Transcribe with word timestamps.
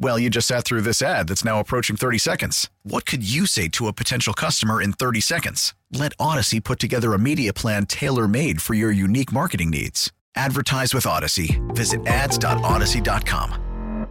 Well, 0.00 0.16
you 0.16 0.30
just 0.30 0.46
sat 0.46 0.64
through 0.64 0.82
this 0.82 1.02
ad 1.02 1.26
that's 1.26 1.44
now 1.44 1.58
approaching 1.58 1.96
30 1.96 2.18
seconds. 2.18 2.70
What 2.84 3.04
could 3.04 3.28
you 3.28 3.46
say 3.46 3.66
to 3.70 3.88
a 3.88 3.92
potential 3.92 4.32
customer 4.32 4.80
in 4.80 4.92
30 4.92 5.20
seconds? 5.20 5.74
Let 5.92 6.16
Audacy 6.18 6.62
put 6.62 6.78
together 6.78 7.14
a 7.14 7.18
media 7.18 7.52
plan 7.52 7.84
tailor 7.86 8.28
made 8.28 8.62
for 8.62 8.74
your 8.74 8.92
unique 8.92 9.32
marketing 9.32 9.70
needs. 9.70 10.12
Advertise 10.36 10.94
with 10.94 11.02
Audacy. 11.04 11.58
Visit 11.74 12.06
ads.audacy.com. 12.06 14.06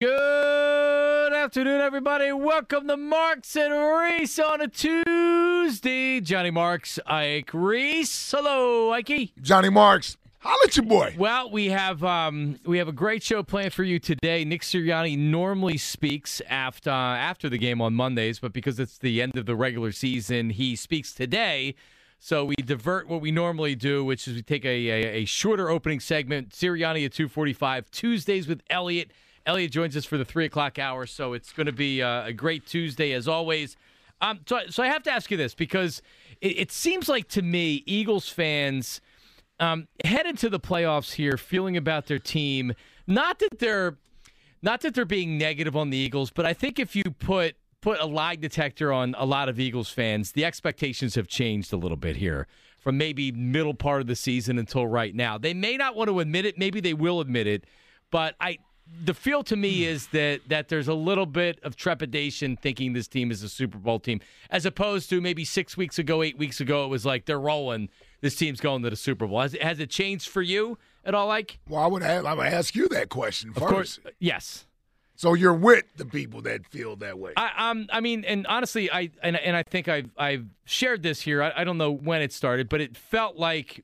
Good 0.00 1.32
afternoon, 1.34 1.80
everybody. 1.82 2.32
Welcome 2.32 2.88
to 2.88 2.96
Marks 2.96 3.54
and 3.54 3.74
Reese 3.74 4.38
on 4.38 4.62
a 4.62 4.68
Tuesday. 4.68 6.22
Johnny 6.22 6.50
Marks, 6.50 6.98
Ike 7.06 7.50
Reese. 7.52 8.30
Hello, 8.30 8.92
Ikey. 8.92 9.34
Johnny 9.42 9.68
Marks. 9.68 10.16
Holla 10.46 10.64
at 10.64 10.76
your 10.76 10.86
boy. 10.86 11.12
Well, 11.18 11.50
we 11.50 11.70
have 11.70 12.04
um, 12.04 12.60
we 12.64 12.78
have 12.78 12.86
a 12.86 12.92
great 12.92 13.24
show 13.24 13.42
planned 13.42 13.72
for 13.72 13.82
you 13.82 13.98
today. 13.98 14.44
Nick 14.44 14.62
Sirianni 14.62 15.18
normally 15.18 15.76
speaks 15.76 16.40
after 16.48 16.88
after 16.88 17.48
the 17.48 17.58
game 17.58 17.80
on 17.80 17.94
Mondays, 17.94 18.38
but 18.38 18.52
because 18.52 18.78
it's 18.78 18.96
the 18.98 19.20
end 19.20 19.36
of 19.36 19.46
the 19.46 19.56
regular 19.56 19.90
season, 19.90 20.50
he 20.50 20.76
speaks 20.76 21.12
today. 21.12 21.74
So 22.20 22.44
we 22.44 22.54
divert 22.54 23.08
what 23.08 23.20
we 23.20 23.32
normally 23.32 23.74
do, 23.74 24.04
which 24.04 24.28
is 24.28 24.34
we 24.34 24.42
take 24.42 24.64
a, 24.64 24.68
a, 24.68 25.22
a 25.22 25.24
shorter 25.24 25.68
opening 25.68 25.98
segment. 25.98 26.50
Sirianni 26.50 27.04
at 27.04 27.12
two 27.12 27.28
forty 27.28 27.52
five 27.52 27.90
Tuesdays 27.90 28.46
with 28.46 28.62
Elliot. 28.70 29.10
Elliot 29.46 29.72
joins 29.72 29.96
us 29.96 30.04
for 30.04 30.16
the 30.16 30.24
three 30.24 30.44
o'clock 30.44 30.78
hour, 30.78 31.06
so 31.06 31.32
it's 31.32 31.52
going 31.52 31.66
to 31.66 31.72
be 31.72 31.98
a, 32.00 32.26
a 32.26 32.32
great 32.32 32.64
Tuesday 32.66 33.12
as 33.12 33.26
always. 33.26 33.76
Um, 34.20 34.40
so, 34.46 34.60
so 34.70 34.84
I 34.84 34.86
have 34.86 35.02
to 35.02 35.10
ask 35.10 35.28
you 35.30 35.36
this 35.36 35.54
because 35.54 36.02
it, 36.40 36.58
it 36.58 36.72
seems 36.72 37.08
like 37.08 37.26
to 37.30 37.42
me, 37.42 37.82
Eagles 37.84 38.28
fans 38.28 39.00
um, 39.60 39.88
head 40.04 40.26
into 40.26 40.48
the 40.48 40.60
playoffs 40.60 41.12
here, 41.12 41.36
feeling 41.36 41.76
about 41.76 42.06
their 42.06 42.18
team. 42.18 42.74
Not 43.06 43.38
that 43.38 43.58
they're 43.58 43.96
not 44.62 44.80
that 44.80 44.94
they're 44.94 45.04
being 45.04 45.38
negative 45.38 45.76
on 45.76 45.90
the 45.90 45.96
Eagles, 45.96 46.30
but 46.30 46.46
I 46.46 46.52
think 46.52 46.78
if 46.78 46.96
you 46.96 47.04
put 47.04 47.56
put 47.80 48.00
a 48.00 48.06
lie 48.06 48.36
detector 48.36 48.92
on 48.92 49.14
a 49.16 49.24
lot 49.24 49.48
of 49.48 49.60
Eagles 49.60 49.90
fans, 49.90 50.32
the 50.32 50.44
expectations 50.44 51.14
have 51.14 51.28
changed 51.28 51.72
a 51.72 51.76
little 51.76 51.96
bit 51.96 52.16
here 52.16 52.46
from 52.78 52.98
maybe 52.98 53.32
middle 53.32 53.74
part 53.74 54.00
of 54.00 54.06
the 54.06 54.16
season 54.16 54.58
until 54.58 54.86
right 54.86 55.14
now. 55.14 55.38
They 55.38 55.54
may 55.54 55.76
not 55.76 55.96
want 55.96 56.08
to 56.08 56.20
admit 56.20 56.46
it, 56.46 56.58
maybe 56.58 56.80
they 56.80 56.94
will 56.94 57.20
admit 57.20 57.46
it, 57.46 57.64
but 58.10 58.34
I 58.40 58.58
the 59.04 59.14
feel 59.14 59.42
to 59.44 59.56
me 59.56 59.84
is 59.84 60.08
that 60.08 60.40
that 60.48 60.68
there's 60.68 60.88
a 60.88 60.94
little 60.94 61.26
bit 61.26 61.58
of 61.62 61.76
trepidation 61.76 62.56
thinking 62.56 62.92
this 62.92 63.08
team 63.08 63.30
is 63.30 63.42
a 63.42 63.48
Super 63.48 63.78
Bowl 63.78 63.98
team, 63.98 64.20
as 64.50 64.64
opposed 64.66 65.10
to 65.10 65.20
maybe 65.20 65.44
six 65.44 65.76
weeks 65.76 65.98
ago, 65.98 66.22
eight 66.22 66.38
weeks 66.38 66.60
ago, 66.60 66.84
it 66.84 66.88
was 66.88 67.04
like 67.04 67.26
they're 67.26 67.40
rolling. 67.40 67.88
This 68.20 68.36
team's 68.36 68.60
going 68.60 68.82
to 68.82 68.90
the 68.90 68.96
Super 68.96 69.26
Bowl. 69.26 69.40
Has, 69.40 69.54
it- 69.54 69.62
has 69.62 69.78
it 69.80 69.90
changed 69.90 70.28
for 70.28 70.42
you 70.42 70.78
at 71.04 71.14
all? 71.14 71.26
Like, 71.26 71.58
Well, 71.68 71.82
I 71.82 71.86
would, 71.86 72.02
ask, 72.02 72.24
I 72.24 72.34
would 72.34 72.46
ask 72.46 72.74
you 72.74 72.88
that 72.88 73.08
question 73.08 73.50
of 73.50 73.56
first. 73.56 73.70
course, 73.70 73.98
yes. 74.18 74.66
So 75.18 75.32
you're 75.32 75.54
with 75.54 75.84
the 75.96 76.04
people 76.04 76.42
that 76.42 76.66
feel 76.66 76.94
that 76.96 77.18
way. 77.18 77.32
I, 77.38 77.70
um, 77.70 77.86
I 77.90 78.00
mean, 78.00 78.24
and 78.24 78.46
honestly, 78.48 78.90
I 78.90 79.10
and, 79.22 79.34
and 79.36 79.56
I 79.56 79.62
think 79.62 79.88
I've 79.88 80.10
I've 80.18 80.44
shared 80.66 81.02
this 81.02 81.22
here. 81.22 81.42
I, 81.42 81.52
I 81.56 81.64
don't 81.64 81.78
know 81.78 81.90
when 81.90 82.20
it 82.20 82.34
started, 82.34 82.68
but 82.68 82.82
it 82.82 82.98
felt 82.98 83.36
like 83.36 83.82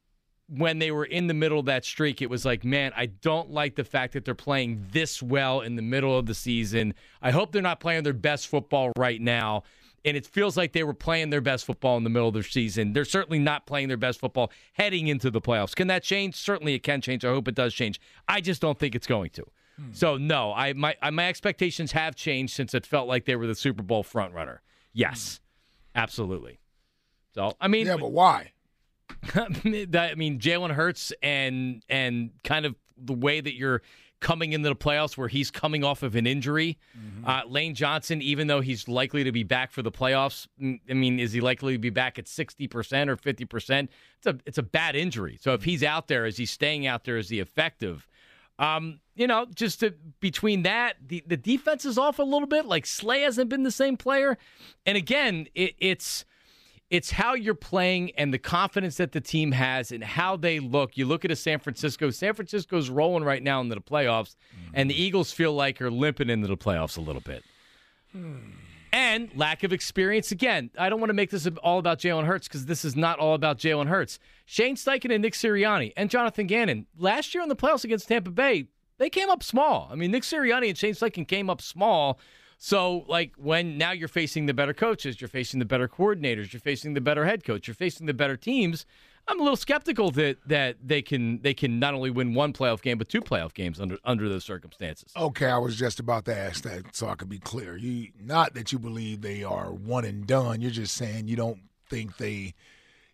when 0.48 0.78
they 0.78 0.90
were 0.90 1.06
in 1.06 1.28
the 1.28 1.34
middle 1.34 1.58
of 1.58 1.64
that 1.66 1.86
streak, 1.86 2.20
it 2.20 2.28
was 2.28 2.44
like, 2.44 2.64
man, 2.64 2.92
I 2.94 3.06
don't 3.06 3.50
like 3.50 3.76
the 3.76 3.84
fact 3.84 4.12
that 4.12 4.26
they're 4.26 4.34
playing 4.34 4.84
this 4.92 5.22
well 5.22 5.62
in 5.62 5.76
the 5.76 5.80
middle 5.82 6.18
of 6.18 6.26
the 6.26 6.34
season. 6.34 6.92
I 7.22 7.30
hope 7.30 7.52
they're 7.52 7.62
not 7.62 7.80
playing 7.80 8.02
their 8.02 8.12
best 8.12 8.48
football 8.48 8.92
right 8.98 9.20
now. 9.20 9.62
And 10.04 10.16
it 10.16 10.26
feels 10.26 10.56
like 10.56 10.72
they 10.72 10.82
were 10.82 10.94
playing 10.94 11.30
their 11.30 11.40
best 11.40 11.64
football 11.64 11.96
in 11.96 12.04
the 12.04 12.10
middle 12.10 12.28
of 12.28 12.34
their 12.34 12.42
season. 12.42 12.92
They're 12.92 13.04
certainly 13.04 13.38
not 13.38 13.66
playing 13.66 13.88
their 13.88 13.96
best 13.96 14.18
football 14.18 14.50
heading 14.72 15.06
into 15.06 15.30
the 15.30 15.40
playoffs. 15.40 15.76
Can 15.76 15.86
that 15.88 16.02
change? 16.02 16.34
Certainly, 16.34 16.74
it 16.74 16.82
can 16.82 17.00
change. 17.00 17.24
I 17.24 17.28
hope 17.28 17.46
it 17.46 17.54
does 17.54 17.72
change. 17.72 18.00
I 18.26 18.40
just 18.40 18.60
don't 18.60 18.78
think 18.78 18.94
it's 18.94 19.06
going 19.06 19.30
to. 19.30 19.44
Hmm. 19.76 19.92
So 19.92 20.16
no, 20.16 20.52
I 20.52 20.72
my 20.72 20.96
I, 21.00 21.10
my 21.10 21.28
expectations 21.28 21.92
have 21.92 22.16
changed 22.16 22.54
since 22.54 22.74
it 22.74 22.84
felt 22.84 23.08
like 23.08 23.24
they 23.24 23.36
were 23.36 23.46
the 23.46 23.54
Super 23.54 23.82
Bowl 23.82 24.02
front 24.02 24.34
runner. 24.34 24.60
Yes, 24.92 25.40
hmm. 25.94 26.00
absolutely. 26.00 26.58
So 27.34 27.56
I 27.60 27.68
mean, 27.68 27.86
yeah, 27.86 27.96
but 27.96 28.12
why? 28.12 28.52
that, 29.34 30.10
I 30.12 30.14
mean, 30.14 30.38
Jalen 30.38 30.72
Hurts 30.72 31.12
and 31.22 31.82
and 31.88 32.30
kind 32.44 32.66
of 32.66 32.74
the 32.96 33.14
way 33.14 33.40
that 33.40 33.54
you're 33.54 33.82
coming 34.22 34.54
into 34.54 34.70
the 34.70 34.74
playoffs, 34.74 35.18
where 35.18 35.28
he's 35.28 35.50
coming 35.50 35.84
off 35.84 36.02
of 36.02 36.16
an 36.16 36.26
injury. 36.26 36.78
Uh, 37.26 37.42
Lane 37.46 37.74
Johnson, 37.74 38.22
even 38.22 38.46
though 38.46 38.62
he's 38.62 38.88
likely 38.88 39.24
to 39.24 39.32
be 39.32 39.42
back 39.42 39.70
for 39.70 39.82
the 39.82 39.92
playoffs, 39.92 40.46
I 40.58 40.94
mean, 40.94 41.20
is 41.20 41.32
he 41.32 41.42
likely 41.42 41.74
to 41.74 41.78
be 41.78 41.90
back 41.90 42.18
at 42.18 42.26
sixty 42.26 42.66
percent 42.66 43.10
or 43.10 43.16
fifty 43.16 43.44
percent? 43.44 43.90
It's 44.16 44.26
a 44.26 44.38
it's 44.46 44.58
a 44.58 44.62
bad 44.62 44.96
injury. 44.96 45.36
So 45.38 45.52
if 45.52 45.64
he's 45.64 45.82
out 45.82 46.08
there, 46.08 46.24
is 46.24 46.38
he 46.38 46.46
staying 46.46 46.86
out 46.86 47.04
there? 47.04 47.18
Is 47.18 47.28
he 47.28 47.40
effective? 47.40 48.08
Um, 48.58 49.00
you 49.14 49.26
know, 49.26 49.46
just 49.54 49.80
to, 49.80 49.94
between 50.20 50.62
that, 50.62 50.96
the, 51.04 51.22
the 51.26 51.36
defense 51.36 51.84
is 51.84 51.98
off 51.98 52.18
a 52.18 52.22
little 52.22 52.46
bit. 52.46 52.64
Like 52.66 52.86
Slay 52.86 53.22
hasn't 53.22 53.50
been 53.50 53.64
the 53.64 53.70
same 53.70 53.96
player, 53.96 54.38
and 54.86 54.96
again, 54.96 55.48
it, 55.54 55.74
it's 55.78 56.24
it's 56.92 57.10
how 57.10 57.32
you're 57.32 57.54
playing 57.54 58.10
and 58.18 58.34
the 58.34 58.38
confidence 58.38 58.98
that 58.98 59.12
the 59.12 59.20
team 59.20 59.52
has 59.52 59.90
and 59.92 60.04
how 60.04 60.36
they 60.36 60.60
look. 60.60 60.98
You 60.98 61.06
look 61.06 61.24
at 61.24 61.30
a 61.30 61.36
San 61.36 61.58
Francisco. 61.58 62.10
San 62.10 62.34
Francisco's 62.34 62.90
rolling 62.90 63.24
right 63.24 63.42
now 63.42 63.62
into 63.62 63.74
the 63.74 63.80
playoffs, 63.80 64.36
and 64.74 64.90
the 64.90 65.02
Eagles 65.02 65.32
feel 65.32 65.54
like 65.54 65.78
they're 65.78 65.90
limping 65.90 66.28
into 66.28 66.46
the 66.46 66.56
playoffs 66.56 66.98
a 66.98 67.00
little 67.00 67.22
bit. 67.22 67.42
And 68.92 69.30
lack 69.34 69.64
of 69.64 69.72
experience. 69.72 70.32
Again, 70.32 70.68
I 70.78 70.90
don't 70.90 71.00
want 71.00 71.08
to 71.08 71.14
make 71.14 71.30
this 71.30 71.48
all 71.62 71.78
about 71.78 71.98
Jalen 71.98 72.26
Hurts 72.26 72.46
because 72.46 72.66
this 72.66 72.84
is 72.84 72.94
not 72.94 73.18
all 73.18 73.32
about 73.32 73.56
Jalen 73.56 73.86
Hurts. 73.86 74.18
Shane 74.44 74.76
Steichen 74.76 75.10
and 75.10 75.22
Nick 75.22 75.32
Sirianni 75.32 75.94
and 75.96 76.10
Jonathan 76.10 76.46
Gannon 76.46 76.86
last 76.98 77.34
year 77.34 77.42
in 77.42 77.48
the 77.48 77.56
playoffs 77.56 77.84
against 77.84 78.08
Tampa 78.08 78.30
Bay, 78.30 78.66
they 78.98 79.08
came 79.08 79.30
up 79.30 79.42
small. 79.42 79.88
I 79.90 79.94
mean, 79.94 80.10
Nick 80.10 80.24
Sirianni 80.24 80.68
and 80.68 80.76
Shane 80.76 80.92
Steichen 80.92 81.26
came 81.26 81.48
up 81.48 81.62
small. 81.62 82.20
So, 82.64 83.04
like, 83.08 83.32
when 83.38 83.76
now 83.76 83.90
you're 83.90 84.06
facing 84.06 84.46
the 84.46 84.54
better 84.54 84.72
coaches, 84.72 85.20
you're 85.20 85.26
facing 85.26 85.58
the 85.58 85.64
better 85.64 85.88
coordinators, 85.88 86.52
you're 86.52 86.60
facing 86.60 86.94
the 86.94 87.00
better 87.00 87.24
head 87.24 87.42
coach, 87.42 87.66
you're 87.66 87.74
facing 87.74 88.06
the 88.06 88.14
better 88.14 88.36
teams. 88.36 88.86
I'm 89.26 89.40
a 89.40 89.42
little 89.42 89.56
skeptical 89.56 90.12
that 90.12 90.36
that 90.46 90.76
they 90.80 91.02
can 91.02 91.42
they 91.42 91.54
can 91.54 91.80
not 91.80 91.92
only 91.92 92.10
win 92.10 92.34
one 92.34 92.52
playoff 92.52 92.80
game 92.80 92.98
but 92.98 93.08
two 93.08 93.20
playoff 93.20 93.52
games 93.52 93.80
under 93.80 93.98
under 94.04 94.28
those 94.28 94.44
circumstances. 94.44 95.10
Okay, 95.16 95.46
I 95.46 95.58
was 95.58 95.74
just 95.74 95.98
about 95.98 96.24
to 96.26 96.38
ask 96.38 96.62
that 96.62 96.94
so 96.94 97.08
I 97.08 97.16
could 97.16 97.28
be 97.28 97.40
clear. 97.40 97.76
You 97.76 98.12
not 98.20 98.54
that 98.54 98.70
you 98.70 98.78
believe 98.78 99.22
they 99.22 99.42
are 99.42 99.72
one 99.72 100.04
and 100.04 100.24
done. 100.24 100.60
You're 100.60 100.70
just 100.70 100.94
saying 100.94 101.26
you 101.26 101.34
don't 101.34 101.62
think 101.90 102.16
they 102.18 102.54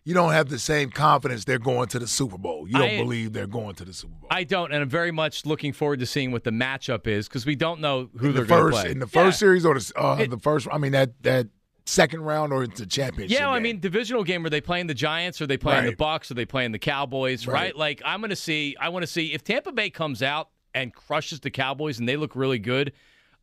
you 0.09 0.15
don't 0.15 0.31
have 0.33 0.49
the 0.49 0.57
same 0.57 0.89
confidence 0.89 1.45
they're 1.45 1.59
going 1.59 1.87
to 1.89 1.99
the 1.99 2.07
Super 2.07 2.39
Bowl. 2.39 2.65
You 2.67 2.73
don't 2.79 2.89
I- 2.89 2.97
believe 2.97 3.31
they're 3.31 3.45
going 3.45 3.75
to 3.75 3.85
the 3.85 3.93
Super 3.93 4.15
Bowl. 4.15 4.27
I 4.31 4.43
don't, 4.43 4.71
and 4.73 4.81
I'm 4.81 4.89
very 4.89 5.11
much 5.11 5.45
looking 5.45 5.71
forward 5.71 5.99
to 5.99 6.07
seeing 6.07 6.31
what 6.31 6.43
the 6.43 6.49
matchup 6.51 7.05
is 7.05 7.27
because 7.27 7.45
we 7.45 7.55
don't 7.55 7.79
know 7.79 8.09
who 8.17 8.29
in 8.29 8.33
they're 8.33 8.43
the 8.43 8.47
going 8.49 8.65
to 8.65 8.71
first 8.71 8.81
play. 8.83 8.91
in 8.91 8.99
the 8.99 9.09
Yeah. 9.13 9.23
first 9.23 9.37
series 9.37 9.65
or 9.65 9.75
the 9.77 9.93
uh, 9.95 10.15
It- 10.19 10.31
the 10.31 10.39
first 10.39 10.67
I 10.71 10.79
mean 10.79 10.93
that 10.93 11.21
that 11.21 11.47
second 11.85 12.21
round 12.21 12.51
or 12.53 12.63
it's 12.63 12.79
the 12.79 12.85
championship. 12.85 13.37
Yeah, 13.39 13.49
I 13.49 13.55
game? 13.57 13.63
mean, 13.63 13.79
divisional 13.79 14.23
game. 14.23 14.45
Are 14.45 14.49
they 14.49 14.61
playing 14.61 14.87
the 14.87 14.93
Giants? 14.93 15.39
Or 15.41 15.43
are 15.43 15.47
they 15.47 15.57
playing 15.57 15.83
the 15.85 15.89
Right. 15.89 15.97
Bucks? 15.97 16.29
Are 16.31 16.35
they 16.35 16.45
playing 16.45 16.71
the 16.71 16.79
Cowboys? 16.79 17.47
Right. 17.47 17.53
Right. 17.53 17.75
Like, 17.75 18.01
I'm 18.05 18.19
going 18.19 18.29
to 18.31 18.35
see. 18.35 18.75
I 18.79 18.89
want 18.89 19.03
to 19.03 19.07
see 19.07 19.33
if 19.33 19.43
Tampa 19.43 19.71
Bay 19.71 19.89
comes 19.89 20.21
out 20.23 20.49
and 20.75 20.93
crushes 20.93 21.39
the 21.39 21.49
Cowboys 21.49 21.97
and 21.99 22.07
they 22.07 22.15
look 22.15 22.35
really 22.35 22.59
good. 22.59 22.93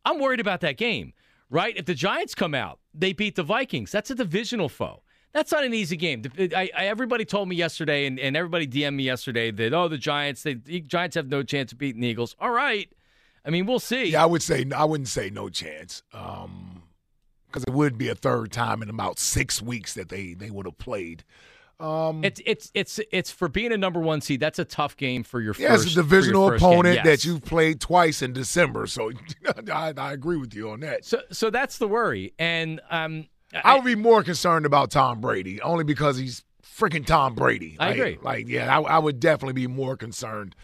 I'm 0.05 0.19
worried 0.19 0.39
about 0.39 0.61
that 0.61 0.77
game. 0.77 1.13
Right. 1.49 1.75
If 1.77 1.85
the 1.85 1.93
Giants 1.93 2.35
come 2.35 2.53
out, 2.53 2.79
they 2.93 3.11
beat 3.13 3.35
the 3.35 3.43
Vikings. 3.43 3.91
That's 3.91 4.11
a 4.11 4.15
divisional 4.15 4.69
foe. 4.69 5.03
That's 5.37 5.51
not 5.51 5.63
an 5.63 5.73
easy 5.75 5.97
game. 5.97 6.23
I, 6.39 6.71
I, 6.75 6.85
everybody 6.87 7.23
told 7.23 7.47
me 7.47 7.55
yesterday, 7.55 8.07
and, 8.07 8.19
and 8.19 8.35
everybody 8.35 8.65
DM'd 8.65 8.95
me 8.95 9.03
yesterday 9.03 9.51
that 9.51 9.71
oh, 9.71 9.87
the 9.87 9.99
Giants, 9.99 10.41
they, 10.41 10.55
the 10.55 10.81
Giants 10.81 11.15
have 11.15 11.27
no 11.27 11.43
chance 11.43 11.71
of 11.71 11.77
beating 11.77 12.01
the 12.01 12.07
Eagles. 12.07 12.35
All 12.39 12.49
right. 12.49 12.91
I 13.45 13.51
mean, 13.51 13.67
we'll 13.67 13.77
see. 13.77 14.05
Yeah, 14.05 14.23
I 14.23 14.25
would 14.25 14.41
say 14.41 14.65
I 14.75 14.83
wouldn't 14.83 15.09
say 15.09 15.29
no 15.29 15.49
chance, 15.49 16.01
because 16.11 17.63
it 17.67 17.71
would 17.71 17.99
be 17.99 18.09
a 18.09 18.15
third 18.15 18.51
time 18.51 18.81
in 18.81 18.89
about 18.89 19.19
six 19.19 19.61
weeks 19.61 19.93
that 19.93 20.09
they 20.09 20.33
they 20.33 20.49
would 20.49 20.65
have 20.65 20.79
played. 20.79 21.23
Um, 21.79 22.23
It's 22.23 22.41
it's 22.43 22.71
it's 22.73 22.99
it's 23.11 23.29
for 23.29 23.47
being 23.47 23.71
a 23.71 23.77
number 23.77 23.99
one 23.99 24.21
seed. 24.21 24.39
That's 24.39 24.57
a 24.57 24.65
tough 24.65 24.97
game 24.97 25.21
for 25.21 25.39
your 25.39 25.53
yeah, 25.59 25.69
first 25.69 25.85
it's 25.85 25.93
a 25.93 26.01
divisional 26.01 26.51
opponent 26.51 26.95
yes. 26.95 27.05
that 27.05 27.25
you've 27.25 27.45
played 27.45 27.79
twice 27.79 28.23
in 28.23 28.33
December. 28.33 28.87
So 28.87 29.11
I, 29.71 29.93
I 29.95 30.13
agree 30.13 30.37
with 30.37 30.55
you 30.55 30.71
on 30.71 30.79
that. 30.79 31.05
So 31.05 31.21
so 31.31 31.51
that's 31.51 31.77
the 31.77 31.87
worry, 31.87 32.33
and 32.39 32.81
um, 32.89 33.27
I 33.63 33.75
would 33.75 33.85
be 33.85 33.95
more 33.95 34.23
concerned 34.23 34.65
about 34.65 34.91
Tom 34.91 35.21
Brady 35.21 35.61
only 35.61 35.83
because 35.83 36.17
he's 36.17 36.43
freaking 36.63 37.05
Tom 37.05 37.33
Brady. 37.33 37.77
I 37.79 37.87
Like- 37.89 37.97
agree. 37.97 38.17
Like, 38.21 38.47
yeah, 38.47 38.77
I, 38.77 38.81
I 38.81 38.97
would 38.99 39.19
definitely 39.19 39.53
be 39.53 39.67
more 39.67 39.95
concerned 39.97 40.55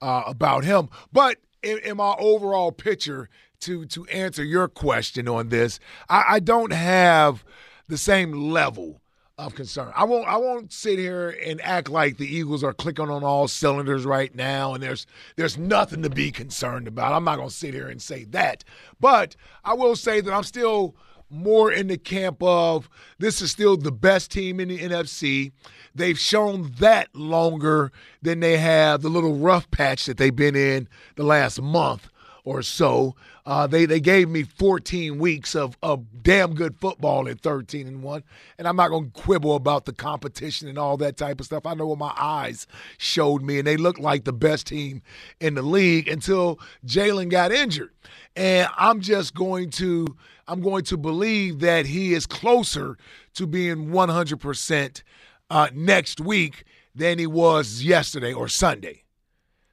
uh, 0.00 0.22
about 0.26 0.64
him. 0.64 0.88
But 1.12 1.38
in, 1.62 1.78
in 1.78 1.96
my 1.98 2.14
overall 2.18 2.72
picture, 2.72 3.28
to 3.60 3.84
to 3.86 4.06
answer 4.06 4.42
your 4.42 4.68
question 4.68 5.28
on 5.28 5.50
this, 5.50 5.78
I, 6.08 6.24
I 6.28 6.40
don't 6.40 6.72
have 6.72 7.44
the 7.88 7.98
same 7.98 8.32
level 8.32 9.02
of 9.36 9.54
concern. 9.54 9.92
I 9.94 10.04
won't 10.04 10.26
I 10.26 10.38
won't 10.38 10.72
sit 10.72 10.98
here 10.98 11.28
and 11.44 11.60
act 11.60 11.90
like 11.90 12.16
the 12.16 12.26
Eagles 12.26 12.64
are 12.64 12.72
clicking 12.72 13.10
on 13.10 13.22
all 13.22 13.48
cylinders 13.48 14.04
right 14.06 14.34
now 14.34 14.72
and 14.74 14.82
there's 14.82 15.06
there's 15.36 15.58
nothing 15.58 16.02
to 16.02 16.10
be 16.10 16.30
concerned 16.32 16.88
about. 16.88 17.12
I'm 17.12 17.24
not 17.24 17.36
going 17.36 17.48
to 17.50 17.54
sit 17.54 17.74
here 17.74 17.88
and 17.88 18.00
say 18.00 18.24
that. 18.30 18.64
But 18.98 19.36
I 19.64 19.74
will 19.74 19.96
say 19.96 20.20
that 20.22 20.32
I'm 20.32 20.42
still 20.44 20.96
more 21.30 21.72
in 21.72 21.86
the 21.86 21.98
camp 21.98 22.42
of 22.42 22.88
this 23.18 23.40
is 23.40 23.50
still 23.50 23.76
the 23.76 23.92
best 23.92 24.30
team 24.30 24.60
in 24.60 24.68
the 24.68 24.78
NFC. 24.78 25.52
They've 25.94 26.18
shown 26.18 26.72
that 26.78 27.14
longer 27.14 27.92
than 28.22 28.40
they 28.40 28.58
have 28.58 29.02
the 29.02 29.08
little 29.08 29.36
rough 29.36 29.70
patch 29.70 30.06
that 30.06 30.16
they've 30.16 30.34
been 30.34 30.56
in 30.56 30.88
the 31.16 31.24
last 31.24 31.60
month 31.60 32.08
or 32.44 32.62
so. 32.62 33.14
Uh, 33.46 33.66
they 33.66 33.86
they 33.86 34.00
gave 34.00 34.28
me 34.28 34.42
14 34.42 35.18
weeks 35.18 35.54
of, 35.54 35.76
of 35.82 36.22
damn 36.22 36.54
good 36.54 36.76
football 36.76 37.28
at 37.28 37.40
13 37.40 37.86
and 37.86 38.02
one, 38.02 38.22
and 38.58 38.68
I'm 38.68 38.76
not 38.76 38.88
going 38.88 39.10
to 39.10 39.20
quibble 39.20 39.54
about 39.54 39.86
the 39.86 39.92
competition 39.92 40.68
and 40.68 40.78
all 40.78 40.96
that 40.98 41.16
type 41.16 41.40
of 41.40 41.46
stuff. 41.46 41.66
I 41.66 41.74
know 41.74 41.86
what 41.86 41.98
my 41.98 42.12
eyes 42.16 42.66
showed 42.98 43.42
me, 43.42 43.58
and 43.58 43.66
they 43.66 43.76
looked 43.76 44.00
like 44.00 44.24
the 44.24 44.32
best 44.32 44.66
team 44.66 45.02
in 45.40 45.54
the 45.54 45.62
league 45.62 46.06
until 46.06 46.60
Jalen 46.86 47.30
got 47.30 47.50
injured, 47.50 47.92
and 48.36 48.68
I'm 48.76 49.00
just 49.00 49.34
going 49.34 49.70
to 49.70 50.16
I'm 50.50 50.60
going 50.60 50.84
to 50.84 50.96
believe 50.96 51.60
that 51.60 51.86
he 51.86 52.12
is 52.12 52.26
closer 52.26 52.96
to 53.34 53.46
being 53.46 53.92
100 53.92 54.40
percent 54.40 55.04
uh, 55.48 55.68
next 55.72 56.20
week 56.20 56.64
than 56.94 57.18
he 57.18 57.26
was 57.26 57.82
yesterday 57.84 58.32
or 58.32 58.48
Sunday. 58.48 59.04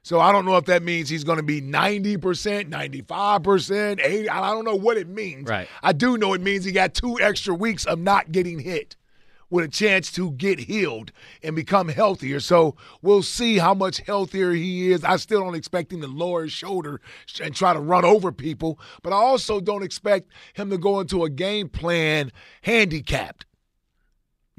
So 0.02 0.20
I 0.20 0.32
don't 0.32 0.46
know 0.46 0.56
if 0.56 0.64
that 0.66 0.82
means 0.82 1.08
he's 1.08 1.24
going 1.24 1.36
to 1.36 1.42
be 1.42 1.60
90%, 1.60 2.16
95%, 2.70 4.00
80 4.00 4.30
I 4.30 4.50
don't 4.52 4.64
know 4.64 4.74
what 4.74 4.96
it 4.96 5.06
means. 5.06 5.46
Right. 5.48 5.68
I 5.82 5.92
do 5.92 6.16
know 6.16 6.32
it 6.32 6.40
means 6.40 6.64
he 6.64 6.72
got 6.72 6.94
two 6.94 7.20
extra 7.20 7.54
weeks 7.54 7.84
of 7.84 7.98
not 7.98 8.32
getting 8.32 8.58
hit 8.58 8.96
with 9.50 9.64
a 9.64 9.68
chance 9.68 10.12
to 10.12 10.30
get 10.32 10.60
healed 10.60 11.12
and 11.42 11.56
become 11.56 11.88
healthier. 11.88 12.40
So 12.40 12.76
we'll 13.02 13.22
see 13.22 13.58
how 13.58 13.74
much 13.74 13.98
healthier 13.98 14.52
he 14.52 14.92
is. 14.92 15.04
I 15.04 15.16
still 15.16 15.40
don't 15.40 15.54
expect 15.54 15.92
him 15.92 16.00
to 16.02 16.06
lower 16.06 16.42
his 16.42 16.52
shoulder 16.52 17.00
and 17.42 17.54
try 17.54 17.72
to 17.72 17.80
run 17.80 18.04
over 18.04 18.32
people, 18.32 18.78
but 19.02 19.12
I 19.12 19.16
also 19.16 19.60
don't 19.60 19.82
expect 19.82 20.30
him 20.54 20.70
to 20.70 20.78
go 20.78 21.00
into 21.00 21.24
a 21.24 21.30
game 21.30 21.68
plan 21.68 22.32
handicapped. 22.62 23.46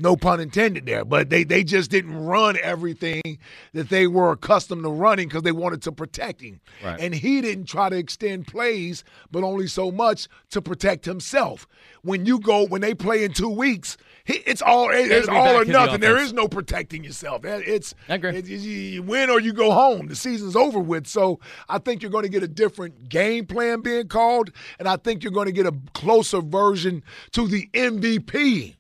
No 0.02 0.16
pun 0.16 0.40
intended 0.40 0.86
there, 0.86 1.04
but 1.04 1.30
they, 1.30 1.44
they 1.44 1.64
just 1.64 1.92
didn't 1.92 2.16
run 2.26 2.58
everything 2.64 3.38
that 3.74 3.90
they 3.90 4.08
were 4.08 4.32
accustomed 4.32 4.84
to 4.84 4.90
running 4.90 5.28
because 5.28 5.44
they 5.44 5.52
wanted 5.52 5.82
to 5.84 5.92
protect 5.92 6.42
him. 6.42 6.62
Right. 6.84 7.00
And 7.00 7.14
he 7.14 7.42
didn't 7.42 7.66
try 7.66 7.90
to 7.90 7.98
extend 7.98 8.48
plays, 8.48 9.04
but 9.30 9.44
only 9.44 9.68
so 9.68 9.92
much 9.92 10.28
to 10.52 10.62
protect 10.62 11.04
himself. 11.06 11.68
When 12.02 12.26
you 12.26 12.40
go, 12.40 12.66
when 12.66 12.80
they 12.80 12.94
play 12.94 13.26
in 13.26 13.34
two 13.34 13.50
weeks, 13.50 13.98
he, 14.24 14.36
it's 14.46 14.62
all 14.62 14.90
it's 14.92 15.28
all 15.28 15.58
or 15.58 15.62
in 15.64 15.68
the 15.68 15.74
nothing. 15.74 16.00
There 16.00 16.18
is 16.18 16.32
no 16.32 16.48
protecting 16.48 17.04
yourself. 17.04 17.44
It's 17.44 17.94
it's- 18.30 18.50
you 18.62 19.04
win 19.04 19.30
or 19.30 19.42
you 19.42 19.52
go 19.52 19.72
home. 19.72 20.08
The 20.08 20.16
season's 20.16 20.56
over 20.56 20.80
with. 20.80 21.08
So 21.08 21.40
I 21.68 21.78
think 21.78 22.02
you're 22.02 22.12
going 22.12 22.24
to 22.24 22.30
get 22.30 22.42
a 22.44 22.48
different 22.48 23.10
game 23.10 23.46
plan 23.46 23.82
being 23.82 24.08
called, 24.08 24.52
and 24.80 24.88
I 24.88 24.96
think 24.96 25.24
you're 25.24 25.34
going 25.34 25.48
to 25.48 25.52
get 25.52 25.66
a 25.66 25.74
closer 25.94 26.42
version 26.42 27.04
to 27.32 27.48
the 27.48 27.70
MVP 27.74 28.76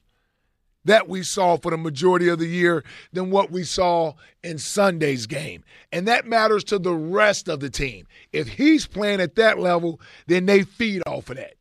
that 0.89 1.07
we 1.07 1.21
saw 1.21 1.55
for 1.55 1.69
the 1.69 1.77
majority 1.77 2.27
of 2.29 2.39
the 2.39 2.47
year 2.47 2.83
than 3.13 3.29
what 3.29 3.51
we 3.51 3.63
saw 3.63 4.13
in 4.43 4.57
Sunday's 4.57 5.27
game. 5.27 5.63
And 5.91 6.07
that 6.07 6.25
matters 6.25 6.63
to 6.65 6.79
the 6.79 6.95
rest 6.95 7.47
of 7.47 7.59
the 7.59 7.69
team. 7.69 8.07
If 8.33 8.47
he's 8.47 8.87
playing 8.87 9.21
at 9.21 9.35
that 9.35 9.59
level, 9.59 10.01
then 10.25 10.47
they 10.47 10.63
feed 10.63 11.03
off 11.05 11.29
of 11.29 11.37
that. 11.37 11.53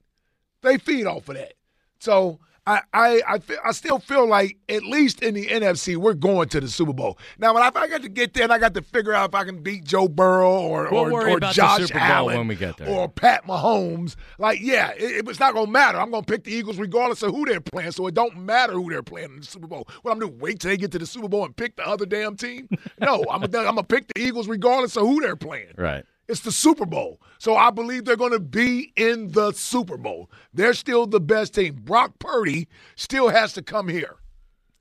They 0.62 0.78
feed 0.78 1.06
off 1.06 1.28
of 1.28 1.36
that. 1.36 1.52
So 2.00 2.38
I 2.68 2.82
I 2.92 3.22
I, 3.26 3.38
feel, 3.38 3.58
I 3.64 3.72
still 3.72 3.98
feel 3.98 4.28
like 4.28 4.58
at 4.68 4.82
least 4.84 5.22
in 5.22 5.34
the 5.34 5.46
NFC 5.46 5.96
we're 5.96 6.14
going 6.14 6.48
to 6.50 6.60
the 6.60 6.68
Super 6.68 6.92
Bowl. 6.92 7.18
Now, 7.38 7.54
when 7.54 7.62
I, 7.62 7.68
if 7.68 7.76
I 7.76 7.88
got 7.88 8.02
to 8.02 8.08
get 8.08 8.34
there 8.34 8.44
and 8.44 8.52
I 8.52 8.58
got 8.58 8.74
to 8.74 8.82
figure 8.82 9.14
out 9.14 9.30
if 9.30 9.34
I 9.34 9.44
can 9.44 9.62
beat 9.62 9.84
Joe 9.84 10.06
Burrow 10.08 10.60
or 10.60 10.88
We'll 10.90 11.12
or, 11.12 11.28
or 11.28 11.40
Josh 11.40 11.90
Allen 11.94 12.36
when 12.36 12.48
we 12.48 12.56
get 12.56 12.76
there. 12.76 12.88
or 12.88 13.08
Pat 13.08 13.46
Mahomes, 13.46 14.16
like 14.38 14.60
yeah, 14.60 14.90
it, 14.96 15.26
it's 15.28 15.40
not 15.40 15.54
gonna 15.54 15.70
matter. 15.70 15.98
I'm 15.98 16.10
gonna 16.10 16.22
pick 16.22 16.44
the 16.44 16.52
Eagles 16.52 16.78
regardless 16.78 17.22
of 17.22 17.30
who 17.30 17.46
they're 17.46 17.60
playing, 17.60 17.92
so 17.92 18.06
it 18.06 18.14
don't 18.14 18.36
matter 18.36 18.74
who 18.74 18.90
they're 18.90 19.02
playing 19.02 19.30
in 19.30 19.40
the 19.40 19.46
Super 19.46 19.66
Bowl. 19.66 19.88
What 20.02 20.12
I'm 20.12 20.18
gonna 20.18 20.30
do? 20.32 20.38
Wait 20.38 20.60
till 20.60 20.70
they 20.70 20.76
get 20.76 20.92
to 20.92 20.98
the 20.98 21.06
Super 21.06 21.28
Bowl 21.28 21.44
and 21.44 21.56
pick 21.56 21.76
the 21.76 21.86
other 21.86 22.06
damn 22.06 22.36
team? 22.36 22.68
No, 23.00 23.24
I'm 23.30 23.40
gonna, 23.40 23.58
I'm 23.66 23.74
gonna 23.76 23.82
pick 23.84 24.08
the 24.12 24.20
Eagles 24.20 24.48
regardless 24.48 24.96
of 24.96 25.02
who 25.04 25.20
they're 25.20 25.36
playing. 25.36 25.72
right. 25.76 26.04
It's 26.28 26.40
the 26.40 26.52
Super 26.52 26.84
Bowl. 26.84 27.20
So 27.38 27.56
I 27.56 27.70
believe 27.70 28.04
they're 28.04 28.16
going 28.16 28.32
to 28.32 28.38
be 28.38 28.92
in 28.96 29.32
the 29.32 29.52
Super 29.52 29.96
Bowl. 29.96 30.30
They're 30.52 30.74
still 30.74 31.06
the 31.06 31.20
best 31.20 31.54
team. 31.54 31.80
Brock 31.82 32.18
Purdy 32.18 32.68
still 32.96 33.30
has 33.30 33.54
to 33.54 33.62
come 33.62 33.88
here. 33.88 34.16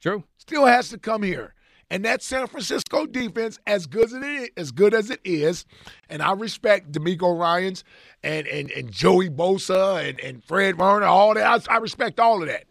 True. 0.02 0.26
Still 0.38 0.66
has 0.66 0.90
to 0.90 0.98
come 0.98 1.24
here. 1.24 1.54
And 1.90 2.04
that 2.04 2.22
San 2.22 2.48
Francisco 2.48 3.06
defense, 3.06 3.60
as 3.66 3.88
good 3.88 4.06
as 4.06 4.14
it 4.14 4.24
is, 4.24 4.50
as 4.58 4.72
good 4.72 4.94
as 4.94 5.10
it 5.10 5.22
is, 5.24 5.66
and 6.10 6.22
I 6.22 6.34
respect 6.34 6.92
DeMeco 6.92 7.40
Ryans 7.40 7.86
and 8.24 8.46
and, 8.46 8.70
and 8.72 8.92
Joey 8.92 9.30
Bosa 9.30 10.08
and, 10.08 10.20
and 10.20 10.44
Fred 10.44 10.78
Warner, 10.78 11.06
all 11.06 11.34
that. 11.34 11.70
I, 11.70 11.76
I 11.76 11.78
respect 11.78 12.20
all 12.20 12.42
of 12.42 12.50
that. 12.50 12.66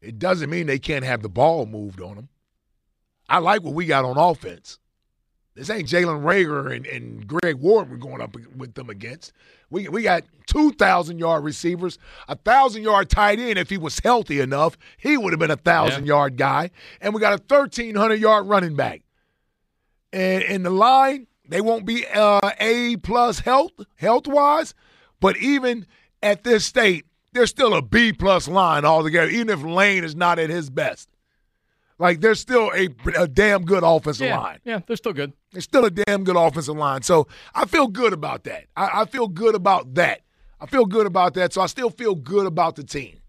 It 0.00 0.20
doesn't 0.20 0.50
mean 0.50 0.68
they 0.68 0.78
can't 0.78 1.04
have 1.04 1.22
the 1.22 1.28
ball 1.28 1.66
moved 1.66 2.00
on 2.00 2.14
them. 2.14 2.28
I 3.28 3.38
like 3.38 3.62
what 3.62 3.74
we 3.74 3.86
got 3.86 4.04
on 4.04 4.18
offense. 4.18 4.78
This 5.54 5.68
ain't 5.68 5.88
Jalen 5.88 6.22
Reagor 6.22 6.74
and, 6.74 6.86
and 6.86 7.26
Greg 7.26 7.56
Ward 7.56 7.90
we're 7.90 7.98
going 7.98 8.22
up 8.22 8.34
with 8.56 8.74
them 8.74 8.88
against. 8.88 9.32
We, 9.68 9.88
we 9.88 10.02
got 10.02 10.24
2,000 10.46 11.18
yard 11.18 11.44
receivers, 11.44 11.98
a 12.26 12.32
1,000 12.32 12.82
yard 12.82 13.10
tight 13.10 13.38
end. 13.38 13.58
If 13.58 13.68
he 13.68 13.76
was 13.76 13.98
healthy 13.98 14.40
enough, 14.40 14.78
he 14.96 15.16
would 15.16 15.32
have 15.32 15.40
been 15.40 15.50
a 15.50 15.54
1,000 15.54 16.06
yard 16.06 16.36
guy. 16.36 16.70
And 17.00 17.14
we 17.14 17.20
got 17.20 17.34
a 17.34 17.42
1,300 17.54 18.14
yard 18.14 18.46
running 18.46 18.76
back. 18.76 19.02
And 20.12 20.42
in 20.42 20.62
the 20.62 20.70
line, 20.70 21.26
they 21.48 21.60
won't 21.60 21.84
be 21.84 22.06
uh, 22.06 22.50
A 22.60 22.96
plus 22.96 23.40
health, 23.40 23.72
health 23.96 24.26
wise, 24.26 24.74
but 25.20 25.36
even 25.36 25.86
at 26.22 26.44
this 26.44 26.64
state, 26.64 27.04
they're 27.32 27.46
still 27.46 27.74
a 27.74 27.82
B 27.82 28.12
plus 28.12 28.48
line 28.48 28.84
altogether, 28.84 29.30
even 29.30 29.50
if 29.50 29.62
Lane 29.62 30.04
is 30.04 30.14
not 30.14 30.38
at 30.38 30.50
his 30.50 30.70
best. 30.70 31.08
Like, 32.02 32.20
they're 32.20 32.34
still 32.34 32.72
a, 32.74 32.88
a 33.16 33.28
damn 33.28 33.64
good 33.64 33.84
offensive 33.84 34.26
Yeah. 34.26 34.40
line. 34.40 34.58
Yeah, 34.64 34.80
they're 34.84 34.96
still 34.96 35.12
good. 35.12 35.34
It's 35.54 35.62
still 35.64 35.84
a 35.84 35.90
damn 35.90 36.24
good 36.24 36.34
offensive 36.34 36.76
line. 36.76 37.02
So 37.02 37.28
I 37.54 37.64
feel 37.64 37.86
good 37.86 38.12
about 38.12 38.42
that. 38.42 38.64
I, 38.76 39.02
I 39.02 39.04
feel 39.04 39.28
good 39.28 39.54
about 39.54 39.94
that. 39.94 40.22
I 40.60 40.66
feel 40.66 40.84
good 40.84 41.06
about 41.06 41.34
that. 41.34 41.52
So 41.52 41.60
I 41.60 41.66
still 41.66 41.90
feel 41.90 42.16
good 42.16 42.46
about 42.46 42.74
the 42.74 42.82
team. 42.82 43.20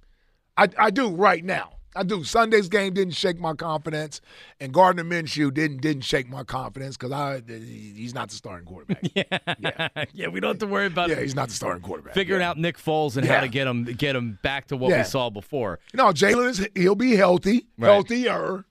I, 0.57 0.69
I 0.77 0.89
do 0.89 1.09
right 1.09 1.45
now. 1.45 1.72
I 1.95 2.03
do. 2.03 2.23
Sunday's 2.23 2.67
game 2.69 2.93
didn't 2.93 3.13
shake 3.13 3.39
my 3.39 3.53
confidence, 3.53 4.21
and 4.59 4.73
Gardner 4.73 5.03
Minshew 5.03 5.53
didn't 5.53 5.81
didn't 5.81 6.03
shake 6.03 6.27
my 6.29 6.43
confidence 6.43 6.97
because 6.97 7.11
I 7.11 7.41
he's 7.47 8.13
not 8.13 8.29
the 8.29 8.35
starting 8.35 8.65
quarterback. 8.67 9.03
yeah, 9.59 9.87
yeah, 10.13 10.27
we 10.27 10.39
don't 10.39 10.51
have 10.51 10.59
to 10.59 10.67
worry 10.67 10.87
about 10.87 11.09
yeah, 11.09 11.19
he's 11.19 11.35
not 11.35 11.49
the 11.49 11.55
starting 11.55 11.83
quarterback. 11.83 12.13
figuring 12.13 12.41
Yeah. 12.41 12.49
out 12.49 12.57
Nick 12.57 12.77
Foles 12.77 13.17
and 13.17 13.25
how 13.27 13.41
to 13.41 13.47
get 13.47 13.67
him 13.67 13.83
get 13.83 14.15
him 14.15 14.39
back 14.41 14.67
to 14.67 14.77
what 14.77 14.89
Yeah. 14.91 14.99
we 14.99 15.03
saw 15.05 15.29
before. 15.29 15.79
No, 15.93 16.05
Jalen 16.07 16.49
is 16.49 16.67
he'll 16.75 16.95
be 16.95 17.15
healthy, 17.15 17.65
Right. 17.77 17.89
healthier. 17.89 18.65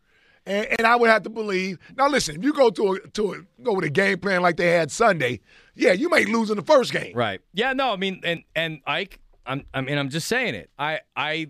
And, 0.44 0.66
and 0.78 0.86
I 0.88 0.96
would 0.96 1.08
have 1.08 1.22
to 1.22 1.30
believe. 1.30 1.78
Now, 1.96 2.08
listen, 2.08 2.34
if 2.34 2.42
you 2.42 2.52
go 2.52 2.68
to 2.70 2.94
a, 2.94 3.08
to 3.10 3.32
a, 3.34 3.62
go 3.62 3.74
with 3.74 3.84
a 3.84 3.90
game 3.90 4.18
plan 4.18 4.42
like 4.42 4.56
they 4.56 4.70
had 4.72 4.90
Sunday, 4.90 5.38
yeah, 5.76 5.92
you 5.92 6.10
may 6.10 6.24
lose 6.24 6.50
in 6.50 6.56
the 6.56 6.64
first 6.64 6.92
game. 6.92 7.14
Right. 7.14 7.40
Yeah. 7.54 7.72
No. 7.74 7.92
I 7.92 7.96
mean, 7.96 8.20
and 8.24 8.42
and 8.56 8.80
Ike, 8.84 9.20
I'm. 9.46 9.64
I 9.72 9.82
mean, 9.82 9.96
I'm 9.98 10.08
just 10.08 10.26
saying 10.26 10.56
it. 10.56 10.68
I 10.76 10.98
I 11.14 11.46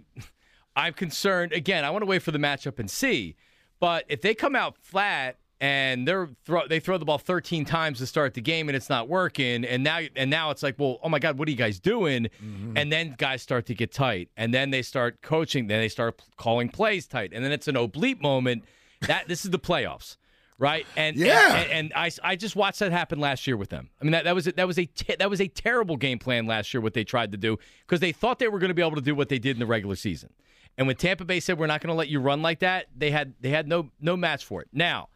I'm 0.76 0.92
concerned. 0.94 1.52
Again, 1.52 1.84
I 1.84 1.90
want 1.90 2.02
to 2.02 2.06
wait 2.06 2.22
for 2.22 2.30
the 2.30 2.38
matchup 2.38 2.78
and 2.78 2.90
see. 2.90 3.36
But 3.80 4.04
if 4.08 4.20
they 4.22 4.34
come 4.34 4.54
out 4.56 4.76
flat 4.78 5.38
and 5.60 6.06
they're 6.08 6.28
throw 6.44 6.66
they 6.66 6.80
throw 6.80 6.98
the 6.98 7.04
ball 7.04 7.18
13 7.18 7.64
times 7.64 7.98
to 7.98 8.06
start 8.06 8.34
the 8.34 8.40
game 8.40 8.68
and 8.68 8.76
it's 8.76 8.88
not 8.88 9.08
working, 9.08 9.64
and 9.64 9.82
now 9.84 10.00
and 10.16 10.30
now 10.30 10.50
it's 10.50 10.62
like, 10.62 10.76
well, 10.78 10.98
oh 11.02 11.08
my 11.08 11.18
God, 11.18 11.38
what 11.38 11.46
are 11.48 11.50
you 11.50 11.56
guys 11.56 11.78
doing? 11.80 12.24
Mm-hmm. 12.42 12.76
And 12.76 12.90
then 12.92 13.14
guys 13.18 13.42
start 13.42 13.66
to 13.66 13.74
get 13.74 13.92
tight, 13.92 14.28
and 14.36 14.52
then 14.54 14.70
they 14.70 14.82
start 14.82 15.20
coaching, 15.22 15.66
then 15.66 15.80
they 15.80 15.88
start 15.88 16.20
calling 16.36 16.68
plays 16.68 17.06
tight, 17.06 17.32
and 17.32 17.44
then 17.44 17.52
it's 17.52 17.68
an 17.68 17.76
oblique 17.76 18.20
moment. 18.22 18.64
That 19.02 19.26
this 19.28 19.44
is 19.44 19.50
the 19.50 19.58
playoffs. 19.58 20.16
Right 20.58 20.86
and 20.96 21.16
Yeah. 21.16 21.56
and, 21.56 21.70
and 21.72 21.92
I, 21.96 22.10
I 22.22 22.36
just 22.36 22.54
watched 22.54 22.78
that 22.80 22.92
happen 22.92 23.18
last 23.18 23.48
year 23.48 23.56
with 23.56 23.70
them. 23.70 23.90
I 24.00 24.04
mean 24.04 24.12
that, 24.12 24.24
that 24.24 24.34
was 24.36 24.46
a, 24.46 24.52
that 24.52 24.66
was 24.68 24.78
a 24.78 24.84
te- 24.86 25.16
that 25.18 25.28
was 25.28 25.40
a 25.40 25.48
terrible 25.48 25.96
game 25.96 26.20
plan 26.20 26.46
last 26.46 26.72
year 26.72 26.80
what 26.80 26.94
they 26.94 27.02
tried 27.02 27.32
to 27.32 27.38
do 27.38 27.58
because 27.84 27.98
they 27.98 28.12
thought 28.12 28.38
they 28.38 28.46
were 28.46 28.60
going 28.60 28.68
to 28.68 28.74
be 28.74 28.82
able 28.82 28.94
to 28.94 29.00
do 29.02 29.14
what 29.16 29.28
they 29.28 29.40
did 29.40 29.56
in 29.56 29.58
the 29.60 29.66
regular 29.66 29.96
season, 29.96 30.30
And 30.78 30.86
when 30.86 30.96
Tampa 30.96 31.24
Bay 31.24 31.38
said 31.40 31.58
we're 31.58 31.66
not 31.66 31.80
going 31.80 31.88
to 31.92 31.94
let 31.94 32.08
you 32.08 32.18
run 32.20 32.42
like 32.42 32.60
that, 32.60 32.86
they 32.96 33.10
had 33.10 33.34
they 33.40 33.50
had 33.50 33.68
no 33.68 33.90
no 34.00 34.16
match 34.16 34.44
for 34.44 34.62
it. 34.62 34.68
Now, 34.72 35.08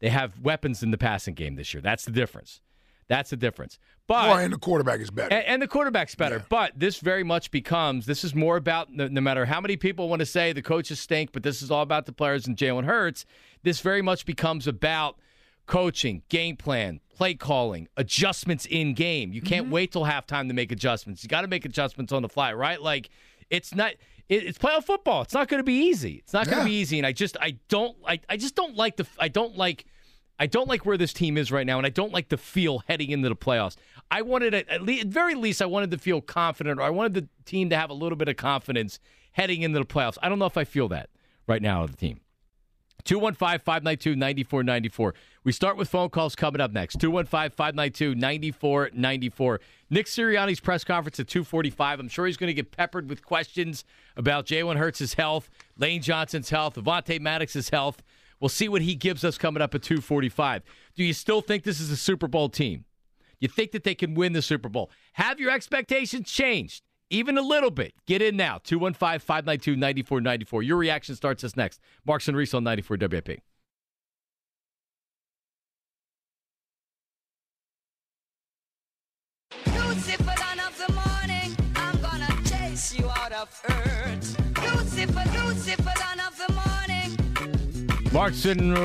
they 0.00 0.08
have 0.10 0.38
weapons 0.40 0.82
in 0.82 0.90
the 0.90 0.98
passing 0.98 1.34
game 1.34 1.56
this 1.56 1.74
year. 1.74 1.80
That's 1.80 2.04
the 2.04 2.12
difference. 2.12 2.60
That's 3.08 3.30
the 3.30 3.36
difference. 3.36 3.78
But 4.06 4.28
Well, 4.28 4.38
and 4.38 4.52
the 4.52 4.58
quarterback 4.58 5.00
is 5.00 5.10
better. 5.10 5.34
and, 5.34 5.44
and 5.44 5.62
the 5.62 5.66
quarterback's 5.68 6.14
better. 6.14 6.36
Yeah. 6.36 6.44
But 6.48 6.72
this 6.78 6.98
very 6.98 7.24
much 7.24 7.50
becomes 7.50 8.06
this 8.06 8.24
is 8.24 8.34
more 8.34 8.56
about 8.56 8.92
no, 8.92 9.08
no 9.08 9.20
matter 9.20 9.44
how 9.44 9.60
many 9.60 9.76
people 9.76 10.08
want 10.08 10.20
to 10.20 10.26
say 10.26 10.52
the 10.52 10.62
coaches 10.62 10.98
stink, 11.00 11.32
but 11.32 11.42
this 11.42 11.62
is 11.62 11.70
all 11.70 11.82
about 11.82 12.06
the 12.06 12.12
players 12.12 12.46
and 12.46 12.56
Jalen 12.56 12.84
Hurts. 12.84 13.26
This 13.64 13.80
very 13.80 14.02
much 14.02 14.24
becomes 14.24 14.66
about 14.66 15.18
coaching, 15.66 16.22
game 16.28 16.56
plan, 16.56 17.00
play 17.14 17.34
calling, 17.34 17.88
adjustments 17.96 18.66
in 18.66 18.94
game. 18.94 19.32
You 19.32 19.42
can't 19.42 19.64
Mm-hmm. 19.66 19.72
wait 19.74 19.92
till 19.92 20.04
halftime 20.04 20.48
to 20.48 20.54
make 20.54 20.72
adjustments. 20.72 21.22
You 21.22 21.28
got 21.28 21.42
to 21.42 21.48
make 21.48 21.64
adjustments 21.64 22.12
on 22.12 22.22
the 22.22 22.28
fly, 22.28 22.52
right? 22.54 22.80
Like 22.80 23.10
it's 23.50 23.74
not. 23.74 23.92
It, 24.32 24.44
it's 24.46 24.58
playoff 24.58 24.84
football. 24.84 25.22
It's 25.22 25.34
not 25.34 25.48
going 25.48 25.58
to 25.58 25.64
be 25.64 25.74
easy. 25.74 26.14
It's 26.24 26.32
not 26.32 26.46
going 26.46 26.58
Yeah. 26.58 26.64
to 26.64 26.68
be 26.70 26.76
easy. 26.76 26.98
And 26.98 27.06
I 27.06 27.12
just, 27.12 27.36
I 27.40 27.58
don't, 27.68 27.96
I, 28.06 28.20
I 28.28 28.36
just 28.36 28.54
don't 28.54 28.76
like 28.76 28.96
the, 28.96 29.06
I 29.18 29.28
don't 29.28 29.56
like. 29.56 29.84
I 30.38 30.46
don't 30.46 30.66
like 30.66 30.84
where 30.84 30.96
this 30.96 31.12
team 31.12 31.36
is 31.36 31.52
right 31.52 31.66
now, 31.66 31.76
and 31.76 31.86
I 31.86 31.90
don't 31.90 32.12
like 32.12 32.28
the 32.28 32.36
feel 32.38 32.82
heading 32.88 33.10
into 33.10 33.28
the 33.28 33.36
playoffs. 33.36 33.76
I 34.10 34.22
wanted, 34.22 34.54
at, 34.54 34.68
at, 34.68 34.82
least, 34.82 35.04
at 35.04 35.08
very 35.08 35.36
least, 35.36 35.62
I 35.62 35.66
wanted 35.66 35.92
to 35.92 35.98
feel 35.98 36.20
confident, 36.20 36.80
or 36.80 36.82
I 36.82 36.90
wanted 36.90 37.14
the 37.14 37.28
team 37.44 37.70
to 37.70 37.76
have 37.76 37.90
a 37.90 37.94
little 37.94 38.16
bit 38.16 38.28
of 38.28 38.36
confidence 38.36 38.98
heading 39.32 39.62
into 39.62 39.78
the 39.78 39.84
playoffs. 39.84 40.18
I 40.20 40.28
don't 40.28 40.40
know 40.40 40.46
if 40.46 40.56
I 40.56 40.64
feel 40.64 40.88
that 40.88 41.10
right 41.46 41.62
now 41.62 41.84
of 41.84 41.92
the 41.92 41.96
team. 41.96 42.21
215 43.04 43.60
592 43.60 44.16
9494. 44.16 45.14
We 45.44 45.52
start 45.52 45.76
with 45.76 45.88
phone 45.88 46.10
calls 46.10 46.34
coming 46.36 46.60
up 46.60 46.72
next. 46.72 47.00
215 47.00 47.50
592 47.50 48.14
9494. 48.14 49.60
Nick 49.90 50.06
Sirianni's 50.06 50.60
press 50.60 50.84
conference 50.84 51.18
at 51.20 51.28
245. 51.28 52.00
I'm 52.00 52.08
sure 52.08 52.26
he's 52.26 52.36
going 52.36 52.48
to 52.48 52.54
get 52.54 52.70
peppered 52.70 53.08
with 53.08 53.24
questions 53.24 53.84
about 54.16 54.46
Jalen 54.46 54.76
Hurts' 54.76 55.14
health, 55.14 55.50
Lane 55.76 56.02
Johnson's 56.02 56.50
health, 56.50 56.76
Avonte 56.76 57.20
Maddox's 57.20 57.70
health. 57.70 58.02
We'll 58.40 58.48
see 58.48 58.68
what 58.68 58.82
he 58.82 58.94
gives 58.94 59.24
us 59.24 59.38
coming 59.38 59.62
up 59.62 59.74
at 59.74 59.82
245. 59.82 60.62
Do 60.96 61.04
you 61.04 61.12
still 61.12 61.40
think 61.40 61.62
this 61.62 61.80
is 61.80 61.90
a 61.90 61.96
Super 61.96 62.26
Bowl 62.26 62.48
team? 62.48 62.84
You 63.38 63.48
think 63.48 63.72
that 63.72 63.84
they 63.84 63.94
can 63.94 64.14
win 64.14 64.32
the 64.32 64.42
Super 64.42 64.68
Bowl? 64.68 64.90
Have 65.14 65.40
your 65.40 65.50
expectations 65.50 66.30
changed? 66.30 66.82
Even 67.12 67.36
a 67.36 67.42
little 67.42 67.70
bit. 67.70 67.92
Get 68.06 68.22
in 68.22 68.38
now. 68.38 68.58
215 68.64 69.20
592 69.20 69.76
9494. 69.76 70.62
Your 70.62 70.78
reaction 70.78 71.14
starts 71.14 71.44
us 71.44 71.54
next. 71.54 71.78
Marks 72.06 72.26
and 72.26 72.36
Reese 72.36 72.54
on 72.54 72.64
94 72.64 72.96
WIP. 72.96 73.42
Lucifer, 79.66 80.24
dawn 80.24 80.60
of 80.60 80.78
the 80.78 80.92
morning, 80.94 81.54
I'm 81.76 82.00
gonna 82.00 82.34
chase 82.46 82.98
you 82.98 83.06
out 83.10 83.32
of 83.32 83.62
earth. 83.68 84.38
Lucifer, 84.62 85.44
Lucifer, 85.44 85.92
dawn 85.98 86.20
of 86.26 86.34
the 86.38 86.50
morning. 86.54 88.10
Marks 88.10 88.46
and 88.46 88.78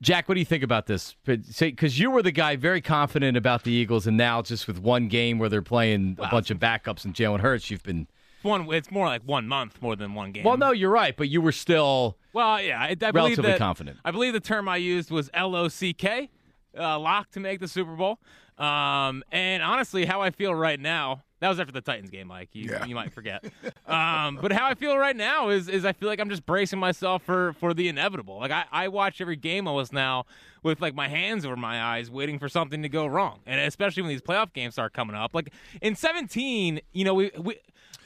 Jack, 0.00 0.28
what 0.28 0.34
do 0.34 0.40
you 0.40 0.46
think 0.46 0.62
about 0.62 0.86
this? 0.86 1.16
Because 1.24 1.98
you 1.98 2.12
were 2.12 2.22
the 2.22 2.30
guy 2.30 2.54
very 2.54 2.80
confident 2.80 3.36
about 3.36 3.64
the 3.64 3.72
Eagles, 3.72 4.06
and 4.06 4.16
now 4.16 4.40
just 4.42 4.68
with 4.68 4.78
one 4.78 5.08
game 5.08 5.38
where 5.38 5.48
they're 5.48 5.62
playing 5.62 6.16
a 6.20 6.28
bunch 6.28 6.52
of 6.52 6.58
backups 6.58 7.04
and 7.04 7.14
Jalen 7.14 7.40
Hurts, 7.40 7.70
you've 7.70 7.82
been. 7.82 8.06
One, 8.44 8.72
it's 8.72 8.90
more 8.90 9.06
like 9.06 9.22
one 9.22 9.46
month 9.48 9.80
more 9.82 9.96
than 9.96 10.14
one 10.14 10.32
game. 10.32 10.44
Well, 10.44 10.56
no, 10.56 10.70
you're 10.72 10.90
right, 10.90 11.16
but 11.16 11.28
you 11.28 11.40
were 11.40 11.52
still. 11.52 12.16
Well, 12.32 12.60
yeah, 12.62 12.80
I, 12.80 12.88
I 12.88 12.94
believe 12.94 13.14
Relatively 13.14 13.50
that- 13.52 13.58
confident. 13.58 13.98
I 14.04 14.10
believe 14.10 14.32
the 14.32 14.40
term 14.40 14.68
I 14.68 14.76
used 14.76 15.10
was 15.10 15.30
L 15.34 15.54
O 15.54 15.68
C 15.68 15.92
K, 15.92 16.30
uh, 16.78 16.98
lock 16.98 17.30
to 17.32 17.40
make 17.40 17.60
the 17.60 17.68
Super 17.68 17.94
Bowl. 17.94 18.18
Um, 18.58 19.24
and 19.32 19.62
honestly, 19.62 20.04
how 20.04 20.20
I 20.22 20.30
feel 20.30 20.54
right 20.54 20.78
now, 20.78 21.22
that 21.40 21.48
was 21.48 21.58
after 21.58 21.72
the 21.72 21.80
Titans 21.80 22.10
game, 22.10 22.28
Mike. 22.28 22.50
You, 22.52 22.70
Yeah. 22.70 22.84
you 22.84 22.94
might 22.94 23.12
forget. 23.12 23.44
um, 23.86 24.38
but 24.40 24.52
how 24.52 24.66
I 24.66 24.74
feel 24.74 24.96
right 24.96 25.16
now 25.16 25.48
is 25.48 25.68
is 25.68 25.84
I 25.84 25.92
feel 25.92 26.08
like 26.08 26.20
I'm 26.20 26.28
just 26.30 26.46
bracing 26.46 26.78
myself 26.78 27.22
for 27.22 27.54
for 27.54 27.74
the 27.74 27.88
inevitable. 27.88 28.38
Like 28.38 28.50
I, 28.50 28.64
I 28.70 28.88
watch 28.88 29.20
every 29.20 29.36
game 29.36 29.66
almost 29.66 29.92
now 29.92 30.26
with 30.62 30.80
like 30.80 30.94
my 30.94 31.08
hands 31.08 31.44
over 31.44 31.56
my 31.56 31.82
eyes, 31.82 32.10
waiting 32.10 32.38
for 32.38 32.48
something 32.48 32.82
to 32.82 32.88
go 32.88 33.06
wrong, 33.06 33.40
and 33.46 33.60
especially 33.60 34.02
when 34.02 34.10
these 34.10 34.22
playoff 34.22 34.52
games 34.52 34.74
start 34.74 34.92
coming 34.92 35.16
up. 35.16 35.34
Like 35.34 35.52
in 35.80 35.96
17, 35.96 36.80
you 36.92 37.04
know, 37.04 37.14
we 37.14 37.30
we. 37.38 37.56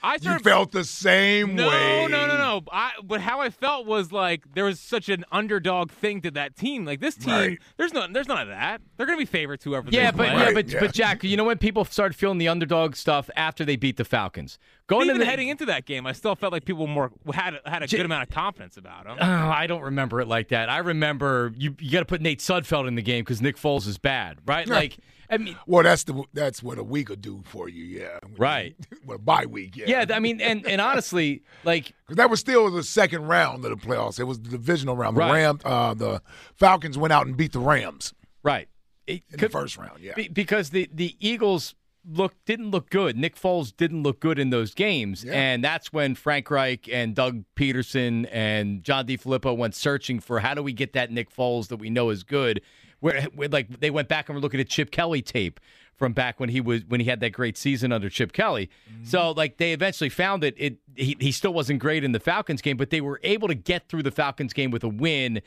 I 0.07 0.15
you 0.15 0.19
started 0.21 0.45
felt 0.45 0.73
the 0.73 0.85
same 0.85 1.57
no, 1.57 1.69
way. 1.69 2.07
No, 2.09 2.27
no, 2.27 2.27
no, 2.29 2.37
no. 2.37 2.63
I, 2.73 2.93
but 3.03 3.21
how 3.21 3.41
I 3.41 3.51
felt 3.51 3.87
was 3.87 4.13
like 4.13 4.55
there 4.55 4.65
was 4.65 4.79
such 4.79 5.09
an 5.09 5.25
underdog 5.33 5.91
thing 5.91 6.21
to 6.23 6.31
that 6.33 6.57
team. 6.57 6.85
Like 6.85 7.01
this 7.01 7.17
team, 7.17 7.35
Right. 7.35 7.59
there's 7.77 7.93
no, 7.93 8.07
there's 8.11 8.29
none 8.29 8.39
of 8.41 8.49
that. 8.49 8.81
They're 8.97 9.07
gonna 9.07 9.19
be 9.19 9.25
favorites 9.25 9.65
whoever. 9.65 9.89
Yeah, 9.91 10.13
they 10.13 10.17
but 10.17 10.29
play. 10.31 10.45
yeah, 10.45 10.53
but 10.55 10.69
yeah. 10.69 10.81
but 10.81 10.93
Jack, 10.93 11.25
you 11.25 11.37
know 11.37 11.45
when 11.45 11.59
people 11.59 11.85
started 11.85 12.15
feeling 12.17 12.39
the 12.39 12.49
underdog 12.49 12.95
stuff 12.95 13.29
after 13.37 13.65
they 13.65 13.77
beat 13.77 13.97
the 13.97 14.05
Falcons, 14.05 14.59
going 14.88 15.07
even 15.09 15.19
the, 15.19 15.26
heading 15.26 15.49
into 15.49 15.66
that 15.66 15.85
game, 15.87 16.07
I 16.07 16.12
still 16.12 16.35
felt 16.35 16.52
like 16.52 16.64
people 16.64 16.87
more 16.87 17.11
had 17.33 17.61
had 17.64 17.83
a 17.83 17.87
J- 17.87 17.97
good 17.99 18.07
amount 18.07 18.28
of 18.28 18.35
confidence 18.35 18.76
about 18.76 19.05
them. 19.05 19.16
Oh, 19.21 19.25
I 19.49 19.66
don't 19.66 19.83
remember 19.83 20.21
it 20.21 20.28
like 20.28 20.49
that. 20.49 20.69
I 20.69 20.78
remember 20.78 21.52
you. 21.57 21.75
You 21.81 21.90
got 21.90 22.00
to 22.00 22.05
put 22.07 22.21
Nate 22.21 22.40
Sudfeld 22.40 22.87
in 22.88 22.95
the 22.95 23.02
game 23.02 23.23
because 23.25 23.40
Nick 23.43 23.57
Foles 23.57 23.87
is 23.87 23.99
bad, 23.99 24.38
right? 24.47 24.66
Like, 24.69 24.97
I 25.28 25.38
mean, 25.38 25.57
Well, 25.66 25.83
that's 25.83 26.05
the 26.05 26.23
that's 26.33 26.62
what 26.62 26.78
a 26.78 26.85
week 26.85 27.09
will 27.09 27.16
do 27.16 27.43
for 27.45 27.69
you, 27.69 27.85
yeah. 27.85 28.19
Right. 28.38 28.76
What 29.05 29.14
a 29.14 29.19
bye 29.19 29.47
week, 29.47 29.76
yeah. 29.76 30.05
yeah. 30.09 30.16
I 30.16 30.21
mean, 30.21 30.40
and 30.40 30.66
and 30.66 30.81
honestly, 30.81 31.43
like, 31.64 31.93
Because 32.07 32.16
that 32.16 32.31
was 32.31 32.40
still 32.40 32.71
the 32.71 32.83
second 32.83 33.23
round 33.26 33.64
of 33.64 33.71
the 33.71 33.76
playoffs. 33.76 34.19
It 34.21 34.25
was 34.25 34.40
the 34.40 34.50
divisional 34.50 34.97
round. 34.97 35.16
The 35.16 35.21
Right. 35.21 35.33
Rams, 35.33 35.62
uh, 35.64 35.95
the 35.95 36.23
Falcons 36.55 36.97
went 36.99 37.12
out 37.12 37.26
and 37.26 37.37
beat 37.37 37.52
the 37.52 37.59
Rams 37.61 38.14
right? 38.43 38.69
It 39.09 39.23
in 39.33 39.38
the 39.40 39.49
first 39.49 39.76
round. 39.76 40.00
Yeah, 40.00 40.14
Be- 40.14 40.28
because 40.28 40.71
the 40.71 40.88
the 40.93 41.16
Eagles 41.21 41.75
look 42.09 42.35
didn't 42.45 42.71
look 42.71 42.91
good. 42.91 43.17
Nick 43.17 43.37
Foles 43.37 43.77
didn't 43.77 44.03
look 44.03 44.21
good 44.21 44.39
in 44.39 44.51
those 44.51 44.75
games, 44.75 45.25
Yeah. 45.25 45.33
and 45.35 45.65
that's 45.65 45.93
when 45.93 46.15
Frank 46.15 46.51
Reich 46.51 46.89
and 46.89 47.15
Doug 47.15 47.45
Pederson 47.57 48.29
and 48.31 48.83
John 48.85 49.07
DeFilippo 49.07 49.57
went 49.57 49.75
searching 49.75 50.21
for 50.21 50.41
how 50.41 50.55
do 50.55 50.63
we 50.63 50.73
get 50.73 50.93
that 50.93 51.11
Nick 51.11 51.35
Foles 51.35 51.69
that 51.69 51.77
we 51.77 51.91
know 51.91 52.11
is 52.11 52.23
good. 52.23 52.61
Where, 53.01 53.23
where 53.35 53.49
like 53.49 53.81
they 53.81 53.91
went 53.91 54.09
back 54.09 54.29
and 54.29 54.35
were 54.37 54.41
looking 54.41 54.61
at 54.61 54.69
Chip 54.69 54.91
Kelly 54.91 55.21
tape 55.21 55.61
from 55.97 56.13
back 56.13 56.41
when 56.41 56.49
he 56.49 56.61
was 56.61 56.85
when 56.87 57.01
he 57.01 57.07
had 57.07 57.21
that 57.21 57.31
great 57.31 57.57
season 57.57 57.93
under 57.93 58.09
Chip 58.09 58.33
Kelly. 58.33 58.71
Mm-hmm. 58.91 59.05
So 59.05 59.33
like 59.33 59.59
they 59.59 59.73
eventually 59.73 60.09
found 60.11 60.45
it. 60.45 60.55
It 60.57 60.77
he, 60.95 61.17
he 61.21 61.31
still 61.33 61.53
wasn't 61.53 61.81
great 61.81 62.05
in 62.05 62.13
the 62.13 62.21
Falcons 62.21 62.63
game, 62.63 62.77
but 62.77 62.91
they 62.91 63.01
were 63.03 63.21
able 63.23 63.49
to 63.49 63.55
get 63.55 63.89
through 63.89 64.03
the 64.03 64.11
Falcons 64.11 64.53
game 64.55 64.71
with 64.71 64.83
a 64.85 64.89
win 64.89 65.43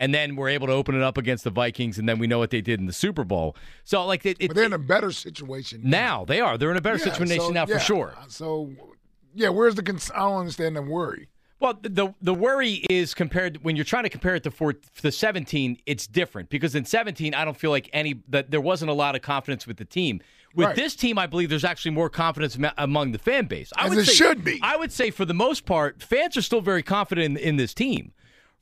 and 0.00 0.12
then 0.12 0.34
we're 0.34 0.48
able 0.48 0.66
to 0.66 0.72
open 0.72 0.96
it 0.96 1.02
up 1.02 1.16
against 1.16 1.44
the 1.44 1.50
Vikings, 1.50 1.98
and 1.98 2.08
then 2.08 2.18
we 2.18 2.26
know 2.26 2.38
what 2.40 2.50
they 2.50 2.60
did 2.60 2.80
in 2.80 2.86
the 2.86 2.92
Super 2.92 3.22
Bowl. 3.22 3.54
So, 3.84 4.04
like, 4.06 4.26
it, 4.26 4.38
it, 4.40 4.48
but 4.48 4.56
they're 4.56 4.64
in 4.64 4.72
a 4.72 4.78
better 4.78 5.12
situation 5.12 5.82
now 5.84 6.24
they 6.24 6.40
are 6.40 6.58
they're 6.58 6.70
in 6.72 6.76
a 6.76 6.80
better 6.80 6.98
Yeah, 6.98 7.12
situation 7.12 7.40
so, 7.40 7.50
now 7.50 7.66
yeah. 7.68 7.74
for 7.74 7.80
sure. 7.80 8.14
Uh, 8.18 8.24
so, 8.28 8.70
yeah, 9.34 9.50
where's 9.50 9.76
the? 9.76 9.82
Cons- 9.84 10.10
I 10.12 10.18
don't 10.20 10.40
understand 10.40 10.74
the 10.74 10.82
worry. 10.82 11.28
Well, 11.60 11.78
the 11.82 12.14
the 12.22 12.32
worry 12.32 12.86
is 12.88 13.12
compared 13.12 13.62
when 13.62 13.76
you're 13.76 13.84
trying 13.84 14.04
to 14.04 14.08
compare 14.08 14.34
it 14.34 14.42
to 14.44 14.50
four, 14.50 14.76
the 15.02 15.12
17, 15.12 15.76
it's 15.84 16.06
different 16.06 16.48
because 16.48 16.74
in 16.74 16.86
17, 16.86 17.34
I 17.34 17.44
don't 17.44 17.56
feel 17.56 17.70
like 17.70 17.90
any 17.92 18.22
that 18.28 18.50
there 18.50 18.62
wasn't 18.62 18.90
a 18.90 18.94
lot 18.94 19.14
of 19.14 19.20
confidence 19.20 19.66
with 19.66 19.76
the 19.76 19.84
team. 19.84 20.20
With 20.54 20.66
Right. 20.68 20.74
this 20.76 20.96
team, 20.96 21.16
I 21.18 21.26
believe 21.26 21.48
there's 21.50 21.64
actually 21.64 21.92
more 21.92 22.08
confidence 22.08 22.58
among 22.78 23.12
the 23.12 23.18
fan 23.18 23.44
base. 23.44 23.72
I 23.76 23.84
As 23.84 23.90
would 23.90 23.98
it 23.98 24.06
say, 24.06 24.14
should 24.14 24.42
be. 24.42 24.58
I 24.62 24.74
would 24.76 24.90
say 24.90 25.10
for 25.10 25.24
the 25.26 25.34
most 25.34 25.64
part, 25.66 26.02
fans 26.02 26.36
are 26.36 26.42
still 26.42 26.60
very 26.62 26.82
confident 26.82 27.36
in, 27.38 27.48
in 27.50 27.56
this 27.56 27.72
team. 27.74 28.12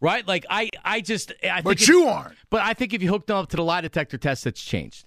Right? 0.00 0.26
Like 0.26 0.46
I, 0.48 0.70
I 0.84 1.00
just, 1.00 1.32
I 1.42 1.60
But 1.62 1.86
you 1.88 2.04
aren't. 2.06 2.36
But 2.50 2.62
I 2.62 2.74
think 2.74 2.94
if 2.94 3.02
you 3.02 3.08
hook 3.08 3.26
them 3.26 3.36
up 3.36 3.48
to 3.50 3.56
the 3.56 3.64
lie 3.64 3.80
detector 3.80 4.18
test, 4.18 4.46
it's 4.46 4.62
changed. 4.62 5.04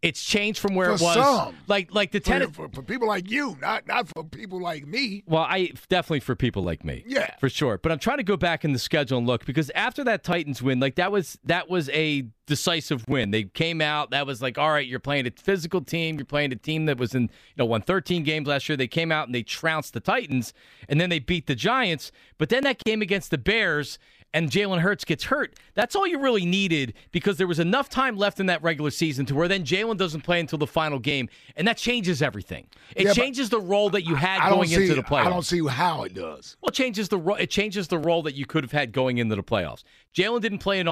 It's 0.00 0.20
changed 0.24 0.58
from 0.58 0.74
where 0.74 0.88
For 0.88 0.94
it 0.94 1.00
was. 1.00 1.14
some. 1.14 1.54
Like, 1.68 1.94
like 1.94 2.10
the 2.10 2.18
For, 2.18 2.24
ten. 2.24 2.50
for, 2.50 2.68
for 2.68 2.82
people 2.82 3.06
like 3.06 3.30
you, 3.30 3.56
not 3.60 3.86
not 3.86 4.08
for 4.08 4.24
people 4.24 4.60
like 4.60 4.84
me. 4.84 5.22
Well, 5.28 5.44
I 5.48 5.70
definitely 5.88 6.18
for 6.18 6.34
people 6.34 6.64
like 6.64 6.84
me. 6.84 7.04
Yeah. 7.06 7.32
For 7.38 7.48
sure. 7.48 7.78
But 7.78 7.92
I'm 7.92 8.00
trying 8.00 8.16
to 8.16 8.24
go 8.24 8.36
back 8.36 8.64
in 8.64 8.72
the 8.72 8.80
schedule 8.80 9.18
and 9.18 9.28
look 9.28 9.44
because 9.46 9.70
after 9.76 10.02
that 10.02 10.24
Titans 10.24 10.60
win, 10.60 10.80
like 10.80 10.96
that 10.96 11.12
was 11.12 11.38
that 11.44 11.70
was 11.70 11.88
a 11.90 12.24
decisive 12.48 13.08
win. 13.08 13.30
They 13.30 13.44
came 13.44 13.80
out, 13.80 14.10
that 14.10 14.26
was 14.26 14.42
like, 14.42 14.58
all 14.58 14.72
right, 14.72 14.84
you're 14.84 14.98
playing 14.98 15.28
a 15.28 15.30
physical 15.30 15.80
team, 15.80 16.16
you're 16.16 16.24
playing 16.24 16.50
a 16.50 16.56
team 16.56 16.86
that 16.86 16.98
was 16.98 17.14
in, 17.14 17.22
you 17.22 17.28
know, 17.58 17.64
won 17.64 17.80
13 17.82 18.24
games 18.24 18.48
last 18.48 18.68
year. 18.68 18.76
They 18.76 18.88
came 18.88 19.12
out 19.12 19.28
and 19.28 19.34
they 19.34 19.44
trounced 19.44 19.94
the 19.94 20.00
Titans 20.00 20.52
and 20.88 21.00
then 21.00 21.10
they 21.10 21.20
beat 21.20 21.46
the 21.46 21.54
Giants. 21.54 22.10
But 22.38 22.48
then 22.48 22.64
that 22.64 22.82
game 22.84 23.02
against 23.02 23.30
the 23.30 23.38
Bears 23.38 24.00
and 24.34 24.50
Jalen 24.50 24.80
Hurts 24.80 25.04
gets 25.04 25.24
hurt. 25.24 25.54
That's 25.74 25.94
all 25.94 26.06
you 26.06 26.18
really 26.18 26.44
needed 26.46 26.94
because 27.10 27.36
there 27.36 27.46
was 27.46 27.58
enough 27.58 27.88
time 27.88 28.16
left 28.16 28.40
in 28.40 28.46
that 28.46 28.62
regular 28.62 28.90
season 28.90 29.26
to 29.26 29.34
where 29.34 29.48
then 29.48 29.64
Jalen 29.64 29.96
doesn't 29.96 30.22
play 30.22 30.40
until 30.40 30.58
the 30.58 30.66
final 30.66 30.98
game, 30.98 31.28
and 31.56 31.66
that 31.68 31.76
changes 31.76 32.22
everything. 32.22 32.66
It 32.96 33.06
Yeah, 33.06 33.12
changes 33.12 33.48
the 33.50 33.60
role 33.60 33.90
that 33.90 34.02
you 34.04 34.14
had 34.14 34.40
I 34.40 34.50
going 34.50 34.68
see. 34.68 34.82
into 34.82 34.94
the 34.94 35.02
playoffs. 35.02 35.26
I 35.26 35.30
don't 35.30 35.44
see 35.44 35.66
how 35.66 36.02
it 36.04 36.14
does. 36.14 36.56
Well, 36.60 36.68
it 36.68 36.74
changes 36.74 37.08
the 37.08 37.18
ro- 37.18 37.34
it 37.34 37.50
changes 37.50 37.88
the 37.88 37.98
role 37.98 38.22
that 38.22 38.34
you 38.34 38.46
could 38.46 38.64
have 38.64 38.72
had 38.72 38.92
going 38.92 39.18
into 39.18 39.36
the 39.36 39.42
playoffs. 39.42 39.82
Jalen 40.14 40.40
didn't 40.40 40.58
play 40.58 40.80
in 40.80 40.88
all. 40.88 40.91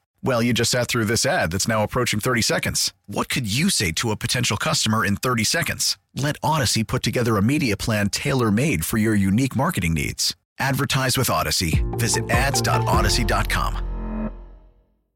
Well, 0.23 0.43
you 0.43 0.53
just 0.53 0.69
sat 0.71 0.87
through 0.87 1.05
this 1.05 1.25
ad 1.25 1.51
that's 1.51 1.67
now 1.67 1.81
approaching 1.83 2.19
30 2.19 2.43
seconds. 2.43 2.93
What 3.07 3.27
could 3.27 3.51
you 3.51 3.71
say 3.71 3.91
to 3.93 4.11
a 4.11 4.15
potential 4.15 4.55
customer 4.55 5.03
in 5.03 5.15
30 5.15 5.43
seconds? 5.43 5.97
Let 6.15 6.39
Audacy 6.41 6.85
put 6.85 7.01
together 7.01 7.37
a 7.37 7.41
media 7.41 7.75
plan 7.75 8.09
tailor 8.09 8.51
made 8.51 8.85
for 8.85 8.97
your 8.99 9.15
unique 9.15 9.55
marketing 9.55 9.95
needs. 9.95 10.35
Advertise 10.59 11.17
with 11.17 11.29
Audacy. 11.29 11.81
Visit 11.99 12.29
ads.audacy.com. 12.29 13.87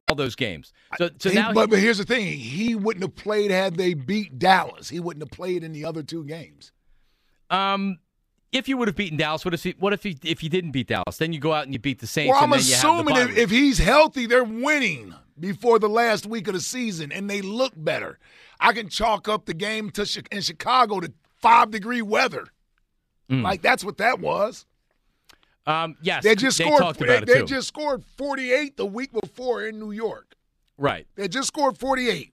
All 0.08 0.16
those 0.16 0.34
games. 0.36 0.72
So, 0.98 1.10
so 1.18 1.30
He- 1.30 1.34
now 1.36 1.52
but, 1.52 1.68
but 1.70 1.78
here's 1.80 1.98
the 1.98 2.04
thing: 2.04 2.26
he 2.38 2.74
wouldn't 2.76 3.02
have 3.02 3.16
played 3.16 3.50
had 3.50 3.74
they 3.76 3.94
beat 3.94 4.38
Dallas. 4.38 4.88
He 4.88 5.00
wouldn't 5.00 5.20
have 5.22 5.32
played 5.36 5.64
in 5.64 5.72
the 5.72 5.84
other 5.84 6.02
two 6.04 6.22
games. 6.24 6.70
Um, 7.50 7.98
if 8.56 8.68
you 8.68 8.76
would 8.76 8.88
have 8.88 8.96
beaten 8.96 9.16
Dallas, 9.18 9.44
what 9.44 9.54
if 9.54 9.62
he, 9.62 9.74
what 9.78 9.92
if 9.92 10.02
he, 10.02 10.16
if 10.24 10.42
you 10.42 10.48
didn't 10.48 10.70
beat 10.72 10.88
Dallas? 10.88 11.18
Then 11.18 11.32
you 11.32 11.38
go 11.40 11.52
out 11.52 11.64
and 11.64 11.72
you 11.72 11.78
beat 11.78 12.00
the 12.00 12.06
Saints. 12.06 12.32
Well, 12.32 12.42
I'm 12.42 12.52
and 12.52 12.60
then 12.60 12.68
you 12.68 12.74
have 12.74 12.82
the 12.82 13.12
assuming 13.12 13.16
if, 13.16 13.38
if 13.38 13.50
he's 13.50 13.78
healthy, 13.78 14.26
they're 14.26 14.44
winning 14.44 15.14
before 15.38 15.78
the 15.78 15.88
last 15.88 16.26
week 16.26 16.48
of 16.48 16.54
the 16.54 16.60
season, 16.60 17.12
and 17.12 17.28
they 17.28 17.42
look 17.42 17.72
better. 17.76 18.18
I 18.58 18.72
can 18.72 18.88
chalk 18.88 19.28
up 19.28 19.44
the 19.46 19.54
game 19.54 19.90
to 19.90 20.22
in 20.32 20.40
Chicago 20.40 21.00
to 21.00 21.12
five 21.36 21.70
degree 21.70 22.02
weather. 22.02 22.46
Mm. 23.30 23.42
Like 23.42 23.62
that's 23.62 23.84
what 23.84 23.98
that 23.98 24.20
was. 24.20 24.64
um, 25.66 25.96
yes, 26.00 26.22
They 26.24 26.34
just 26.34 26.58
they 26.58 26.64
scored. 26.64 26.96
they 26.96 27.20
they 27.20 27.42
just 27.44 27.68
scored 27.68 28.04
48 28.16 28.76
the 28.76 28.86
week 28.86 29.12
before 29.12 29.64
in 29.66 29.78
New 29.78 29.90
York. 29.90 30.36
right. 30.78 31.06
They 31.16 31.28
just 31.28 31.48
scored 31.48 31.76
48. 31.76 32.32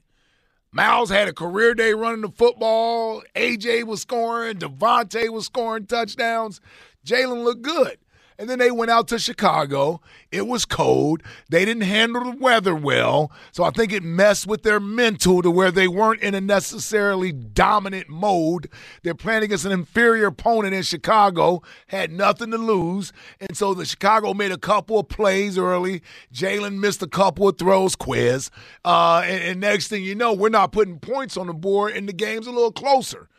Miles 0.74 1.12
had 1.12 1.28
a 1.28 1.34
career 1.34 1.76
day 1.76 1.94
running 1.94 2.22
the 2.22 2.30
football. 2.32 3.24
AJ 3.36 3.86
was 3.86 4.02
scoring. 4.02 4.58
DeVonta 4.58 5.30
was 5.30 5.46
scoring 5.46 5.86
touchdowns. 5.86 6.62
Jalen 7.06 7.44
looked 7.44 7.62
good. 7.62 8.00
And 8.38 8.50
then 8.50 8.60
they 8.60 8.72
went 8.72 8.92
out 8.92 9.08
to 9.10 9.20
Chicago. 9.20 10.02
It 10.32 10.48
was 10.48 10.66
cold. 10.66 11.24
They 11.50 11.66
didn't 11.66 11.84
handle 11.84 12.32
the 12.32 12.38
weather 12.38 12.76
well. 12.76 13.32
So 13.52 13.64
I 13.64 13.70
think 13.70 13.94
it 13.94 14.04
messed 14.04 14.48
with 14.48 14.64
their 14.64 14.80
mental 14.80 15.42
to 15.42 15.52
where 15.52 15.72
they 15.72 15.88
weren't 15.88 16.22
in 16.22 16.34
a 16.36 16.42
necessarily 16.42 17.32
dominant 17.32 18.10
mode. 18.10 18.70
They're 19.04 19.14
playing 19.14 19.44
against 19.44 19.66
an 19.66 19.72
inferior 19.72 20.28
opponent 20.28 20.74
in 20.74 20.84
Chicago, 20.84 21.62
had 21.88 22.12
nothing 22.12 22.52
to 22.52 22.58
lose. 22.58 23.14
And 23.40 23.56
so 23.56 23.74
the 23.74 23.86
Chicago 23.86 24.34
made 24.34 24.52
a 24.52 24.58
couple 24.58 25.00
of 25.00 25.10
plays 25.10 25.58
early. 25.58 26.02
Jalen 26.34 26.80
missed 26.80 27.02
a 27.02 27.08
couple 27.08 27.48
of 27.48 27.58
throws, 27.58 27.96
quiz. 27.96 28.50
Uh, 28.84 29.22
and, 29.26 29.44
and 29.44 29.60
next 29.60 29.88
thing 29.88 30.04
you 30.04 30.16
know, 30.16 30.34
we're 30.34 30.50
not 30.50 30.72
putting 30.72 31.00
points 31.00 31.38
on 31.38 31.48
the 31.48 31.54
board, 31.54 31.94
and 31.96 32.08
the 32.08 32.14
game's 32.14 32.48
a 32.48 32.52
little 32.52 32.72
closer. 32.72 33.30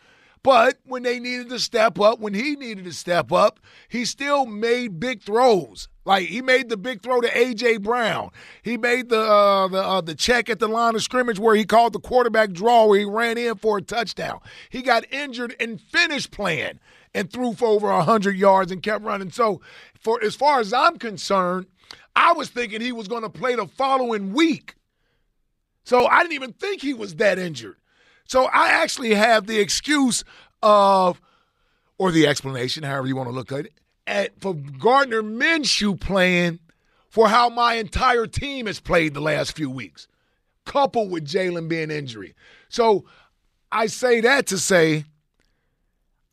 But 0.44 0.76
when 0.84 1.02
they 1.02 1.18
needed 1.18 1.48
to 1.48 1.58
step 1.58 1.98
up, 1.98 2.20
when 2.20 2.34
he 2.34 2.54
needed 2.54 2.84
to 2.84 2.92
step 2.92 3.32
up, 3.32 3.58
he 3.88 4.04
still 4.04 4.44
made 4.44 5.00
big 5.00 5.22
throws. 5.22 5.88
Like 6.04 6.28
he 6.28 6.42
made 6.42 6.68
the 6.68 6.76
big 6.76 7.02
throw 7.02 7.22
to 7.22 7.28
AJ 7.30 7.82
Brown. 7.82 8.30
He 8.62 8.76
made 8.76 9.08
the 9.08 9.22
uh, 9.22 9.68
the 9.68 9.82
uh, 9.82 10.00
the 10.02 10.14
check 10.14 10.50
at 10.50 10.58
the 10.58 10.68
line 10.68 10.94
of 10.94 11.02
scrimmage 11.02 11.38
where 11.38 11.54
he 11.54 11.64
called 11.64 11.94
the 11.94 11.98
quarterback 11.98 12.52
draw 12.52 12.84
where 12.84 12.98
he 12.98 13.06
ran 13.06 13.38
in 13.38 13.56
for 13.56 13.78
a 13.78 13.82
touchdown. 13.82 14.38
He 14.68 14.82
got 14.82 15.10
injured 15.10 15.56
and 15.58 15.80
finished 15.80 16.30
playing 16.30 16.78
and 17.14 17.32
threw 17.32 17.54
for 17.54 17.68
over 17.68 17.90
hundred 18.02 18.36
yards 18.36 18.70
and 18.70 18.82
kept 18.82 19.02
running. 19.02 19.30
So, 19.30 19.62
for 19.98 20.22
as 20.22 20.34
far 20.34 20.60
as 20.60 20.74
I'm 20.74 20.98
concerned, 20.98 21.68
I 22.14 22.34
was 22.34 22.50
thinking 22.50 22.82
he 22.82 22.92
was 22.92 23.08
going 23.08 23.22
to 23.22 23.30
play 23.30 23.54
the 23.54 23.66
following 23.66 24.34
week. 24.34 24.74
So 25.84 26.06
I 26.06 26.20
didn't 26.20 26.34
even 26.34 26.52
think 26.52 26.82
he 26.82 26.92
was 26.92 27.14
that 27.16 27.38
injured. 27.38 27.76
So 28.26 28.44
I 28.44 28.68
actually 28.68 29.14
have 29.14 29.46
the 29.46 29.60
excuse 29.60 30.24
of, 30.62 31.20
or 31.98 32.10
the 32.10 32.26
explanation, 32.26 32.82
however 32.82 33.06
you 33.06 33.16
want 33.16 33.28
to 33.28 33.34
look 33.34 33.52
at 33.52 33.66
it, 33.66 33.72
at, 34.06 34.40
for 34.40 34.54
Gardner 34.54 35.22
Minshew 35.22 35.98
playing 36.00 36.58
for 37.08 37.28
how 37.28 37.48
my 37.48 37.74
entire 37.74 38.26
team 38.26 38.66
has 38.66 38.80
played 38.80 39.14
the 39.14 39.20
last 39.20 39.56
few 39.56 39.70
weeks, 39.70 40.08
coupled 40.64 41.10
with 41.10 41.26
Jalen 41.26 41.68
being 41.68 41.90
injury. 41.90 42.34
So 42.68 43.04
I 43.70 43.86
say 43.86 44.20
that 44.22 44.46
to 44.48 44.58
say, 44.58 45.04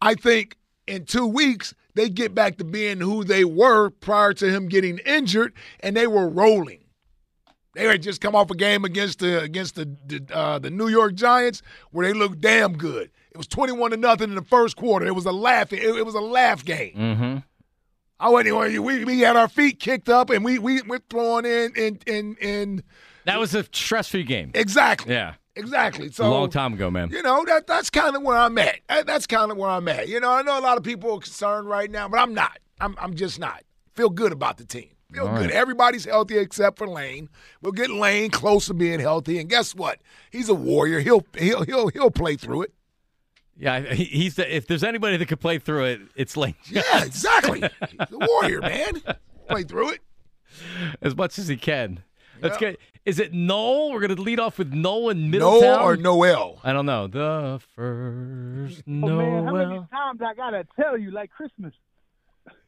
I 0.02 0.16
think 0.16 0.58
in 0.88 1.06
two 1.06 1.28
weeks 1.28 1.76
they 1.94 2.10
get 2.10 2.34
back 2.34 2.58
to 2.58 2.64
being 2.64 3.00
who 3.00 3.24
they 3.24 3.44
were 3.44 3.90
prior 3.90 4.34
to 4.34 4.50
him 4.50 4.70
getting 4.70 4.98
injured, 5.00 5.54
and 5.82 5.96
they 5.96 6.08
were 6.08 6.28
rolling. 6.28 6.81
They 7.74 7.86
had 7.86 8.02
just 8.02 8.20
come 8.20 8.36
off 8.36 8.52
a 8.52 8.56
game 8.56 8.84
against 8.84 9.20
the 9.20 9.42
against 9.42 9.76
the 9.76 9.96
the, 10.06 10.26
uh, 10.34 10.60
the 10.60 10.70
New 10.70 10.88
York 10.88 11.16
Giants 11.16 11.62
where 11.92 12.06
they 12.06 12.14
looked 12.14 12.42
damn 12.42 12.78
good. 12.78 13.12
It 13.32 13.38
was 13.38 13.48
twenty 13.48 13.74
one 13.74 13.92
to 13.92 13.98
nothing 13.98 14.30
in 14.30 14.36
the 14.36 14.44
first 14.44 14.76
quarter. 14.76 15.06
It 15.06 15.16
was 15.16 15.26
a 15.26 15.32
laugh. 15.32 15.72
It, 15.72 15.84
it 15.84 16.06
was 16.06 16.16
a 16.16 16.22
laugh 16.22 16.66
game. 16.66 16.96
Mm-hmm. 16.96 17.38
I 18.20 18.30
wasn't. 18.30 18.84
We 18.84 19.06
we 19.06 19.20
had 19.22 19.36
our 19.36 19.48
feet 19.48 19.80
kicked 19.80 20.10
up 20.10 20.30
and 20.30 20.44
we 20.44 20.60
we 20.60 20.82
were 20.82 21.02
throwing 21.10 21.46
in 21.46 21.74
in 21.76 22.00
in 22.06 22.36
in. 22.42 22.84
That 23.26 23.40
was 23.40 23.54
a 23.54 23.64
stress-free 23.72 24.24
game. 24.24 24.52
Exactly. 24.56 25.14
Yeah, 25.14 25.36
Exactly. 25.56 26.12
So 26.12 26.26
a 26.26 26.30
long 26.30 26.50
time 26.50 26.74
ago, 26.74 26.90
man. 26.90 27.10
You 27.10 27.22
know 27.22 27.44
that 27.46 27.68
that's 27.68 27.90
kind 27.90 28.16
of 28.16 28.22
where 28.22 28.38
I'm 28.38 28.58
at. 28.58 28.80
That's 28.88 29.28
kind 29.28 29.52
of 29.52 29.58
where 29.58 29.70
I'm 29.70 29.88
at. 29.88 30.08
You 30.08 30.20
know, 30.20 30.32
I 30.32 30.42
know 30.42 30.58
a 30.58 30.62
lot 30.62 30.78
of 30.78 30.84
people 30.84 31.14
are 31.14 31.20
concerned 31.20 31.68
right 31.68 31.92
now, 31.92 32.08
but 32.08 32.20
I'm 32.20 32.34
not. 32.34 32.60
I'm 32.80 32.96
I'm 33.00 33.16
just 33.16 33.40
not. 33.40 33.64
Feel 33.96 34.10
good 34.10 34.32
about 34.32 34.58
the 34.58 34.66
team. 34.66 34.91
Feel 35.14 35.28
All 35.28 35.34
good. 35.36 35.42
right. 35.48 35.52
Everybody's 35.52 36.06
healthy 36.06 36.38
except 36.38 36.78
for 36.78 36.88
Lane. 36.88 37.30
We'll 37.62 37.74
get 37.74 37.90
Lane 37.90 38.30
close 38.32 38.68
to 38.68 38.74
being 38.74 39.00
healthy, 39.00 39.40
and 39.40 39.50
guess 39.50 39.76
what? 39.76 40.00
He's 40.32 40.48
a 40.50 40.54
warrior. 40.54 41.00
He'll 41.02 41.26
he'll 41.38 41.64
he'll 41.66 41.88
he'll 41.90 42.12
play 42.12 42.36
through 42.38 42.64
it. 42.64 42.74
Yeah, 43.58 43.82
he- 43.94 44.06
he's 44.06 44.36
the, 44.36 44.56
if 44.56 44.66
there's 44.68 44.84
anybody 44.84 45.18
that 45.18 45.26
could 45.28 45.40
play 45.42 45.60
through 45.60 45.86
it, 45.86 46.02
it's 46.16 46.36
Lane. 46.38 46.56
Yeah, 46.70 47.04
exactly. 47.04 47.60
the 47.82 48.28
warrior, 48.30 48.62
man. 48.62 49.02
Play 49.48 49.64
through 49.64 49.90
it. 49.92 50.00
as 51.02 51.16
much 51.16 51.38
as 51.38 51.48
he 51.48 51.58
can. 51.58 52.04
Let's 52.42 52.60
Yeah. 52.62 52.72
get. 52.72 52.80
Is 53.06 53.20
it 53.20 53.34
Noel? 53.34 53.92
We're 53.92 54.00
gonna 54.00 54.14
lead 54.22 54.40
off 54.40 54.58
with 54.60 54.72
Noel 54.74 55.10
in 55.10 55.30
Middletown. 55.30 55.62
Noel 55.62 55.80
or 55.88 55.98
Noel? 55.98 56.60
I 56.64 56.72
don't 56.72 56.86
know. 56.86 57.08
The 57.08 57.60
first 57.76 58.84
Oh, 58.88 58.92
man, 58.92 59.46
how 59.46 59.54
many 59.54 59.80
times 59.92 60.22
I 60.22 60.34
gotta 60.36 60.66
tell 60.80 60.98
you, 60.98 61.12
like 61.12 61.32
Christmas? 61.32 61.74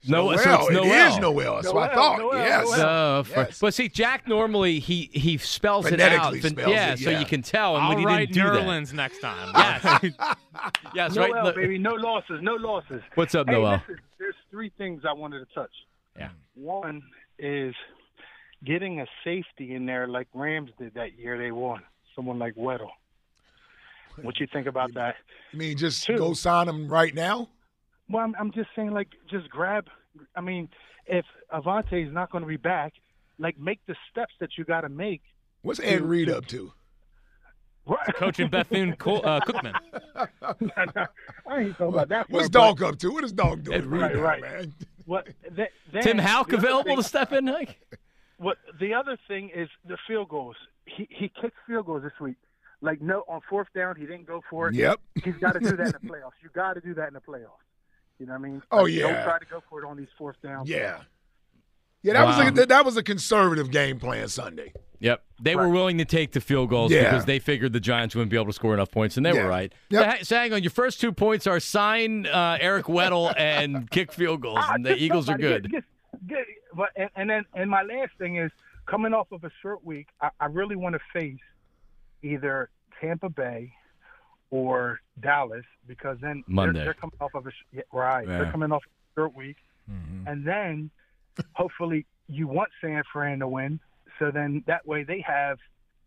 Noel. 0.05 0.37
So 0.37 0.49
Noel. 0.49 0.61
it's 0.61 0.71
Noel. 0.71 1.13
is 1.13 1.17
Noel. 1.19 1.55
That's 1.55 1.73
what 1.73 1.91
I 1.91 1.95
thought. 1.95 2.19
Noel, 2.19 2.37
yes. 2.37 2.65
Noel. 2.65 3.23
The 3.23 3.29
Yes. 3.35 3.59
But 3.59 3.73
see, 3.73 3.87
Jack 3.87 4.27
normally 4.27 4.79
he 4.79 5.09
he 5.13 5.37
spells 5.37 5.85
it 5.85 5.99
out. 5.99 6.35
Spells 6.35 6.55
yeah, 6.57 6.93
it, 6.93 6.99
so 6.99 7.09
you 7.09 7.25
can 7.25 7.41
tell. 7.41 7.75
And 7.75 7.83
I'll 7.83 7.89
when 7.89 7.99
he 7.99 8.05
write 8.05 8.33
didn't 8.33 8.53
do 8.53 8.59
Nerlens 8.59 8.93
next 8.93 9.19
time. 9.19 9.51
yes, 9.55 10.13
yes, 10.93 11.17
right. 11.17 11.31
Noel, 11.31 11.43
Look- 11.45 11.55
baby, 11.55 11.77
no 11.77 11.93
losses, 11.93 12.39
no 12.41 12.55
losses. 12.55 13.01
What's 13.15 13.33
up, 13.33 13.47
hey, 13.47 13.53
Noel? 13.53 13.81
Listen, 13.87 13.99
there's 14.19 14.35
three 14.51 14.71
things 14.77 15.03
I 15.07 15.13
wanted 15.13 15.47
to 15.47 15.53
touch. 15.53 15.71
Yeah. 16.17 16.29
One 16.55 17.01
is 17.39 17.73
getting 18.65 18.99
a 19.01 19.05
safety 19.23 19.73
in 19.75 19.85
there 19.85 20.07
like 20.07 20.27
Rams 20.33 20.71
did 20.77 20.93
that 20.95 21.17
year 21.17 21.37
they 21.37 21.51
won. 21.51 21.81
Someone 22.15 22.39
like 22.39 22.55
Weddle. 22.55 22.89
What 24.21 24.39
you 24.39 24.47
think 24.51 24.67
about 24.67 24.93
that? 24.93 25.15
You 25.51 25.59
mean 25.59 25.77
just 25.77 26.03
Two. 26.03 26.17
go 26.17 26.33
sign 26.33 26.67
him 26.67 26.87
right 26.87 27.15
now? 27.15 27.49
Well, 28.13 28.23
I'm, 28.23 28.35
I'm 28.39 28.51
just 28.51 28.69
saying, 28.75 28.91
like, 28.91 29.07
just 29.29 29.49
grab. 29.49 29.87
I 30.35 30.41
mean, 30.41 30.69
if 31.07 31.25
Avonte 31.51 32.05
is 32.07 32.13
not 32.13 32.31
going 32.31 32.43
to 32.43 32.47
be 32.47 32.57
back, 32.57 32.93
like 33.39 33.57
make 33.59 33.79
the 33.87 33.95
steps 34.11 34.33
that 34.39 34.51
you 34.57 34.63
got 34.63 34.81
to 34.81 34.89
make. 34.89 35.21
What's 35.63 35.79
Ed 35.79 36.01
Reed 36.01 36.29
up 36.29 36.45
to? 36.47 36.71
Coaching 38.15 38.49
Bethune 38.49 38.95
Co- 38.97 39.19
uh, 39.19 39.39
Cookman. 39.41 39.73
I 40.15 41.59
ain't 41.59 41.77
talking 41.77 41.87
about 41.87 42.09
that. 42.09 42.29
What's 42.29 42.49
part, 42.49 42.77
Dog 42.77 42.83
up 42.83 42.99
to? 42.99 43.11
What 43.11 43.23
is 43.23 43.33
Dog 43.33 43.63
doing? 43.63 43.77
Ed 43.77 43.85
Reed, 43.85 44.01
right, 44.01 44.15
now, 44.15 44.21
right. 44.21 44.41
man? 44.41 44.73
What? 45.05 45.27
th- 45.55 45.69
then 45.91 46.03
Tim 46.03 46.17
Houck 46.17 46.49
the 46.49 46.57
available 46.57 46.83
thing- 46.83 46.97
to 46.97 47.03
step 47.03 47.33
in, 47.33 47.45
Mike? 47.45 47.79
What 48.37 48.57
the 48.79 48.93
other 48.93 49.17
thing 49.27 49.49
is 49.53 49.69
the 49.87 49.97
field 50.07 50.29
goals. 50.29 50.55
He 50.85 51.07
he 51.09 51.31
kicked 51.41 51.55
field 51.65 51.85
goals 51.85 52.03
this 52.03 52.19
week. 52.19 52.35
Like 52.81 53.01
no 53.01 53.23
on 53.27 53.41
fourth 53.49 53.67
down, 53.73 53.95
he 53.95 54.05
didn't 54.05 54.27
go 54.27 54.41
for 54.49 54.67
it. 54.69 54.75
Yep. 54.75 54.99
He's 55.23 55.35
got 55.35 55.53
to 55.53 55.59
do 55.59 55.75
that 55.77 55.87
in 55.87 55.91
the 55.93 56.07
playoffs. 56.09 56.33
You 56.41 56.49
got 56.53 56.73
to 56.73 56.81
do 56.81 56.93
that 56.95 57.07
in 57.07 57.13
the 57.13 57.21
playoffs. 57.21 57.63
You 58.19 58.25
know 58.27 58.33
what 58.33 58.39
I 58.39 58.41
mean? 58.41 58.61
Oh, 58.71 58.83
Like, 58.83 58.91
yeah. 58.93 59.01
Don't 59.13 59.23
try 59.23 59.39
to 59.39 59.45
go 59.45 59.63
for 59.69 59.83
it 59.83 59.87
on 59.87 59.97
these 59.97 60.07
fourth 60.17 60.35
downs. 60.41 60.69
Yeah. 60.69 60.99
Yeah, 62.03 62.13
that 62.13 62.25
was 62.25 62.47
a, 62.47 62.51
that, 62.51 62.69
that 62.69 62.85
was 62.85 62.97
a 62.97 63.03
conservative 63.03 63.71
game 63.71 63.97
plan 63.99 64.27
Sunday. 64.27 64.73
Yep. 64.99 65.23
They 65.41 65.55
were 65.55 65.69
willing 65.69 65.97
to 65.99 66.05
take 66.05 66.31
the 66.33 66.41
field 66.41 66.69
goals 66.69 66.91
Yeah. 66.91 67.03
because 67.09 67.25
they 67.25 67.39
figured 67.39 67.71
the 67.73 67.79
Giants 67.79 68.13
wouldn't 68.15 68.29
be 68.29 68.35
able 68.37 68.47
to 68.47 68.53
score 68.53 68.73
enough 68.73 68.91
points, 68.91 69.15
and 69.17 69.25
they 69.25 69.33
Yeah. 69.33 69.43
were 69.43 69.49
right. 69.49 69.73
Yep. 69.89 70.17
So, 70.19 70.23
so 70.23 70.35
hang 70.35 70.53
on, 70.53 70.63
your 70.63 70.69
first 70.69 70.99
two 71.01 71.11
points 71.13 71.47
are 71.47 71.59
sign 71.59 72.25
uh, 72.27 72.57
Eric 72.59 72.85
Weddle 72.85 73.33
and 73.37 73.89
kick 73.89 74.11
field 74.11 74.41
goals, 74.41 74.59
Ah, 74.61 74.73
and 74.75 74.85
the 74.85 74.95
Eagles 74.95 75.29
are 75.29 75.33
somebody 75.33 75.61
good. 75.61 75.71
Get, 75.71 75.83
get, 76.27 76.27
get, 76.27 76.45
but 76.75 76.89
and, 76.97 77.09
and 77.15 77.29
then 77.29 77.45
and 77.53 77.69
my 77.69 77.83
last 77.83 78.11
thing 78.17 78.37
is 78.37 78.51
coming 78.85 79.13
off 79.13 79.31
of 79.31 79.43
a 79.45 79.51
short 79.61 79.83
week. 79.85 80.07
I, 80.21 80.29
I 80.41 80.45
really 80.47 80.75
want 80.75 80.93
to 80.95 80.99
face 81.13 81.39
either 82.21 82.69
Tampa 83.01 83.29
Bay 83.29 83.73
or 84.53 84.99
Dallas 85.19 85.65
because 85.87 86.17
then 86.21 86.43
they're- 86.47 86.55
Monday. 86.55 86.83
they're, 86.83 86.93
coming 86.93 87.17
off 87.19 87.33
of 87.33 87.47
a 87.47 87.51
sh- 87.51 87.65
yeah, 87.71 87.81
right. 87.91 88.27
Yeah. 88.27 88.37
They're 88.37 88.51
coming 88.51 88.71
off 88.71 88.83
a 88.85 89.19
short 89.19 89.35
week, 89.35 89.57
mm-hmm. 89.91 90.27
and 90.27 90.45
then 90.45 90.91
hopefully 91.53 92.05
you 92.27 92.47
want 92.47 92.69
San 92.79 93.01
Fran 93.11 93.39
to 93.39 93.47
win. 93.47 93.79
So 94.19 94.29
then 94.31 94.63
that 94.67 94.85
way 94.87 95.03
they 95.03 95.21
have. 95.21 95.57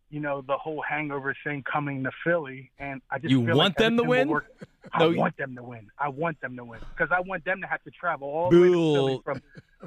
You 0.08 0.20
know 0.20 0.40
the 0.40 0.56
whole 0.56 0.80
hangover 0.88 1.34
thing 1.42 1.64
coming 1.64 2.04
to 2.04 2.12
Philly, 2.22 2.70
and 2.78 3.02
I 3.10 3.18
just 3.18 3.32
You 3.32 3.38
feel 3.44 3.56
want 3.56 3.70
like 3.70 3.76
them 3.76 3.96
to 3.96 4.04
win? 4.04 4.28
work- 4.28 4.46
I 4.92 5.00
No, 5.00 5.10
you- 5.10 5.18
want 5.18 5.36
them 5.36 5.56
to 5.56 5.64
win. 5.64 5.90
I 5.98 6.08
want 6.10 6.40
them 6.40 6.56
to 6.58 6.64
win 6.64 6.78
because 6.96 7.10
I 7.10 7.20
want 7.22 7.44
them 7.44 7.60
to 7.62 7.66
have 7.66 7.82
to 7.82 7.90
travel 7.90 8.28
all 8.28 8.50
the 8.50 8.60
way 8.60 8.68
to 8.68 8.72
Philly 8.94 9.20
from 9.24 9.42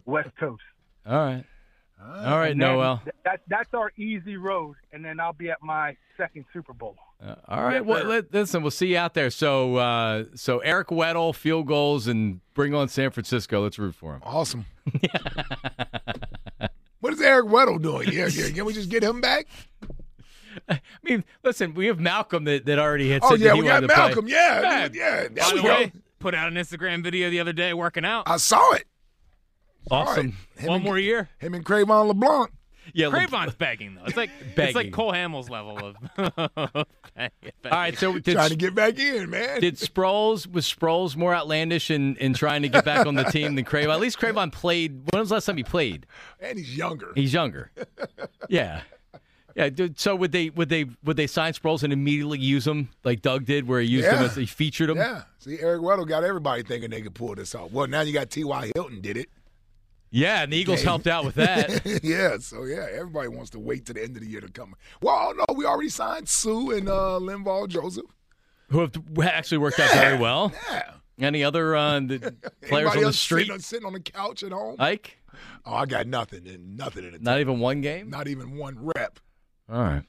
West 0.06 0.36
Coast. 0.38 0.62
All 1.06 1.16
right. 1.26 1.46
All 2.02 2.38
right, 2.38 2.52
And 2.52 2.60
Noel. 2.60 3.02
th- 3.04 3.16
That, 3.26 3.42
that's 3.48 3.74
our 3.74 3.92
easy 3.98 4.38
road, 4.38 4.76
and 4.94 5.04
then 5.04 5.20
I'll 5.20 5.34
be 5.34 5.50
at 5.50 5.62
my 5.62 5.98
second 6.18 6.46
Super 6.54 6.74
Bowl. 6.74 6.96
Uh, 7.22 7.36
all 7.50 7.64
right. 7.64 7.84
Well, 7.86 8.06
let, 8.06 8.34
listen, 8.34 8.62
we'll 8.62 8.72
see 8.72 8.88
you 8.88 8.98
out 8.98 9.14
there. 9.14 9.30
So, 9.30 9.76
uh, 9.76 10.24
so 10.36 10.60
Eric 10.60 10.88
Weddle, 10.88 11.36
field 11.36 11.68
goals, 11.68 12.08
and 12.08 12.40
bring 12.54 12.74
on 12.74 12.88
San 12.88 13.12
Francisco. 13.12 13.62
Let's 13.62 13.78
root 13.78 13.96
for 13.96 14.14
him. 14.16 14.22
Awesome. 14.24 14.66
what 17.00 17.14
is 17.14 17.22
Eric 17.22 17.48
Weddle 17.48 17.82
doing? 17.82 18.10
Yeah, 18.12 18.28
yeah. 18.28 18.50
Can 18.50 18.66
we 18.66 18.74
just 18.74 18.90
get 18.90 19.04
him 19.04 19.22
back? 19.22 19.48
I 20.70 20.80
mean, 21.04 21.24
listen, 21.44 21.74
we 21.74 21.88
have 21.88 22.00
Malcolm 22.00 22.44
that, 22.46 22.66
that 22.66 22.80
already 22.80 23.10
had 23.10 23.22
Oh 23.24 23.32
said 23.32 23.40
yeah, 23.40 23.54
we 23.54 23.62
got 23.64 23.76
wanted 23.84 23.88
to 23.88 23.94
play. 23.94 24.06
Malcolm. 24.06 24.28
Yeah, 24.28 24.88
yeah. 24.94 25.28
There 25.28 25.30
By 25.32 25.52
we 25.54 25.62
the 25.62 25.68
way, 25.68 25.92
put 26.20 26.34
out 26.36 26.48
an 26.48 26.56
Instagram 26.56 27.04
video 27.04 27.30
the 27.30 27.40
other 27.40 27.54
day 27.54 27.74
working 27.74 28.04
out. 28.06 28.24
I 28.28 28.38
saw 28.38 28.74
it. 28.74 28.86
Awesome. 29.92 30.38
One 30.64 30.84
more 30.84 31.00
year. 31.00 31.30
Him 31.40 31.54
and 31.54 31.66
Cre'Von 31.66 32.08
LeBlanc. 32.08 32.52
Yeah, 32.94 33.08
Le- 33.10 33.20
Cre'Von's 33.20 33.56
begging 33.56 33.96
though. 33.96 34.06
It's 34.06 34.18
like 34.18 34.30
it's 34.56 34.76
like 34.76 34.92
Cole 34.92 35.12
Hamels 35.14 35.50
level 35.50 35.78
of. 35.78 35.96
All 37.66 37.72
right. 37.72 37.98
So 37.98 38.14
did, 38.20 38.34
Trying 38.34 38.50
to 38.50 38.56
get 38.56 38.74
back 38.76 38.98
in, 39.00 39.30
man. 39.30 39.62
did 39.62 39.76
Sproles 39.76 40.52
was 40.52 40.66
Sproles 40.72 41.16
more 41.16 41.34
outlandish 41.34 41.92
in, 41.92 42.16
in 42.18 42.34
trying 42.34 42.62
to 42.64 42.70
get 42.70 42.86
back 42.86 43.06
on 43.06 43.16
the 43.16 43.24
team 43.32 43.56
than 43.56 43.66
Cre'Von? 43.66 43.94
At 43.94 44.00
least 44.00 44.20
Cre'Von 44.20 44.52
played. 44.52 45.02
When 45.12 45.20
was 45.20 45.30
the 45.30 45.36
last 45.36 45.46
time 45.46 45.58
he 45.58 45.64
played? 45.64 46.06
and 46.40 46.58
he's 46.58 46.76
younger. 46.76 47.12
He's 47.16 47.34
younger. 47.34 47.72
Yeah. 48.48 48.82
Yeah, 49.56 49.68
dude, 49.70 50.00
so 50.00 50.16
would 50.16 50.32
they 50.32 50.52
would 50.52 50.70
they 50.70 50.86
would 51.04 51.18
they 51.18 51.28
sign 51.28 51.52
Sproles 51.54 51.84
and 51.84 51.92
immediately 51.92 52.40
use 52.40 52.66
him 52.66 52.90
like 53.04 53.22
Doug 53.22 53.46
did, 53.46 53.68
where 53.68 53.82
he 53.82 53.88
used 53.88 54.08
him 54.08 54.20
Yeah. 54.20 54.26
as 54.26 54.36
he 54.36 54.46
featured 54.46 54.90
him? 54.90 54.98
Yeah. 54.98 55.24
See, 55.40 55.60
Eric 55.60 55.82
Weddle 55.82 56.08
got 56.08 56.24
everybody 56.24 56.64
thinking 56.64 56.92
they 56.92 57.02
could 57.02 57.16
pull 57.16 57.36
this 57.36 57.54
off. 57.56 57.72
Well, 57.72 57.88
now 57.88 58.02
you 58.02 58.14
got 58.14 58.30
T.Y. 58.30 58.72
Hilton 58.76 59.02
did 59.02 59.18
it. 59.18 59.28
Yeah, 60.12 60.44
and 60.44 60.52
the 60.52 60.58
Eagles 60.58 60.82
helped 60.82 61.08
out 61.08 61.24
with 61.24 61.36
that. 61.36 61.86
yeah, 62.04 62.38
so 62.40 62.64
yeah, 62.66 62.88
everybody 62.92 63.28
wants 63.28 63.52
to 63.52 63.60
wait 63.60 63.86
to 63.86 63.94
the 63.94 64.04
end 64.04 64.16
of 64.18 64.24
the 64.24 64.28
year 64.30 64.42
to 64.42 64.50
come. 64.52 64.76
Well, 65.02 65.34
no, 65.36 65.46
we 65.56 65.66
already 65.66 65.90
signed 65.90 66.28
Suh 66.28 66.72
and 66.72 66.90
uh, 66.90 67.20
Linval 67.22 67.68
Joseph. 67.68 68.06
who 68.70 68.80
have 68.80 68.94
actually 69.22 69.60
worked 69.60 69.80
out 69.80 69.92
very 69.92 70.18
well. 70.18 70.52
Yeah. 70.72 70.94
Any 71.20 71.44
other 71.44 71.76
uh, 71.76 72.00
the 72.00 72.18
players 72.62 72.62
Anybody 72.64 72.88
on 72.88 72.98
the 72.98 73.04
else 73.08 73.20
street? 73.20 73.42
Sitting 73.42 73.54
on, 73.54 73.60
sitting 73.60 73.86
on 73.86 73.94
the 73.94 74.00
couch 74.00 74.42
at 74.42 74.52
home? 74.52 74.78
Ike, 74.80 75.18
oh, 75.66 75.74
I 75.74 75.86
got 75.86 76.08
nothing 76.08 76.48
and 76.48 76.78
nothing 76.78 77.06
in 77.06 77.14
it. 77.14 77.22
not 77.22 77.40
even 77.40 77.60
one 77.60 77.82
game. 77.82 78.10
Not 78.10 78.28
even 78.28 78.56
one 78.58 78.78
rep. 78.80 79.20
All 79.70 79.82
right. 79.82 80.04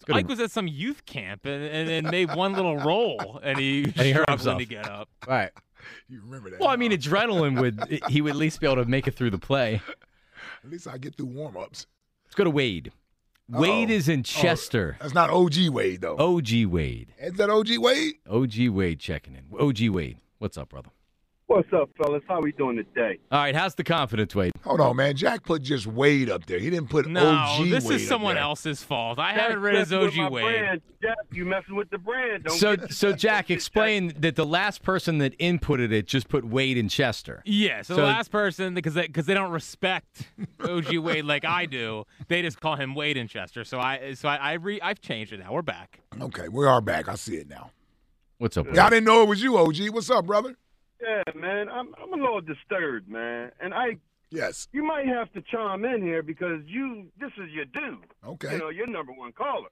It's. 0.00 0.08
Mike 0.08 0.28
was 0.28 0.40
at 0.40 0.50
some 0.50 0.66
youth 0.66 1.04
camp 1.04 1.44
and, 1.46 1.62
and, 1.62 1.90
and 1.90 2.10
made 2.10 2.34
one 2.34 2.54
little 2.54 2.76
roll, 2.78 3.38
and 3.42 3.58
he 3.58 3.84
and 3.84 3.94
he 3.94 4.12
hurt 4.12 4.22
struggling 4.24 4.58
himself. 4.58 4.58
to 4.58 4.64
get 4.64 4.88
up. 4.88 5.08
All 5.28 5.34
right. 5.34 5.50
You 6.08 6.20
remember 6.22 6.50
that? 6.50 6.60
Well, 6.60 6.68
I 6.68 6.76
mean, 6.76 6.92
adrenaline 6.92 7.60
would 7.60 8.02
he 8.08 8.20
would 8.20 8.30
at 8.30 8.36
least 8.36 8.60
be 8.60 8.66
able 8.66 8.76
to 8.76 8.84
make 8.84 9.08
it 9.08 9.14
through 9.14 9.30
the 9.30 9.38
play. 9.38 9.80
at 10.64 10.70
least 10.70 10.86
I 10.86 10.98
get 10.98 11.16
through 11.16 11.26
warm 11.26 11.56
ups. 11.56 11.86
Let's 12.24 12.34
go 12.36 12.44
to 12.44 12.50
Wade. 12.50 12.92
Wade 13.48 13.90
is 13.90 14.08
in 14.08 14.20
oh, 14.20 14.22
Chester. 14.22 14.96
That's 15.00 15.14
not 15.14 15.30
OG 15.30 15.68
Wade 15.70 16.00
though. 16.00 16.16
OG 16.16 16.66
Wade. 16.66 17.12
Is 17.18 17.34
that 17.34 17.50
OG 17.50 17.78
Wade? 17.78 18.14
OG 18.28 18.68
Wade 18.70 19.00
checking 19.00 19.34
in. 19.34 19.44
OG 19.58 19.88
Wade. 19.94 20.18
What's 20.38 20.58
up, 20.58 20.68
brother? 20.70 20.90
What's 21.48 21.72
up, 21.72 21.90
fellas? 21.96 22.24
How 22.26 22.40
we 22.40 22.50
doing 22.50 22.74
today? 22.76 23.20
All 23.30 23.38
right, 23.38 23.54
how's 23.54 23.76
the 23.76 23.84
confidence, 23.84 24.34
Wade? 24.34 24.50
Hold 24.64 24.80
on, 24.80 24.96
man. 24.96 25.14
Jack 25.14 25.44
put 25.44 25.62
just 25.62 25.86
Wade 25.86 26.28
up 26.28 26.44
there. 26.46 26.58
He 26.58 26.70
didn't 26.70 26.90
put 26.90 27.06
OG. 27.06 27.12
No, 27.12 27.24
OG 27.24 27.68
this 27.68 27.84
Wade 27.84 28.00
is 28.00 28.08
someone 28.08 28.36
else's 28.36 28.82
fault. 28.82 29.20
I 29.20 29.30
Jack 29.32 29.40
haven't 29.42 29.60
read 29.60 29.76
his 29.76 29.90
messing 29.92 30.00
with 30.00 30.12
OG 30.12 30.16
my 30.18 30.28
Wade. 30.28 30.44
Brand. 30.58 30.80
Jack, 31.00 31.14
you 31.30 31.44
messing 31.44 31.76
with 31.76 31.88
the 31.90 31.98
brand? 31.98 32.42
Don't 32.44 32.58
So, 32.58 32.74
get- 32.76 32.92
so 32.92 33.12
Jack, 33.12 33.48
explain 33.52 34.12
that 34.18 34.34
the 34.34 34.44
last 34.44 34.82
person 34.82 35.18
that 35.18 35.38
inputted 35.38 35.92
it 35.92 36.08
just 36.08 36.26
put 36.28 36.44
Wade 36.44 36.76
in 36.76 36.88
Chester. 36.88 37.42
Yeah, 37.44 37.82
so, 37.82 37.94
So- 37.94 38.00
the 38.00 38.06
last 38.08 38.32
person 38.32 38.74
because 38.74 38.94
they, 38.94 39.06
cause 39.06 39.26
they 39.26 39.34
don't 39.34 39.52
respect 39.52 40.24
OG 40.60 40.98
Wade 40.98 41.26
like 41.26 41.44
I 41.44 41.66
do, 41.66 42.06
they 42.26 42.42
just 42.42 42.60
call 42.60 42.74
him 42.74 42.96
Wade 42.96 43.16
in 43.16 43.28
Chester. 43.28 43.62
So 43.62 43.78
I 43.78 44.14
so 44.14 44.28
I, 44.28 44.36
I 44.36 44.52
re, 44.54 44.80
I've 44.80 45.00
changed 45.00 45.32
it 45.32 45.38
now. 45.38 45.52
We're 45.52 45.62
back. 45.62 46.00
Okay, 46.20 46.48
we 46.48 46.66
are 46.66 46.80
back. 46.80 47.08
I 47.08 47.14
see 47.14 47.36
it 47.36 47.48
now. 47.48 47.70
What's 48.38 48.56
up? 48.56 48.66
Wade? 48.66 48.74
Yeah, 48.74 48.86
I 48.86 48.90
didn't 48.90 49.04
know 49.04 49.22
it 49.22 49.28
was 49.28 49.40
you, 49.44 49.56
OG. 49.56 49.90
What's 49.90 50.10
up, 50.10 50.26
brother? 50.26 50.56
Yeah, 51.00 51.22
man, 51.34 51.68
I'm 51.68 51.94
I'm 52.02 52.12
a 52.12 52.16
little 52.16 52.40
disturbed, 52.40 53.08
man, 53.08 53.52
and 53.60 53.74
I 53.74 53.98
Yes. 54.30 54.66
you 54.72 54.82
might 54.82 55.06
have 55.06 55.32
to 55.34 55.42
chime 55.42 55.84
in 55.84 56.02
here 56.02 56.22
because 56.22 56.60
you 56.66 57.06
this 57.18 57.30
is 57.38 57.50
your 57.52 57.66
dude. 57.66 58.06
Okay. 58.26 58.52
You 58.52 58.58
know, 58.58 58.68
your 58.70 58.86
number 58.86 59.12
one 59.12 59.32
caller. 59.32 59.68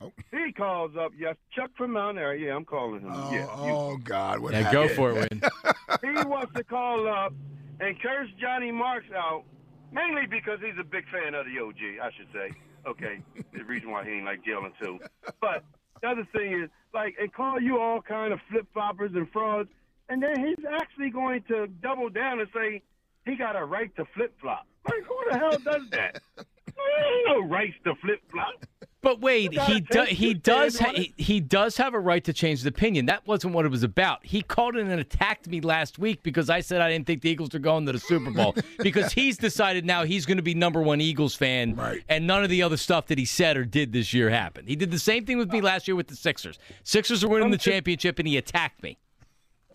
Oh. 0.00 0.12
He 0.32 0.52
calls 0.52 0.92
up, 0.98 1.12
yes, 1.16 1.36
Chuck 1.52 1.70
from 1.76 1.92
Mount 1.92 2.18
Airy. 2.18 2.44
Yeah, 2.44 2.56
I'm 2.56 2.64
calling 2.64 3.00
him. 3.02 3.10
Oh, 3.12 3.32
yeah, 3.32 3.46
oh, 3.48 3.96
God. 3.98 4.40
What 4.40 4.52
Yeah, 4.52 4.72
go 4.72 4.88
for 4.88 5.10
it, 5.12 5.14
Wade. 5.14 5.44
he 6.02 6.28
wants 6.28 6.52
to 6.54 6.64
call 6.64 7.08
up 7.08 7.32
and 7.80 8.00
curse 8.02 8.28
Johnny 8.40 8.72
Marks 8.72 9.06
out, 9.16 9.44
mainly 9.92 10.26
because 10.28 10.58
he's 10.60 10.78
a 10.80 10.84
big 10.84 11.04
fan 11.10 11.34
of 11.34 11.46
the 11.46 11.60
OG, 11.60 12.00
I 12.02 12.10
should 12.16 12.26
say. 12.32 12.50
Okay, 12.86 13.20
the 13.52 13.64
reason 13.64 13.90
why 13.90 14.04
he 14.04 14.10
ain't 14.10 14.24
like 14.24 14.40
Jalen 14.44 14.72
too. 14.82 14.98
But 15.40 15.64
the 16.02 16.08
other 16.08 16.26
thing 16.36 16.60
is, 16.64 16.68
like, 16.92 17.14
and 17.18 17.32
call 17.32 17.60
you 17.60 17.78
all 17.80 18.02
kind 18.02 18.32
of 18.32 18.40
flip 18.50 18.66
floppers 18.76 19.16
and 19.16 19.30
frauds, 19.30 19.70
and 20.08 20.22
then 20.22 20.38
he's 20.44 20.64
actually 20.80 21.10
going 21.10 21.42
to 21.48 21.66
double 21.82 22.08
down 22.08 22.40
and 22.40 22.48
say 22.54 22.82
he 23.24 23.36
got 23.36 23.56
a 23.56 23.64
right 23.64 23.94
to 23.96 24.04
flip 24.14 24.34
flop. 24.40 24.66
Like, 24.86 25.02
who 25.04 25.16
the 25.30 25.38
hell 25.38 25.58
does 25.58 25.88
that? 25.90 26.20
There 26.76 27.14
ain't 27.16 27.28
no 27.28 27.54
rights 27.54 27.74
to 27.84 27.94
flip 28.02 28.20
flop. 28.32 28.64
But 29.00 29.20
wait, 29.20 29.52
he 29.52 29.80
gotta 29.80 29.80
do, 29.80 30.14
he 30.14 30.34
does 30.34 30.74
stand 30.74 30.96
ha- 30.96 31.02
he, 31.02 31.14
he 31.16 31.38
does 31.40 31.76
have 31.76 31.94
a 31.94 32.00
right 32.00 32.22
to 32.24 32.32
change 32.32 32.58
his 32.60 32.66
opinion. 32.66 33.06
That 33.06 33.24
wasn't 33.28 33.54
what 33.54 33.64
it 33.64 33.68
was 33.68 33.84
about. 33.84 34.26
He 34.26 34.42
called 34.42 34.76
in 34.76 34.90
and 34.90 35.00
attacked 35.00 35.46
me 35.46 35.60
last 35.60 35.98
week 36.00 36.22
because 36.24 36.50
I 36.50 36.60
said 36.60 36.80
I 36.80 36.90
didn't 36.90 37.06
think 37.06 37.22
the 37.22 37.30
Eagles 37.30 37.54
are 37.54 37.58
going 37.60 37.86
to 37.86 37.92
the 37.92 38.00
Super 38.00 38.30
Bowl 38.32 38.56
because 38.80 39.12
he's 39.12 39.36
decided 39.38 39.84
now 39.84 40.02
he's 40.04 40.26
going 40.26 40.38
to 40.38 40.42
be 40.42 40.54
number 40.54 40.82
one 40.82 41.00
Eagles 41.00 41.36
fan, 41.36 41.76
Right. 41.76 42.02
and 42.08 42.26
none 42.26 42.42
of 42.42 42.50
the 42.50 42.62
other 42.64 42.76
stuff 42.76 43.06
that 43.06 43.18
he 43.18 43.24
said 43.24 43.56
or 43.56 43.64
did 43.64 43.92
this 43.92 44.12
year 44.12 44.28
happened. 44.30 44.68
He 44.68 44.74
did 44.74 44.90
the 44.90 44.98
same 44.98 45.24
thing 45.24 45.38
with 45.38 45.52
me 45.52 45.60
uh, 45.60 45.62
last 45.64 45.86
year 45.86 45.94
with 45.94 46.08
the 46.08 46.16
Sixers. 46.16 46.58
Sixers 46.82 47.22
are 47.22 47.28
winning 47.28 47.50
the 47.50 47.58
championship, 47.58 48.18
and 48.18 48.26
he 48.26 48.36
attacked 48.36 48.82
me. 48.82 48.98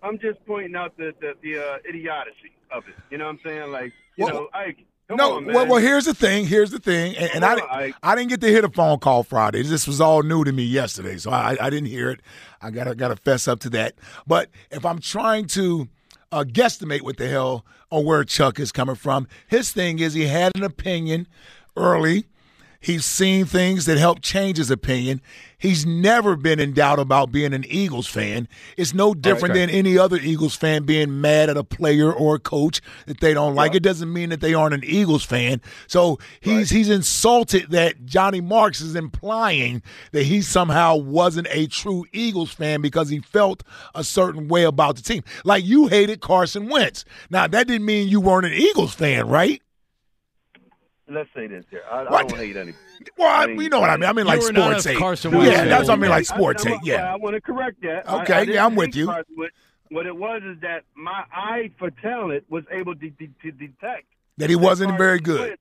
I'm 0.02 0.20
just 0.20 0.44
pointing 0.46 0.76
out 0.76 0.96
the 0.98 1.14
the, 1.20 1.34
the 1.42 1.58
uh, 1.58 1.78
idiocy 1.88 2.52
of 2.72 2.88
it. 2.88 2.96
You 3.10 3.18
know 3.18 3.26
what 3.26 3.32
I'm 3.32 3.40
saying? 3.44 3.72
Like, 3.72 3.94
you 4.16 4.26
Well, 4.26 4.34
know, 4.34 4.50
Ike, 4.54 4.78
come 5.08 5.18
no, 5.18 5.38
on, 5.38 5.46
well, 5.46 5.68
well, 5.68 5.82
here's 5.82 6.06
the 6.06 6.14
thing. 6.14 6.46
Here's 6.46 6.72
the 6.72 6.80
thing, 6.80 7.16
and, 7.18 7.32
and 7.36 7.46
I, 7.46 7.56
Ike. 7.70 7.96
I 8.04 8.16
didn't 8.16 8.30
get 8.30 8.42
to 8.42 8.48
hear 8.48 8.62
the 8.62 8.70
phone 8.70 9.00
call 9.00 9.24
Friday. 9.24 9.64
This 9.64 9.88
was 9.88 10.00
all 10.00 10.24
new 10.24 10.44
to 10.44 10.52
me 10.52 10.64
yesterday, 10.64 11.18
so 11.18 11.32
I, 11.32 11.58
I 11.60 11.70
didn't 11.70 11.88
hear 11.90 12.10
it. 12.12 12.22
I 12.62 12.72
gotta 12.72 12.96
gotta 12.96 13.16
fess 13.16 13.48
up 13.48 13.60
to 13.62 13.70
that. 13.72 13.96
But 14.28 14.50
if 14.72 14.86
I'm 14.86 15.00
trying 15.00 15.48
to 15.48 15.88
uh, 16.32 16.44
guesstimate 16.48 17.02
what 17.02 17.18
the 17.18 17.28
hell 17.28 17.66
or 17.90 18.04
where 18.04 18.24
Chuck 18.24 18.60
is 18.60 18.72
coming 18.72 18.96
from, 18.96 19.28
his 19.48 19.72
thing 19.72 20.00
is 20.00 20.14
he 20.14 20.28
had 20.28 20.56
an 20.56 20.64
opinion 20.64 21.28
early. 21.76 22.26
He's 22.82 23.06
seen 23.06 23.46
things 23.46 23.86
that 23.86 23.98
help 23.98 24.22
change 24.22 24.58
his 24.58 24.72
opinion. 24.72 25.22
He's 25.58 25.86
never 25.86 26.38
been 26.38 26.62
in 26.62 26.72
doubt 26.72 26.98
about 26.98 27.30
being 27.30 27.54
an 27.54 27.66
Eagles 27.68 28.08
fan. 28.08 28.48
It's 28.78 28.94
no 28.94 29.14
different 29.14 29.54
right. 29.54 29.68
than 29.68 29.70
any 29.70 29.98
other 29.98 30.16
Eagles 30.16 30.56
fan 30.56 30.84
being 30.84 31.20
mad 31.20 31.50
at 31.50 31.58
a 31.58 31.64
player 31.66 32.10
or 32.14 32.36
a 32.36 32.40
coach 32.40 32.80
that 33.08 33.20
they 33.20 33.34
don't 33.34 33.54
like. 33.54 33.76
It 33.76 33.84
doesn't 33.84 34.12
mean 34.12 34.30
that 34.30 34.40
they 34.40 34.54
aren't 34.54 34.74
an 34.74 34.86
Eagles 34.86 35.26
fan. 35.26 35.62
So 35.88 36.20
he's 36.40 36.70
he's 36.70 36.90
insulted 36.90 37.72
that 37.72 38.06
Johnny 38.06 38.40
Marks 38.40 38.80
is 38.80 38.96
implying 38.96 39.84
that 40.14 40.24
he 40.24 40.42
somehow 40.42 40.96
wasn't 40.96 41.48
a 41.52 41.68
true 41.68 42.06
Eagles 42.14 42.54
fan 42.54 42.82
because 42.82 43.10
he 43.10 43.20
felt 43.20 43.62
a 43.94 44.06
certain 44.06 44.48
way 44.48 44.64
about 44.64 44.96
the 44.96 45.02
team. 45.02 45.24
Like 45.44 45.66
you 45.66 45.88
hated 45.88 46.22
Carson 46.22 46.70
Wentz. 46.70 47.04
Now 47.30 47.48
that 47.48 47.68
didn't 47.68 47.86
mean 47.86 48.08
you 48.08 48.22
weren't 48.22 48.46
an 48.46 48.54
Eagles 48.54 48.94
fan, 48.94 49.28
right? 49.28 49.62
Let's 51.10 51.30
say 51.36 51.48
this 51.48 51.66
here. 51.72 51.82
I, 51.92 52.02
I 52.02 52.12
What? 52.12 52.30
don't 52.30 52.38
hate 52.38 52.56
any. 52.56 52.74
Well, 53.18 53.28
I, 53.30 53.46
you 53.52 53.70
know 53.70 53.80
what 53.80 53.90
I 53.90 53.98
mean. 53.98 54.10
I 54.10 54.14
mean 54.14 54.26
like 54.28 54.42
You 54.42 54.48
were 54.48 54.54
not 54.54 54.70
sports 54.82 54.86
hate. 54.86 54.98
Carson 54.98 55.32
Yeah, 55.32 55.38
Wentz 55.40 55.56
fan. 55.56 55.70
that's 55.70 55.88
what 55.88 55.94
I 55.98 56.02
mean, 56.02 56.10
like 56.12 56.26
sports 56.26 56.64
hate. 56.64 56.80
Yeah. 56.84 57.12
I 57.12 57.16
want 57.16 57.34
to 57.36 57.42
correct 57.42 57.82
that. 57.82 58.08
Okay, 58.08 58.46
yeah, 58.54 58.66
I'm 58.66 58.76
with 58.76 58.96
you. 58.96 59.08
Carson 59.08 59.36
Wentz. 59.38 59.56
What 59.92 60.06
it 60.06 60.16
was 60.16 60.44
is 60.44 60.62
that 60.62 60.84
my 60.96 61.24
eye 61.34 61.72
for 61.80 61.90
talent 61.90 62.44
was 62.50 62.64
able 62.72 62.94
to, 62.96 63.10
de- 63.10 63.32
to 63.42 63.52
detect 63.52 64.06
That 64.38 64.50
he 64.52 64.56
wasn't 64.56 64.90
Carson 64.92 64.98
very 65.04 65.20
good. 65.20 65.58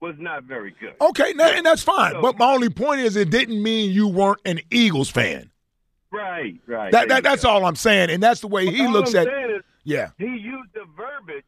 Was 0.00 0.16
not 0.18 0.42
very 0.44 0.74
good. 0.80 0.94
Okay, 1.00 1.34
no, 1.34 1.44
and 1.44 1.64
that's 1.64 1.82
fine. 1.82 2.12
So- 2.12 2.22
But 2.22 2.36
my 2.38 2.52
only 2.52 2.70
point 2.70 3.00
is, 3.02 3.14
it 3.14 3.30
didn't 3.30 3.62
mean 3.62 3.92
you 3.92 4.08
weren't 4.08 4.40
an 4.44 4.58
Eagles 4.70 5.08
fan. 5.10 5.50
Right, 6.10 6.56
right. 6.66 6.90
That, 6.90 7.08
that 7.08 7.22
that's 7.22 7.44
go. 7.44 7.50
all 7.50 7.64
I'm 7.64 7.76
saying, 7.76 8.10
and 8.10 8.20
that's 8.20 8.40
the 8.40 8.48
way 8.48 8.66
he 8.66 8.84
All 8.84 8.90
looks 8.92 9.14
I'm 9.14 9.20
at. 9.20 9.26
saying 9.28 9.50
is 9.56 9.62
Yeah. 9.84 10.10
He 10.18 10.24
used 10.26 10.72
the 10.74 10.84
verbiage. 10.96 11.44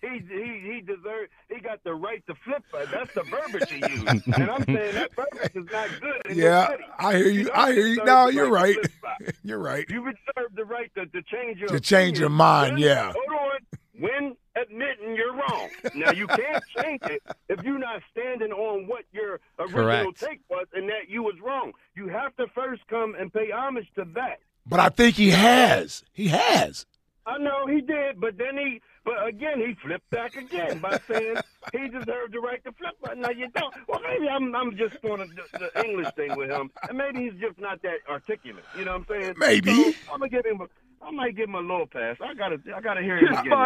He 0.00 0.08
he 0.28 0.60
he 0.74 0.80
deserved. 0.80 1.30
He 1.48 1.60
got 1.60 1.82
the 1.84 1.94
right 1.94 2.22
to 2.26 2.34
flip. 2.44 2.64
it. 2.74 2.88
That's 2.92 3.12
the 3.14 3.22
verbiage 3.24 3.70
he 3.70 3.76
used, 3.78 4.06
and 4.26 4.50
I'm 4.50 4.64
saying 4.64 4.94
that 4.94 5.14
verbiage 5.14 5.52
is 5.54 5.66
not 5.72 5.88
good. 6.00 6.36
Yeah. 6.36 6.76
I 6.98 7.16
hear 7.16 7.28
you. 7.28 7.44
don't 7.44 7.56
I 7.56 7.72
hear 7.72 7.86
you. 7.86 7.94
deserve 7.96 8.06
No, 8.06 8.28
you're 8.28 8.50
right 8.50 8.62
right. 8.76 8.82
to 8.82 8.88
flip-flop. 8.88 9.34
You're 9.44 9.58
right. 9.58 9.86
You 9.88 10.02
reserve 10.02 10.50
the 10.54 10.64
right 10.64 10.90
to, 10.96 11.06
to 11.06 11.22
change 11.22 11.58
your 11.58 11.68
To 11.68 11.80
change 11.80 12.18
your 12.18 12.28
mind, 12.28 12.78
yeah. 12.78 13.12
Hold 13.12 13.40
on. 13.40 13.58
When 13.98 14.36
admitting 14.56 15.14
you're 15.16 15.32
wrong. 15.34 15.68
Now 15.94 16.10
you 16.12 16.26
can't 16.26 16.62
change 16.78 17.00
it 17.04 17.22
if 17.48 17.62
you're 17.64 17.78
not 17.78 18.02
standing 18.10 18.52
on 18.52 18.86
what 18.86 19.04
your 19.12 19.40
original 19.58 19.84
Correct. 20.12 20.20
take 20.20 20.40
was 20.50 20.66
and 20.74 20.88
that 20.88 21.08
you 21.08 21.22
was 21.22 21.34
wrong. 21.42 21.72
You 21.94 22.08
have 22.08 22.34
to 22.36 22.46
first 22.54 22.82
come 22.88 23.14
and 23.18 23.32
pay 23.32 23.50
homage 23.50 23.86
to 23.96 24.04
that. 24.14 24.40
But 24.66 24.80
I 24.80 24.88
think 24.90 25.16
he 25.16 25.30
has. 25.30 26.02
He 26.12 26.28
has. 26.28 26.86
I 27.26 27.38
know 27.38 27.66
he 27.66 27.80
did, 27.80 28.20
but 28.20 28.36
then 28.38 28.56
he, 28.56 28.80
but 29.06 29.26
again, 29.26 29.58
he 29.60 29.74
flipped 29.82 30.10
back 30.10 30.36
again 30.36 30.78
by 30.80 30.98
saying 31.08 31.36
he 31.72 31.88
deserved 31.88 32.34
the 32.34 32.40
right 32.40 32.62
to 32.64 32.72
flip. 32.72 32.92
But 33.02 33.16
now 33.16 33.30
you 33.30 33.48
don't. 33.54 33.74
Well, 33.88 34.00
maybe 34.02 34.28
I'm, 34.28 34.54
I'm 34.54 34.76
just 34.76 35.00
doing 35.00 35.20
the, 35.52 35.58
the 35.72 35.84
English 35.86 36.08
thing 36.16 36.36
with 36.36 36.50
him, 36.50 36.70
and 36.88 36.98
maybe 36.98 37.22
he's 37.30 37.40
just 37.40 37.58
not 37.58 37.80
that 37.82 37.98
articulate. 38.10 38.64
You 38.76 38.84
know 38.84 38.98
what 38.98 39.08
I'm 39.16 39.22
saying? 39.22 39.34
Maybe. 39.38 39.74
So, 39.92 39.92
I'm 40.12 40.18
gonna 40.18 40.28
give 40.28 40.44
him. 40.44 40.60
A, 40.60 40.66
I 41.04 41.10
might 41.12 41.36
give 41.36 41.48
him 41.48 41.54
a 41.54 41.60
little 41.60 41.86
pass. 41.86 42.16
I 42.20 42.34
gotta, 42.34 42.58
I 42.74 42.80
gotta 42.80 43.00
hear 43.02 43.18
him 43.18 43.28
again. 43.28 43.44
You 43.44 43.50
know 43.50 43.56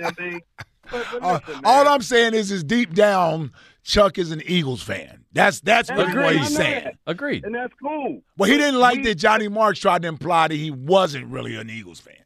I 0.00 0.12
mean? 0.18 0.40
But, 0.90 1.06
but 1.10 1.22
Uh, 1.22 1.40
listen, 1.46 1.64
all 1.64 1.84
man. 1.84 1.92
I'm 1.94 2.02
saying 2.02 2.34
is, 2.34 2.50
is 2.52 2.62
deep 2.62 2.92
down, 2.92 3.52
Chuck 3.82 4.18
is 4.18 4.30
an 4.32 4.42
Eagles 4.44 4.82
fan. 4.82 5.24
That's 5.32 5.60
that's 5.60 5.88
And 5.88 5.98
really 5.98 6.16
what 6.22 6.36
he's 6.36 6.54
saying. 6.54 6.84
that. 6.84 6.96
Agreed. 7.06 7.44
and 7.44 7.54
that's 7.54 7.72
cool. 7.82 8.20
Well, 8.36 8.50
he 8.50 8.58
didn't 8.58 8.78
like 8.80 8.98
We- 8.98 9.04
that 9.04 9.14
Johnny 9.14 9.48
Marks 9.48 9.78
tried 9.78 10.02
to 10.02 10.08
imply 10.08 10.48
that 10.48 10.54
he 10.54 10.70
wasn't 10.70 11.26
really 11.28 11.56
an 11.56 11.70
Eagles 11.70 12.00
fan. 12.00 12.16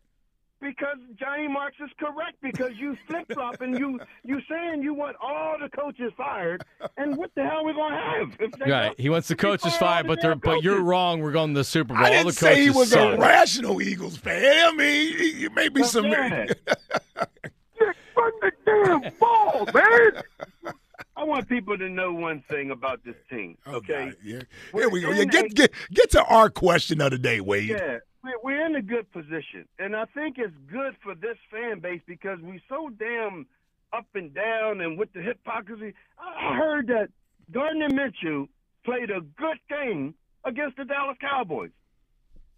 Because 0.60 0.96
Johnny 1.18 1.46
Marks 1.46 1.76
is 1.82 1.90
correct. 2.00 2.36
Because 2.42 2.72
you 2.76 2.96
flip 3.06 3.26
flop 3.32 3.60
and 3.60 3.78
you 3.78 4.00
you 4.24 4.40
saying 4.50 4.82
you 4.82 4.92
want 4.92 5.16
all 5.22 5.56
the 5.60 5.68
coaches 5.68 6.12
fired, 6.16 6.62
and 6.96 7.16
what 7.16 7.30
the 7.36 7.44
hell 7.44 7.64
we 7.64 7.72
gonna 7.72 7.96
have? 7.96 8.36
If 8.40 8.52
they 8.58 8.70
Right. 8.70 8.94
He 8.98 9.08
wants 9.08 9.28
the 9.28 9.36
coaches 9.36 9.76
fire 9.76 10.02
fired, 10.02 10.06
but 10.08 10.20
they're 10.20 10.32
damn 10.32 10.40
but 10.40 10.62
you're 10.64 10.80
wrong. 10.82 11.20
We're 11.20 11.30
going 11.32 11.54
to 11.54 11.60
the 11.60 11.64
Super 11.64 11.94
Bowl. 11.94 12.04
I 12.04 12.10
didn't 12.10 12.26
the 12.26 12.32
say 12.32 12.60
he 12.62 12.70
was 12.70 12.90
suck. 12.90 13.14
a 13.14 13.20
rational 13.20 13.80
Eagles 13.80 14.16
fan. 14.16 14.68
I 14.68 14.76
mean, 14.76 15.16
he, 15.16 15.32
he 15.34 15.48
may 15.50 15.68
be 15.68 15.80
Well, 15.82 15.90
some. 15.90 16.06
yeah. 16.06 16.46
Run 18.16 18.32
the 18.40 18.50
damn 18.66 19.12
ball, 19.20 19.66
man. 19.72 20.74
I 21.16 21.24
want 21.24 21.48
people 21.48 21.76
to 21.78 21.88
know 21.88 22.12
one 22.12 22.42
thing 22.48 22.70
about 22.72 23.04
this 23.04 23.14
team. 23.30 23.56
Oh, 23.66 23.76
okay. 23.76 24.12
Yeah. 24.24 24.40
Here 24.72 24.88
we 24.88 25.00
go. 25.00 25.10
Yeah, 25.10 25.24
get 25.24 25.54
get 25.54 25.72
get 25.92 26.10
to 26.12 26.24
our 26.24 26.48
question 26.50 27.00
of 27.00 27.10
the 27.12 27.18
day, 27.18 27.40
Wade. 27.40 27.70
Yeah, 27.70 27.98
we're- 28.42 28.64
in 28.66 28.74
a 28.76 28.82
good 28.82 29.10
position, 29.12 29.66
and 29.78 29.94
I 29.96 30.04
think 30.06 30.36
it's 30.38 30.54
good 30.70 30.94
for 31.02 31.14
this 31.14 31.36
fan 31.50 31.80
base 31.80 32.02
because 32.06 32.38
we 32.40 32.60
so 32.68 32.90
damn 32.98 33.46
up 33.92 34.06
and 34.14 34.34
down 34.34 34.80
and 34.80 34.98
with 34.98 35.12
the 35.12 35.22
hypocrisy. 35.22 35.94
I 36.18 36.54
heard 36.56 36.88
that 36.88 37.08
Gardner 37.50 37.88
Minshew 37.88 38.48
played 38.84 39.10
a 39.10 39.20
good 39.20 39.58
game 39.70 40.14
against 40.44 40.76
the 40.76 40.84
Dallas 40.84 41.16
Cowboys, 41.20 41.70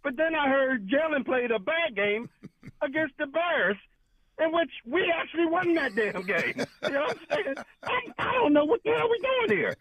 but 0.03 0.17
then 0.17 0.35
I 0.35 0.49
heard 0.49 0.87
Jalen 0.89 1.25
played 1.25 1.51
a 1.51 1.59
bad 1.59 1.95
game 1.95 2.29
against 2.81 3.17
the 3.17 3.27
Bears. 3.27 3.77
In 4.39 4.51
which 4.53 4.71
we 4.87 5.11
actually 5.15 5.45
won 5.45 5.75
that 5.75 5.93
damn 5.93 6.23
game. 6.25 6.65
You 6.83 6.89
know 6.89 7.01
what 7.01 7.17
I'm 7.29 7.43
saying? 7.43 7.55
I, 7.83 7.99
I 8.17 8.33
don't 8.33 8.53
know 8.53 8.65
what 8.65 8.81
the 8.83 8.89
hell 8.91 9.07
we 9.07 9.19
doing 9.19 9.59
here. 9.59 9.75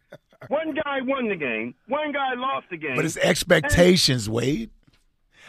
One 0.48 0.74
guy 0.74 1.00
won 1.00 1.28
the 1.28 1.36
game. 1.36 1.74
One 1.88 2.12
guy 2.12 2.34
lost 2.34 2.66
the 2.70 2.76
game. 2.76 2.96
But 2.96 3.06
it's 3.06 3.16
expectations, 3.16 4.28
Wade. 4.28 4.68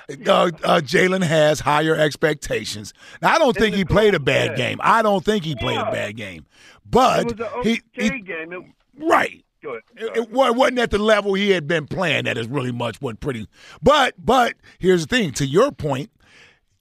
Uh, 0.09 0.51
uh, 0.63 0.81
Jalen 0.81 1.23
has 1.23 1.59
higher 1.59 1.95
expectations. 1.95 2.93
Now, 3.21 3.35
I 3.35 3.37
don't 3.37 3.55
think 3.55 3.75
he 3.75 3.85
played 3.85 4.13
a 4.13 4.19
bad 4.19 4.51
yeah. 4.51 4.69
game. 4.69 4.79
I 4.81 5.01
don't 5.01 5.23
think 5.23 5.43
he 5.43 5.55
played 5.55 5.79
a 5.79 5.91
bad 5.91 6.15
game. 6.17 6.45
But 6.85 7.39
he, 7.63 7.81
he 7.93 8.21
game. 8.21 8.51
It, 8.51 8.63
right. 8.97 9.43
It, 9.63 10.17
it 10.17 10.31
wasn't 10.31 10.79
at 10.79 10.91
the 10.91 10.97
level 10.97 11.35
he 11.35 11.51
had 11.51 11.67
been 11.67 11.85
playing. 11.85 12.25
That 12.25 12.37
is 12.37 12.47
really 12.47 12.71
much 12.71 12.99
what 12.99 13.19
pretty. 13.19 13.47
But 13.81 14.15
but 14.17 14.55
here's 14.79 15.05
the 15.05 15.15
thing. 15.15 15.31
To 15.33 15.45
your 15.45 15.71
point, 15.71 16.09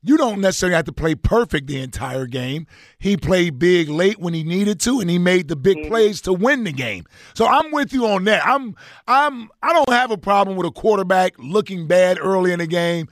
you 0.03 0.17
don't 0.17 0.41
necessarily 0.41 0.77
have 0.77 0.87
to 0.87 0.93
play 0.93 1.15
perfect 1.15 1.67
the 1.67 1.81
entire 1.81 2.27
game. 2.27 2.67
He 2.99 3.17
played 3.17 3.59
big 3.59 3.89
late 3.89 4.19
when 4.19 4.33
he 4.33 4.43
needed 4.43 4.81
to, 4.81 5.01
and 5.01 5.11
he 5.11 5.19
made 5.19 5.49
the 5.49 5.57
big 5.57 5.77
mm-hmm. 5.77 5.89
plays 5.89 6.21
to 6.23 6.33
win 6.33 6.65
the 6.65 6.73
game. 6.73 7.05
So 7.35 7.47
I'm 7.47 7.71
with 7.71 7.93
you 7.93 8.07
on 8.07 8.25
that. 8.25 8.47
I'm 8.47 8.75
I'm 9.07 9.51
I 9.63 9.73
don't 9.73 9.91
have 9.91 10.11
a 10.11 10.17
problem 10.17 10.57
with 10.57 10.67
a 10.67 10.71
quarterback 10.71 11.39
looking 11.39 11.87
bad 11.87 12.19
early 12.19 12.53
in 12.53 12.61
the 12.61 12.67
game, 12.67 13.09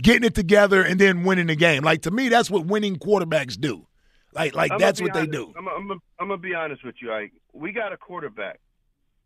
getting 0.00 0.24
it 0.24 0.34
together, 0.34 0.82
and 0.82 0.98
then 0.98 1.24
winning 1.24 1.48
the 1.48 1.56
game. 1.56 1.82
Like 1.82 2.02
to 2.02 2.10
me, 2.10 2.28
that's 2.28 2.50
what 2.50 2.66
winning 2.66 2.96
quarterbacks 2.96 3.60
do. 3.60 3.86
Like 4.32 4.54
like 4.54 4.70
I'ma 4.70 4.78
that's 4.78 5.00
what 5.00 5.12
they 5.12 5.26
do. 5.26 5.52
I'm, 5.58 5.68
I'm, 5.68 5.90
I'm 6.18 6.28
gonna 6.28 6.38
be 6.38 6.54
honest 6.54 6.84
with 6.84 6.96
you. 7.02 7.12
Ike. 7.12 7.32
We 7.52 7.72
got 7.72 7.92
a 7.92 7.96
quarterback 7.96 8.60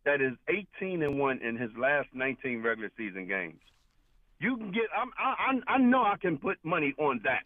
that 0.04 0.20
is 0.20 0.32
18 0.48 1.02
and 1.02 1.18
one 1.18 1.40
in 1.42 1.56
his 1.56 1.70
last 1.78 2.08
19 2.12 2.62
regular 2.62 2.90
season 2.96 3.26
games. 3.26 3.60
You 4.40 4.56
can 4.56 4.70
get. 4.72 4.84
I'm, 4.96 5.10
I 5.18 5.52
I 5.68 5.74
I 5.74 5.78
know 5.78 6.02
I 6.02 6.16
can 6.20 6.38
put 6.38 6.58
money 6.64 6.94
on 6.98 7.20
that. 7.24 7.44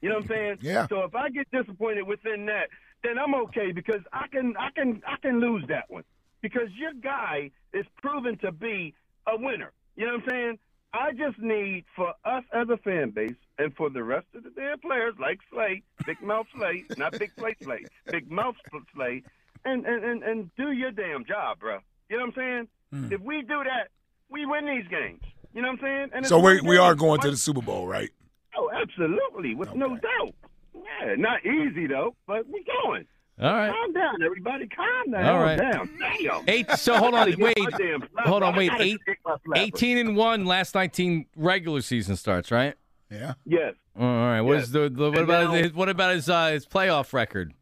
You 0.00 0.08
know 0.10 0.16
what 0.16 0.24
I'm 0.24 0.28
saying? 0.28 0.58
Yeah. 0.62 0.86
So 0.88 1.02
if 1.02 1.14
I 1.14 1.30
get 1.30 1.50
disappointed 1.50 2.06
within 2.06 2.46
that, 2.46 2.68
then 3.02 3.18
I'm 3.18 3.34
okay 3.46 3.72
because 3.72 4.00
I 4.12 4.26
can 4.28 4.54
I 4.58 4.70
can 4.74 5.02
I 5.06 5.16
can 5.20 5.40
lose 5.40 5.64
that 5.68 5.84
one 5.88 6.04
because 6.42 6.68
your 6.76 6.92
guy 6.92 7.50
is 7.72 7.86
proven 8.02 8.38
to 8.38 8.52
be 8.52 8.94
a 9.26 9.36
winner. 9.36 9.72
You 9.96 10.06
know 10.06 10.14
what 10.14 10.24
I'm 10.24 10.30
saying? 10.30 10.58
I 10.92 11.12
just 11.12 11.38
need 11.38 11.84
for 11.94 12.14
us 12.24 12.44
as 12.52 12.68
a 12.70 12.76
fan 12.78 13.10
base 13.10 13.34
and 13.58 13.74
for 13.74 13.90
the 13.90 14.02
rest 14.02 14.26
of 14.34 14.44
the 14.44 14.50
damn 14.50 14.78
players 14.78 15.14
like 15.20 15.38
Slay, 15.52 15.82
Big 16.06 16.22
Mouth 16.22 16.46
Slay, 16.56 16.84
not 16.96 17.18
Big 17.18 17.34
Play 17.36 17.54
Slay, 17.62 17.84
Big 18.10 18.30
Mouth 18.30 18.54
Slay, 18.94 19.22
and, 19.64 19.84
and, 19.84 20.04
and, 20.04 20.22
and 20.22 20.50
do 20.56 20.70
your 20.70 20.92
damn 20.92 21.24
job, 21.24 21.58
bro. 21.58 21.78
You 22.08 22.18
know 22.18 22.26
what 22.26 22.38
I'm 22.38 22.68
saying? 22.92 23.08
Hmm. 23.08 23.12
If 23.12 23.20
we 23.20 23.42
do 23.42 23.62
that, 23.64 23.88
we 24.30 24.46
win 24.46 24.66
these 24.66 24.86
games. 24.88 25.20
You 25.56 25.62
know 25.62 25.68
what 25.68 25.78
I'm 25.80 25.84
saying? 25.84 26.08
And 26.14 26.26
So 26.26 26.38
we 26.38 26.60
we 26.60 26.76
are 26.76 26.94
going 26.94 27.20
to 27.22 27.30
the 27.30 27.36
Super 27.36 27.62
Bowl, 27.62 27.86
right? 27.88 28.10
Oh, 28.56 28.70
absolutely, 28.74 29.54
with 29.54 29.74
no 29.74 29.96
doubt. 29.96 30.34
Yeah, 30.74 31.14
not 31.16 31.44
easy 31.46 31.86
though, 31.86 32.14
but 32.26 32.46
we 32.48 32.64
going. 32.84 33.06
All 33.40 33.52
right. 33.52 33.70
Calm 33.72 33.92
down, 33.92 34.22
everybody. 34.22 34.66
Calm 34.66 35.10
down. 35.12 35.24
All 35.26 35.40
right. 35.42 35.56
Damn. 35.58 35.90
Damn. 35.98 36.44
Eight. 36.48 36.70
So 36.72 36.96
hold 36.96 37.14
on, 37.14 37.26
wait. 37.38 37.58
my 37.58 37.70
damn 37.78 38.00
flapper. 38.02 38.28
Hold 38.28 38.42
on, 38.42 38.54
wait. 38.56 38.70
Eight, 38.78 38.98
get 39.06 39.16
my 39.26 39.36
flapper. 39.44 39.60
18 39.62 39.98
and 39.98 40.16
one. 40.16 40.44
Last 40.46 40.74
19 40.74 41.26
regular 41.36 41.80
season 41.82 42.16
starts, 42.16 42.50
right? 42.50 42.74
Yeah. 43.10 43.34
Yes. 43.44 43.74
All 43.98 44.06
right. 44.06 44.40
What 44.42 44.54
Yes. 44.54 44.64
is 44.64 44.72
the, 44.72 44.88
the 44.88 45.10
what 45.10 45.18
And 45.18 45.24
about 45.24 45.44
now- 45.52 45.62
his, 45.62 45.72
what 45.74 45.88
about 45.90 46.14
his 46.14 46.28
uh, 46.30 46.48
his 46.48 46.66
playoff 46.66 47.12
record? 47.12 47.52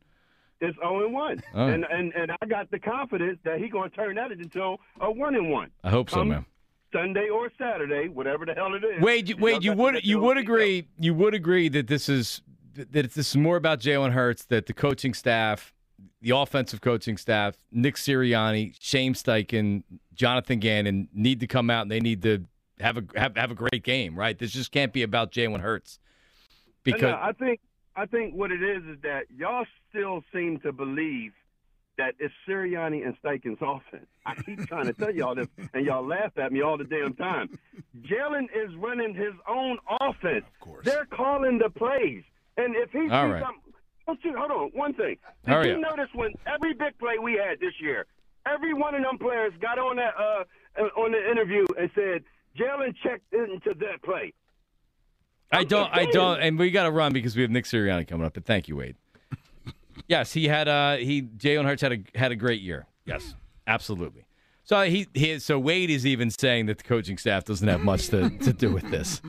It's 0.61 0.77
0 0.79 1.05
and 1.07 1.13
1. 1.15 1.43
All 1.55 1.61
right. 1.67 1.75
And, 1.75 1.85
and 1.85 2.13
and 2.15 2.33
I 2.41 2.47
got 2.47 2.71
the 2.71 2.79
confidence 2.79 3.39
that 3.45 3.59
he's 3.59 3.71
going 3.73 3.91
to 3.91 3.97
turn 3.97 4.15
that 4.17 4.31
into 4.33 4.77
a 5.01 5.11
1 5.11 5.35
and 5.35 5.51
1. 5.51 5.71
I 5.83 5.91
hope 5.91 6.09
so, 6.09 6.17
Come 6.19 6.29
man. 6.29 6.47
Sunday 6.95 7.29
or 7.29 7.51
Saturday, 7.59 8.09
whatever 8.09 8.47
the 8.47 8.55
hell 8.55 8.75
it 8.75 8.85
is. 8.85 9.03
Wade, 9.03 9.29
you, 9.29 9.37
Wade, 9.37 9.65
you 9.65 9.73
would 9.73 10.05
you 10.05 10.19
would 10.21 10.39
agree 10.39 10.87
you 10.99 11.15
would 11.15 11.35
agree 11.35 11.69
that 11.69 11.89
this 11.89 12.09
is 12.09 12.43
that 12.75 12.93
this 12.93 13.17
is 13.17 13.37
more 13.37 13.57
about 13.57 13.81
Jalen 13.81 14.13
Hurts, 14.13 14.45
that 14.47 14.67
the 14.67 14.73
coaching 14.73 15.15
staff, 15.15 15.75
the 16.21 16.31
offensive 16.31 16.81
coaching 16.81 17.17
staff, 17.17 17.57
Nick 17.71 17.97
Sirianni, 17.97 18.75
Shane 18.81 19.15
Steichen, 19.15 19.83
Jonathan 20.15 20.59
Gannon 20.59 21.09
need 21.13 21.41
to 21.41 21.47
come 21.47 21.71
out 21.71 21.83
and 21.83 21.91
they 21.91 22.01
need 22.01 22.23
to 22.23 22.45
have 22.81 22.97
a 22.97 23.05
have, 23.17 23.37
have 23.37 23.51
a 23.51 23.55
great 23.55 23.83
game, 23.83 24.17
right? 24.17 24.39
This 24.39 24.53
just 24.53 24.73
can't 24.73 24.93
be 24.93 25.03
about 25.03 25.33
Jalen 25.33 25.61
Hurts. 25.61 25.99
Because 26.83 27.03
no, 27.03 27.19
I 27.21 27.33
think 27.33 27.61
I 27.97 28.07
think 28.07 28.35
what 28.35 28.51
it 28.51 28.63
is 28.63 28.83
is 28.85 28.99
that 29.03 29.25
y'all 29.37 29.67
still 29.91 30.23
seem 30.33 30.61
to 30.61 30.73
believe 30.73 31.33
that 31.99 32.15
it's 32.19 32.35
Sirianni 32.49 33.05
and 33.07 33.17
Steichen's 33.23 33.59
offense. 33.61 34.07
I 34.27 34.35
keep 34.35 34.67
trying 34.67 34.87
to 34.87 34.93
tell 34.93 35.15
y'all 35.15 35.35
this, 35.35 35.49
and 35.73 35.87
y'all 35.87 36.07
laugh 36.07 36.37
at 36.37 36.53
me 36.53 36.61
all 36.63 36.77
the 36.77 36.85
damn 36.85 37.15
time. 37.15 37.51
Jalen 38.03 38.45
is 38.55 38.75
running 38.77 39.15
his 39.15 39.33
own 39.49 39.79
offense. 40.01 40.45
Of 40.55 40.61
course. 40.61 40.85
They're 40.85 41.07
calling 41.07 41.59
the 41.59 41.71
plays. 41.71 42.23
And 42.57 42.75
if 42.77 42.91
he 42.91 43.09
All 43.11 43.27
sees 43.27 43.33
right. 43.33 43.43
something, 43.43 43.73
oh, 44.35 44.39
hold 44.39 44.51
on, 44.51 44.71
one 44.79 44.95
thing. 44.95 45.17
Did 45.45 45.51
Hurry 45.53 45.69
you 45.71 45.75
up. 45.77 45.81
notice 45.97 46.09
when 46.15 46.33
every 46.47 46.75
big 46.75 46.99
play 46.99 47.19
we 47.23 47.33
had 47.35 47.61
this 47.61 47.75
year, 47.81 48.07
every 48.47 48.75
one 48.75 48.95
of 48.95 49.03
them 49.03 49.19
players 49.19 49.53
got 49.61 49.79
on 49.79 49.97
that 49.97 50.15
uh 50.19 50.45
on 50.99 51.13
the 51.13 51.31
interview 51.31 51.65
and 51.79 51.91
said, 51.95 52.25
Jalen 52.59 52.95
checked 53.03 53.33
into 53.33 53.75
that 53.81 54.03
play. 54.03 54.33
I 55.53 55.63
don't. 55.65 55.89
I 55.93 56.07
don't. 56.07 56.41
And 56.41 56.59
we 56.59 56.71
got 56.71 56.85
to 56.85 56.91
run 56.91 57.13
because 57.13 57.37
we 57.37 57.43
have 57.43 57.51
Nick 57.51 57.65
Sirianni 57.65 58.09
coming 58.09 58.27
up. 58.27 58.35
But 58.35 58.45
thank 58.45 58.67
you, 58.67 58.77
Wade. 58.77 58.97
Yes, 60.09 60.33
he 60.33 60.49
had. 60.49 60.69
Uh, 60.69 60.97
he 60.97 61.23
Jalen 61.23 61.65
Hurts 61.65 61.83
had 61.83 61.93
a 61.93 61.99
had 62.19 62.33
a 62.33 62.37
great 62.37 62.61
year. 62.61 62.87
Yes, 63.07 63.35
absolutely. 63.67 64.27
So 64.65 64.81
he, 64.83 65.07
he 65.13 65.39
so 65.41 65.59
Wade 65.59 65.91
is 65.91 66.07
even 66.07 66.31
saying 66.31 66.67
that 66.67 66.79
the 66.79 66.85
coaching 66.85 67.19
staff 67.19 67.45
doesn't 67.45 67.69
have 67.69 67.83
much 67.83 68.09
to, 68.09 68.31
to 68.39 68.53
do 68.53 68.73
with 68.73 68.91
this. 68.91 69.21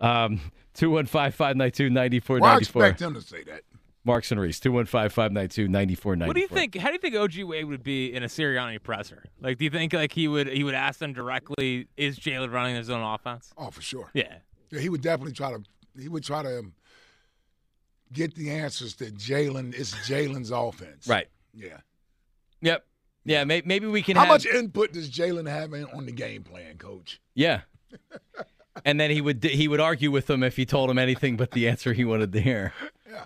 Um, 0.00 0.40
two 0.74 0.90
one 0.90 1.06
five 1.06 1.34
five 1.34 1.56
nine 1.56 1.70
two 1.70 1.88
ninety 1.90 2.20
four 2.20 2.38
Well, 2.40 2.50
I 2.50 2.54
ninety 2.54 2.66
four. 2.66 2.84
expect 2.86 3.02
him 3.02 3.14
to 3.14 3.20
say 3.22 3.44
that. 3.44 3.62
Marks 4.04 4.30
and 4.30 4.40
Reese 4.40 4.60
two 4.60 4.70
one 4.72 4.86
five 4.86 5.12
five 5.12 5.32
nine 5.32 5.48
two 5.48 5.68
ninety 5.68 5.94
four 5.94 6.14
ninety 6.14 6.26
four. 6.26 6.28
What 6.28 6.34
do 6.34 6.40
you 6.40 6.48
think? 6.48 6.76
How 6.76 6.88
do 6.88 6.92
you 6.92 6.98
think 6.98 7.14
OG 7.16 7.42
Wade 7.44 7.64
would 7.64 7.82
be 7.82 8.12
in 8.12 8.22
a 8.22 8.26
Sirianni 8.26 8.82
presser? 8.82 9.24
Like, 9.40 9.58
do 9.58 9.64
you 9.64 9.70
think 9.70 9.92
like 9.92 10.12
he 10.12 10.28
would 10.28 10.48
he 10.48 10.62
would 10.64 10.74
ask 10.74 10.98
them 11.00 11.12
directly, 11.12 11.88
"Is 11.96 12.18
Jalen 12.18 12.52
running 12.52 12.76
his 12.76 12.90
own 12.90 13.02
offense?" 13.02 13.52
Oh, 13.56 13.70
for 13.70 13.82
sure. 13.82 14.10
Yeah. 14.14 14.38
Yeah, 14.70 14.80
he 14.80 14.88
would 14.88 15.00
definitely 15.02 15.32
try 15.32 15.52
to. 15.52 15.62
He 15.98 16.08
would 16.08 16.22
try 16.24 16.42
to 16.42 16.58
um, 16.58 16.72
get 18.12 18.34
the 18.34 18.50
answers 18.50 18.94
that 18.96 19.16
Jalen 19.16 19.74
is 19.74 19.92
Jalen's 19.92 20.50
offense. 20.50 21.06
Right. 21.06 21.28
Yeah. 21.54 21.78
Yep. 22.62 22.84
Yeah. 23.24 23.44
May, 23.44 23.62
maybe 23.64 23.86
we 23.86 24.02
can. 24.02 24.16
How 24.16 24.22
have, 24.22 24.28
much 24.28 24.46
input 24.46 24.92
does 24.92 25.10
Jalen 25.10 25.48
have 25.48 25.72
in, 25.72 25.84
on 25.86 26.06
the 26.06 26.12
game 26.12 26.42
plan, 26.42 26.78
Coach? 26.78 27.20
Yeah. 27.34 27.62
and 28.84 29.00
then 29.00 29.10
he 29.10 29.20
would 29.20 29.42
he 29.42 29.68
would 29.68 29.80
argue 29.80 30.10
with 30.10 30.26
them 30.26 30.42
if 30.42 30.56
he 30.56 30.66
told 30.66 30.90
him 30.90 30.98
anything 30.98 31.36
but 31.36 31.52
the 31.52 31.68
answer 31.68 31.92
he 31.92 32.04
wanted 32.04 32.32
to 32.32 32.40
hear. 32.40 32.72
Yeah. 33.08 33.24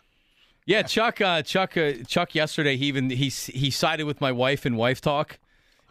Yeah, 0.67 0.83
Chuck. 0.83 1.21
Uh, 1.21 1.43
Chuck. 1.43 1.77
Uh, 1.77 1.93
Chuck. 2.07 2.35
Yesterday, 2.35 2.77
he 2.77 2.87
even 2.87 3.11
he 3.11 3.29
he 3.29 3.71
sided 3.71 4.05
with 4.05 4.21
my 4.21 4.33
wife 4.33 4.65
in 4.67 4.77
wife 4.77 5.01
talk. 5.01 5.39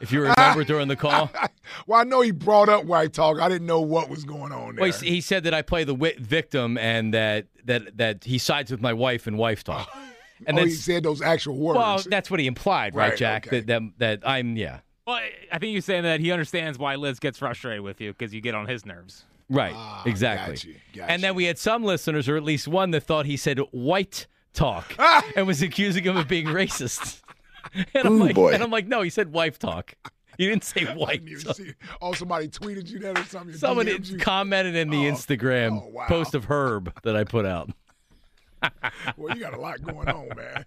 If 0.01 0.11
you 0.11 0.21
remember 0.21 0.63
during 0.63 0.87
the 0.87 0.95
call, 0.95 1.29
Well, 1.87 1.99
I 1.99 2.03
know 2.03 2.21
he 2.21 2.31
brought 2.31 2.69
up 2.69 2.85
white 2.85 3.13
talk. 3.13 3.39
I 3.39 3.49
didn't 3.49 3.67
know 3.67 3.81
what 3.81 4.09
was 4.09 4.23
going 4.23 4.51
on 4.51 4.75
there. 4.75 4.83
well, 4.83 4.91
he, 4.93 5.09
he 5.15 5.21
said 5.21 5.43
that 5.43 5.53
I 5.53 5.61
play 5.61 5.83
the 5.83 5.93
wi- 5.93 6.15
victim 6.19 6.77
and 6.77 7.13
that 7.13 7.47
that 7.65 7.97
that 7.97 8.23
he 8.23 8.37
sides 8.37 8.71
with 8.71 8.81
my 8.81 8.93
wife 8.93 9.27
and 9.27 9.37
wife 9.37 9.63
talk. 9.63 9.89
And 10.47 10.57
oh, 10.57 10.61
then 10.61 10.69
he 10.69 10.73
said 10.73 11.03
those 11.03 11.21
actual 11.21 11.57
words. 11.57 11.77
well, 11.77 12.01
that's 12.09 12.31
what 12.31 12.39
he 12.39 12.47
implied, 12.47 12.95
right, 12.95 13.09
Right, 13.09 13.17
Jack? 13.17 13.47
okay. 13.47 13.59
That, 13.59 13.67
that 13.97 14.21
that 14.21 14.29
I'm 14.29 14.55
yeah. 14.55 14.79
Well, 15.05 15.17
I- 15.17 15.33
I 15.51 15.57
think 15.59 15.73
you're 15.73 15.81
saying 15.81 16.03
that 16.03 16.21
he 16.21 16.31
understands 16.31 16.79
why 16.79 16.95
Liz 16.95 17.19
gets 17.19 17.37
frustrated 17.39 17.81
with 17.81 17.99
you 17.99 18.13
because 18.13 18.33
you 18.33 18.39
get 18.39 18.55
on 18.55 18.65
his 18.65 18.85
nerves. 18.85 19.25
Right, 19.49 19.73
Ah, 19.75 20.01
exactly. 20.05 20.53
got 20.55 20.63
you, 20.63 20.75
got 20.95 21.09
and 21.09 21.21
then 21.21 21.35
we 21.35 21.43
had 21.43 21.57
some 21.57 21.83
listeners, 21.83 22.29
or 22.29 22.37
at 22.37 22.43
least 22.43 22.69
one, 22.69 22.91
that 22.91 23.01
thought 23.03 23.25
he 23.25 23.35
said 23.35 23.59
white 23.71 24.27
talk 24.53 24.95
and 25.35 25.45
was 25.45 25.61
accusing 25.61 26.05
him 26.05 26.15
of 26.15 26.29
being 26.29 26.45
racist. 26.45 27.21
And 27.93 28.07
I'm 28.07 28.13
Ooh, 28.13 28.25
like, 28.25 28.35
boy. 28.35 28.53
and 28.53 28.63
I'm 28.63 28.71
like, 28.71 28.87
no, 28.87 29.01
he 29.01 29.09
said 29.09 29.31
wife 29.31 29.59
talk. 29.59 29.93
He 30.37 30.47
didn't 30.47 30.63
say 30.63 30.85
I 30.89 30.95
white. 30.95 31.21
talk. 31.43 31.55
see. 31.55 31.73
Oh, 32.01 32.13
somebody 32.13 32.47
tweeted 32.47 32.89
you 32.89 32.99
that 32.99 33.19
or 33.19 33.23
something. 33.25 33.55
Someone 33.55 33.87
you? 33.87 34.17
commented 34.17 34.75
in 34.75 34.89
the 34.89 35.07
oh, 35.07 35.11
Instagram 35.11 35.81
oh, 35.83 35.89
wow. 35.89 36.07
post 36.07 36.33
of 36.33 36.45
Herb 36.45 36.93
that 37.03 37.15
I 37.15 37.23
put 37.23 37.45
out. 37.45 37.69
Well, 39.15 39.33
you 39.33 39.41
got 39.41 39.53
a 39.53 39.59
lot 39.59 39.81
going 39.81 40.09
on, 40.09 40.29
man. 40.35 40.65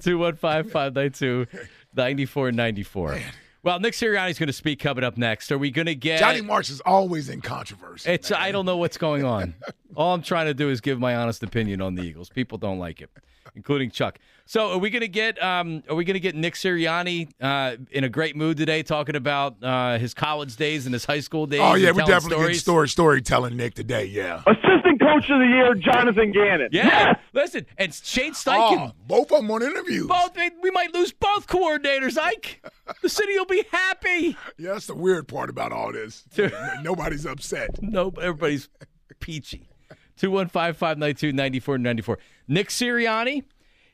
215 0.00 0.70
592 0.70 1.46
9494. 1.94 3.18
Well, 3.64 3.80
Nick 3.80 3.94
Sirianni's 3.94 4.38
going 4.38 4.46
to 4.46 4.52
speak 4.52 4.78
coming 4.78 5.02
up 5.02 5.16
next. 5.16 5.50
Are 5.50 5.58
we 5.58 5.72
going 5.72 5.86
to 5.86 5.96
get. 5.96 6.20
Johnny 6.20 6.40
Marks 6.40 6.70
is 6.70 6.80
always 6.82 7.28
in 7.28 7.40
controversy. 7.40 8.08
It's 8.10 8.30
I 8.30 8.52
don't 8.52 8.64
know 8.66 8.76
what's 8.76 8.96
going 8.96 9.24
on. 9.24 9.54
All 9.96 10.14
I'm 10.14 10.22
trying 10.22 10.46
to 10.46 10.54
do 10.54 10.70
is 10.70 10.80
give 10.80 11.00
my 11.00 11.16
honest 11.16 11.42
opinion 11.42 11.82
on 11.82 11.96
the 11.96 12.02
Eagles. 12.02 12.28
People 12.28 12.58
don't 12.58 12.78
like 12.78 13.00
it, 13.00 13.10
including 13.56 13.90
Chuck. 13.90 14.18
So 14.48 14.70
are 14.70 14.78
we 14.78 14.90
gonna 14.90 15.08
get 15.08 15.42
um, 15.42 15.82
are 15.88 15.96
we 15.96 16.04
gonna 16.04 16.20
get 16.20 16.36
Nick 16.36 16.54
Sirianni 16.54 17.28
uh, 17.40 17.76
in 17.90 18.04
a 18.04 18.08
great 18.08 18.36
mood 18.36 18.56
today, 18.56 18.84
talking 18.84 19.16
about 19.16 19.56
uh, 19.60 19.98
his 19.98 20.14
college 20.14 20.54
days 20.54 20.86
and 20.86 20.92
his 20.92 21.04
high 21.04 21.18
school 21.18 21.46
days? 21.46 21.60
Oh 21.60 21.74
yeah, 21.74 21.90
we 21.90 21.98
telling 22.02 22.06
definitely 22.06 22.36
stories? 22.36 22.56
get 22.58 22.60
story 22.62 22.88
storytelling 22.88 23.56
Nick 23.56 23.74
today. 23.74 24.04
Yeah. 24.04 24.42
Assistant 24.46 25.00
Coach 25.00 25.28
of 25.30 25.40
the 25.40 25.46
Year, 25.46 25.74
Jonathan 25.74 26.30
Gannon. 26.30 26.68
Yeah, 26.70 27.14
listen, 27.32 27.66
and 27.76 27.92
Shane 27.92 28.34
Steichen. 28.34 28.90
Oh, 28.90 28.92
both 29.08 29.32
of 29.32 29.38
them 29.38 29.50
on 29.50 29.64
interviews. 29.64 30.06
Both 30.06 30.36
we 30.62 30.70
might 30.70 30.94
lose 30.94 31.12
both 31.12 31.48
coordinators, 31.48 32.16
Ike. 32.16 32.64
The 33.02 33.08
city 33.08 33.36
will 33.36 33.46
be 33.46 33.64
happy. 33.72 34.36
Yeah, 34.58 34.72
that's 34.72 34.86
the 34.86 34.94
weird 34.94 35.28
part 35.28 35.50
about 35.50 35.72
all 35.72 35.92
this. 35.92 36.24
Nobody's 36.82 37.26
upset. 37.26 37.82
No, 37.82 38.12
everybody's 38.20 38.68
peachy. 39.20 39.68
215 40.16 40.74
592 40.74 41.32
9494. 41.32 42.18
Nick 42.48 42.68
Sirianni, 42.68 43.44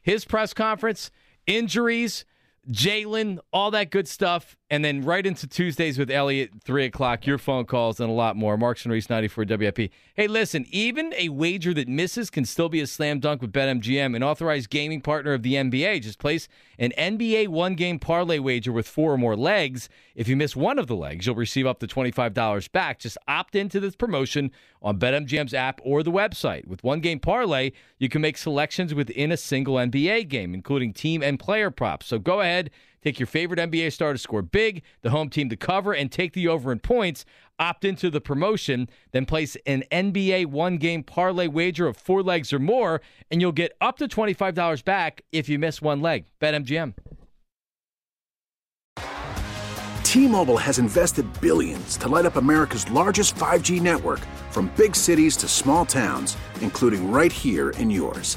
his 0.02 0.24
press 0.24 0.54
conference, 0.54 1.10
injuries, 1.46 2.24
Jalen, 2.70 3.38
all 3.52 3.70
that 3.72 3.90
good 3.90 4.06
stuff. 4.06 4.56
And 4.72 4.82
then 4.82 5.02
right 5.02 5.26
into 5.26 5.46
Tuesdays 5.46 5.98
with 5.98 6.10
Elliot, 6.10 6.50
3 6.64 6.86
o'clock, 6.86 7.26
your 7.26 7.36
phone 7.36 7.66
calls, 7.66 8.00
and 8.00 8.08
a 8.08 8.12
lot 8.14 8.36
more. 8.36 8.56
Marks 8.56 8.86
and 8.86 8.92
Reese, 8.92 9.10
94 9.10 9.44
WIP. 9.44 9.90
Hey, 10.14 10.26
listen, 10.26 10.64
even 10.70 11.12
a 11.18 11.28
wager 11.28 11.74
that 11.74 11.88
misses 11.88 12.30
can 12.30 12.46
still 12.46 12.70
be 12.70 12.80
a 12.80 12.86
slam 12.86 13.20
dunk 13.20 13.42
with 13.42 13.52
BetMGM, 13.52 14.16
an 14.16 14.22
authorized 14.22 14.70
gaming 14.70 15.02
partner 15.02 15.34
of 15.34 15.42
the 15.42 15.56
NBA. 15.56 16.00
Just 16.00 16.18
place 16.18 16.48
an 16.78 16.94
NBA 16.96 17.48
one 17.48 17.74
game 17.74 17.98
parlay 17.98 18.38
wager 18.38 18.72
with 18.72 18.88
four 18.88 19.12
or 19.12 19.18
more 19.18 19.36
legs. 19.36 19.90
If 20.14 20.26
you 20.26 20.36
miss 20.36 20.56
one 20.56 20.78
of 20.78 20.86
the 20.86 20.96
legs, 20.96 21.26
you'll 21.26 21.34
receive 21.36 21.66
up 21.66 21.78
to 21.80 21.86
$25 21.86 22.72
back. 22.72 22.98
Just 22.98 23.18
opt 23.28 23.54
into 23.54 23.78
this 23.78 23.94
promotion 23.94 24.50
on 24.80 24.98
BetMGM's 24.98 25.52
app 25.52 25.82
or 25.84 26.02
the 26.02 26.10
website. 26.10 26.66
With 26.66 26.82
one 26.82 27.00
game 27.00 27.20
parlay, 27.20 27.72
you 27.98 28.08
can 28.08 28.22
make 28.22 28.38
selections 28.38 28.94
within 28.94 29.32
a 29.32 29.36
single 29.36 29.74
NBA 29.74 30.28
game, 30.28 30.54
including 30.54 30.94
team 30.94 31.22
and 31.22 31.38
player 31.38 31.70
props. 31.70 32.06
So 32.06 32.18
go 32.18 32.40
ahead, 32.40 32.70
take 33.02 33.18
your 33.18 33.26
favorite 33.26 33.60
NBA 33.60 33.92
star 33.92 34.12
to 34.12 34.18
score 34.18 34.42
big, 34.42 34.82
the 35.02 35.10
home 35.10 35.28
team 35.28 35.48
to 35.48 35.56
cover, 35.56 35.92
and 35.92 36.10
take 36.10 36.32
the 36.32 36.48
over 36.48 36.72
in 36.72 36.78
points. 36.78 37.24
Opt 37.58 37.84
into 37.84 38.10
the 38.10 38.20
promotion, 38.20 38.88
then 39.12 39.26
place 39.26 39.56
an 39.66 39.84
NBA 39.92 40.46
one 40.46 40.78
game 40.78 41.02
parlay 41.02 41.46
wager 41.46 41.86
of 41.86 41.96
four 41.96 42.22
legs 42.22 42.52
or 42.52 42.58
more, 42.58 43.00
and 43.30 43.40
you'll 43.40 43.52
get 43.52 43.72
up 43.80 43.98
to 43.98 44.08
$25 44.08 44.84
back 44.84 45.22
if 45.30 45.48
you 45.48 45.58
miss 45.58 45.80
one 45.80 46.00
leg. 46.00 46.24
BetMGM. 46.40 46.94
T-Mobile 50.12 50.58
has 50.58 50.78
invested 50.78 51.24
billions 51.40 51.96
to 51.96 52.06
light 52.06 52.26
up 52.26 52.36
America's 52.36 52.90
largest 52.90 53.34
5G 53.36 53.80
network 53.80 54.20
from 54.50 54.70
big 54.76 54.94
cities 54.94 55.38
to 55.38 55.48
small 55.48 55.86
towns, 55.86 56.36
including 56.60 57.10
right 57.10 57.32
here 57.32 57.70
in 57.70 57.88
yours. 57.90 58.36